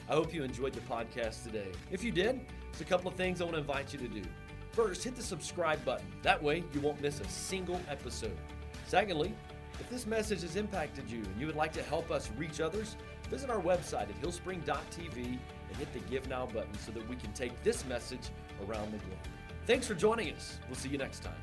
I 0.09 0.13
hope 0.13 0.35
you 0.35 0.43
enjoyed 0.43 0.75
the 0.75 0.81
podcast 0.81 1.45
today. 1.45 1.69
If 1.91 2.05
you 2.05 2.11
did, 2.11 2.41
there's 2.71 2.81
a 2.83 2.85
couple 2.85 3.11
of 3.11 3.17
things 3.17 3.41
I 3.41 3.45
want 3.45 3.55
to 3.55 3.61
invite 3.61 3.93
you 3.93 3.99
to 4.01 4.09
do. 4.09 4.23
First, 4.73 5.03
hit 5.05 5.17
the 5.17 5.23
subscribe 5.23 5.83
button. 5.85 6.07
That 6.23 6.43
way, 6.43 6.65
you 6.75 6.81
won't 6.81 7.01
miss 7.01 7.21
a 7.21 7.29
single 7.29 7.81
episode. 7.89 8.37
Secondly, 8.87 9.35
if 9.81 9.89
this 9.91 10.07
message 10.07 10.43
has 10.43 10.57
impacted 10.57 11.11
you 11.11 11.18
and 11.18 11.41
you 11.41 11.47
would 11.47 11.57
like 11.57 11.72
to 11.72 11.83
help 11.83 12.11
us 12.11 12.31
reach 12.37 12.61
others, 12.61 12.97
visit 13.31 13.51
our 13.51 13.61
website 13.61 14.09
at 14.09 14.22
hillspring.tv 14.22 15.16
and 15.16 15.77
hit 15.77 15.93
the 15.93 16.01
Give 16.11 16.29
Now 16.29 16.47
button 16.47 16.75
so 16.79 16.93
that 16.93 17.09
we 17.09 17.16
can 17.16 17.33
take 17.33 17.62
this 17.62 17.85
message 17.87 18.31
around 18.66 18.93
the 18.93 18.99
globe. 18.99 19.18
Thanks 19.66 19.87
for 19.87 19.95
joining 19.95 20.33
us. 20.35 20.59
We'll 20.68 20.77
see 20.77 20.91
you 20.91 20.99
next 20.99 21.22
time. 21.22 21.35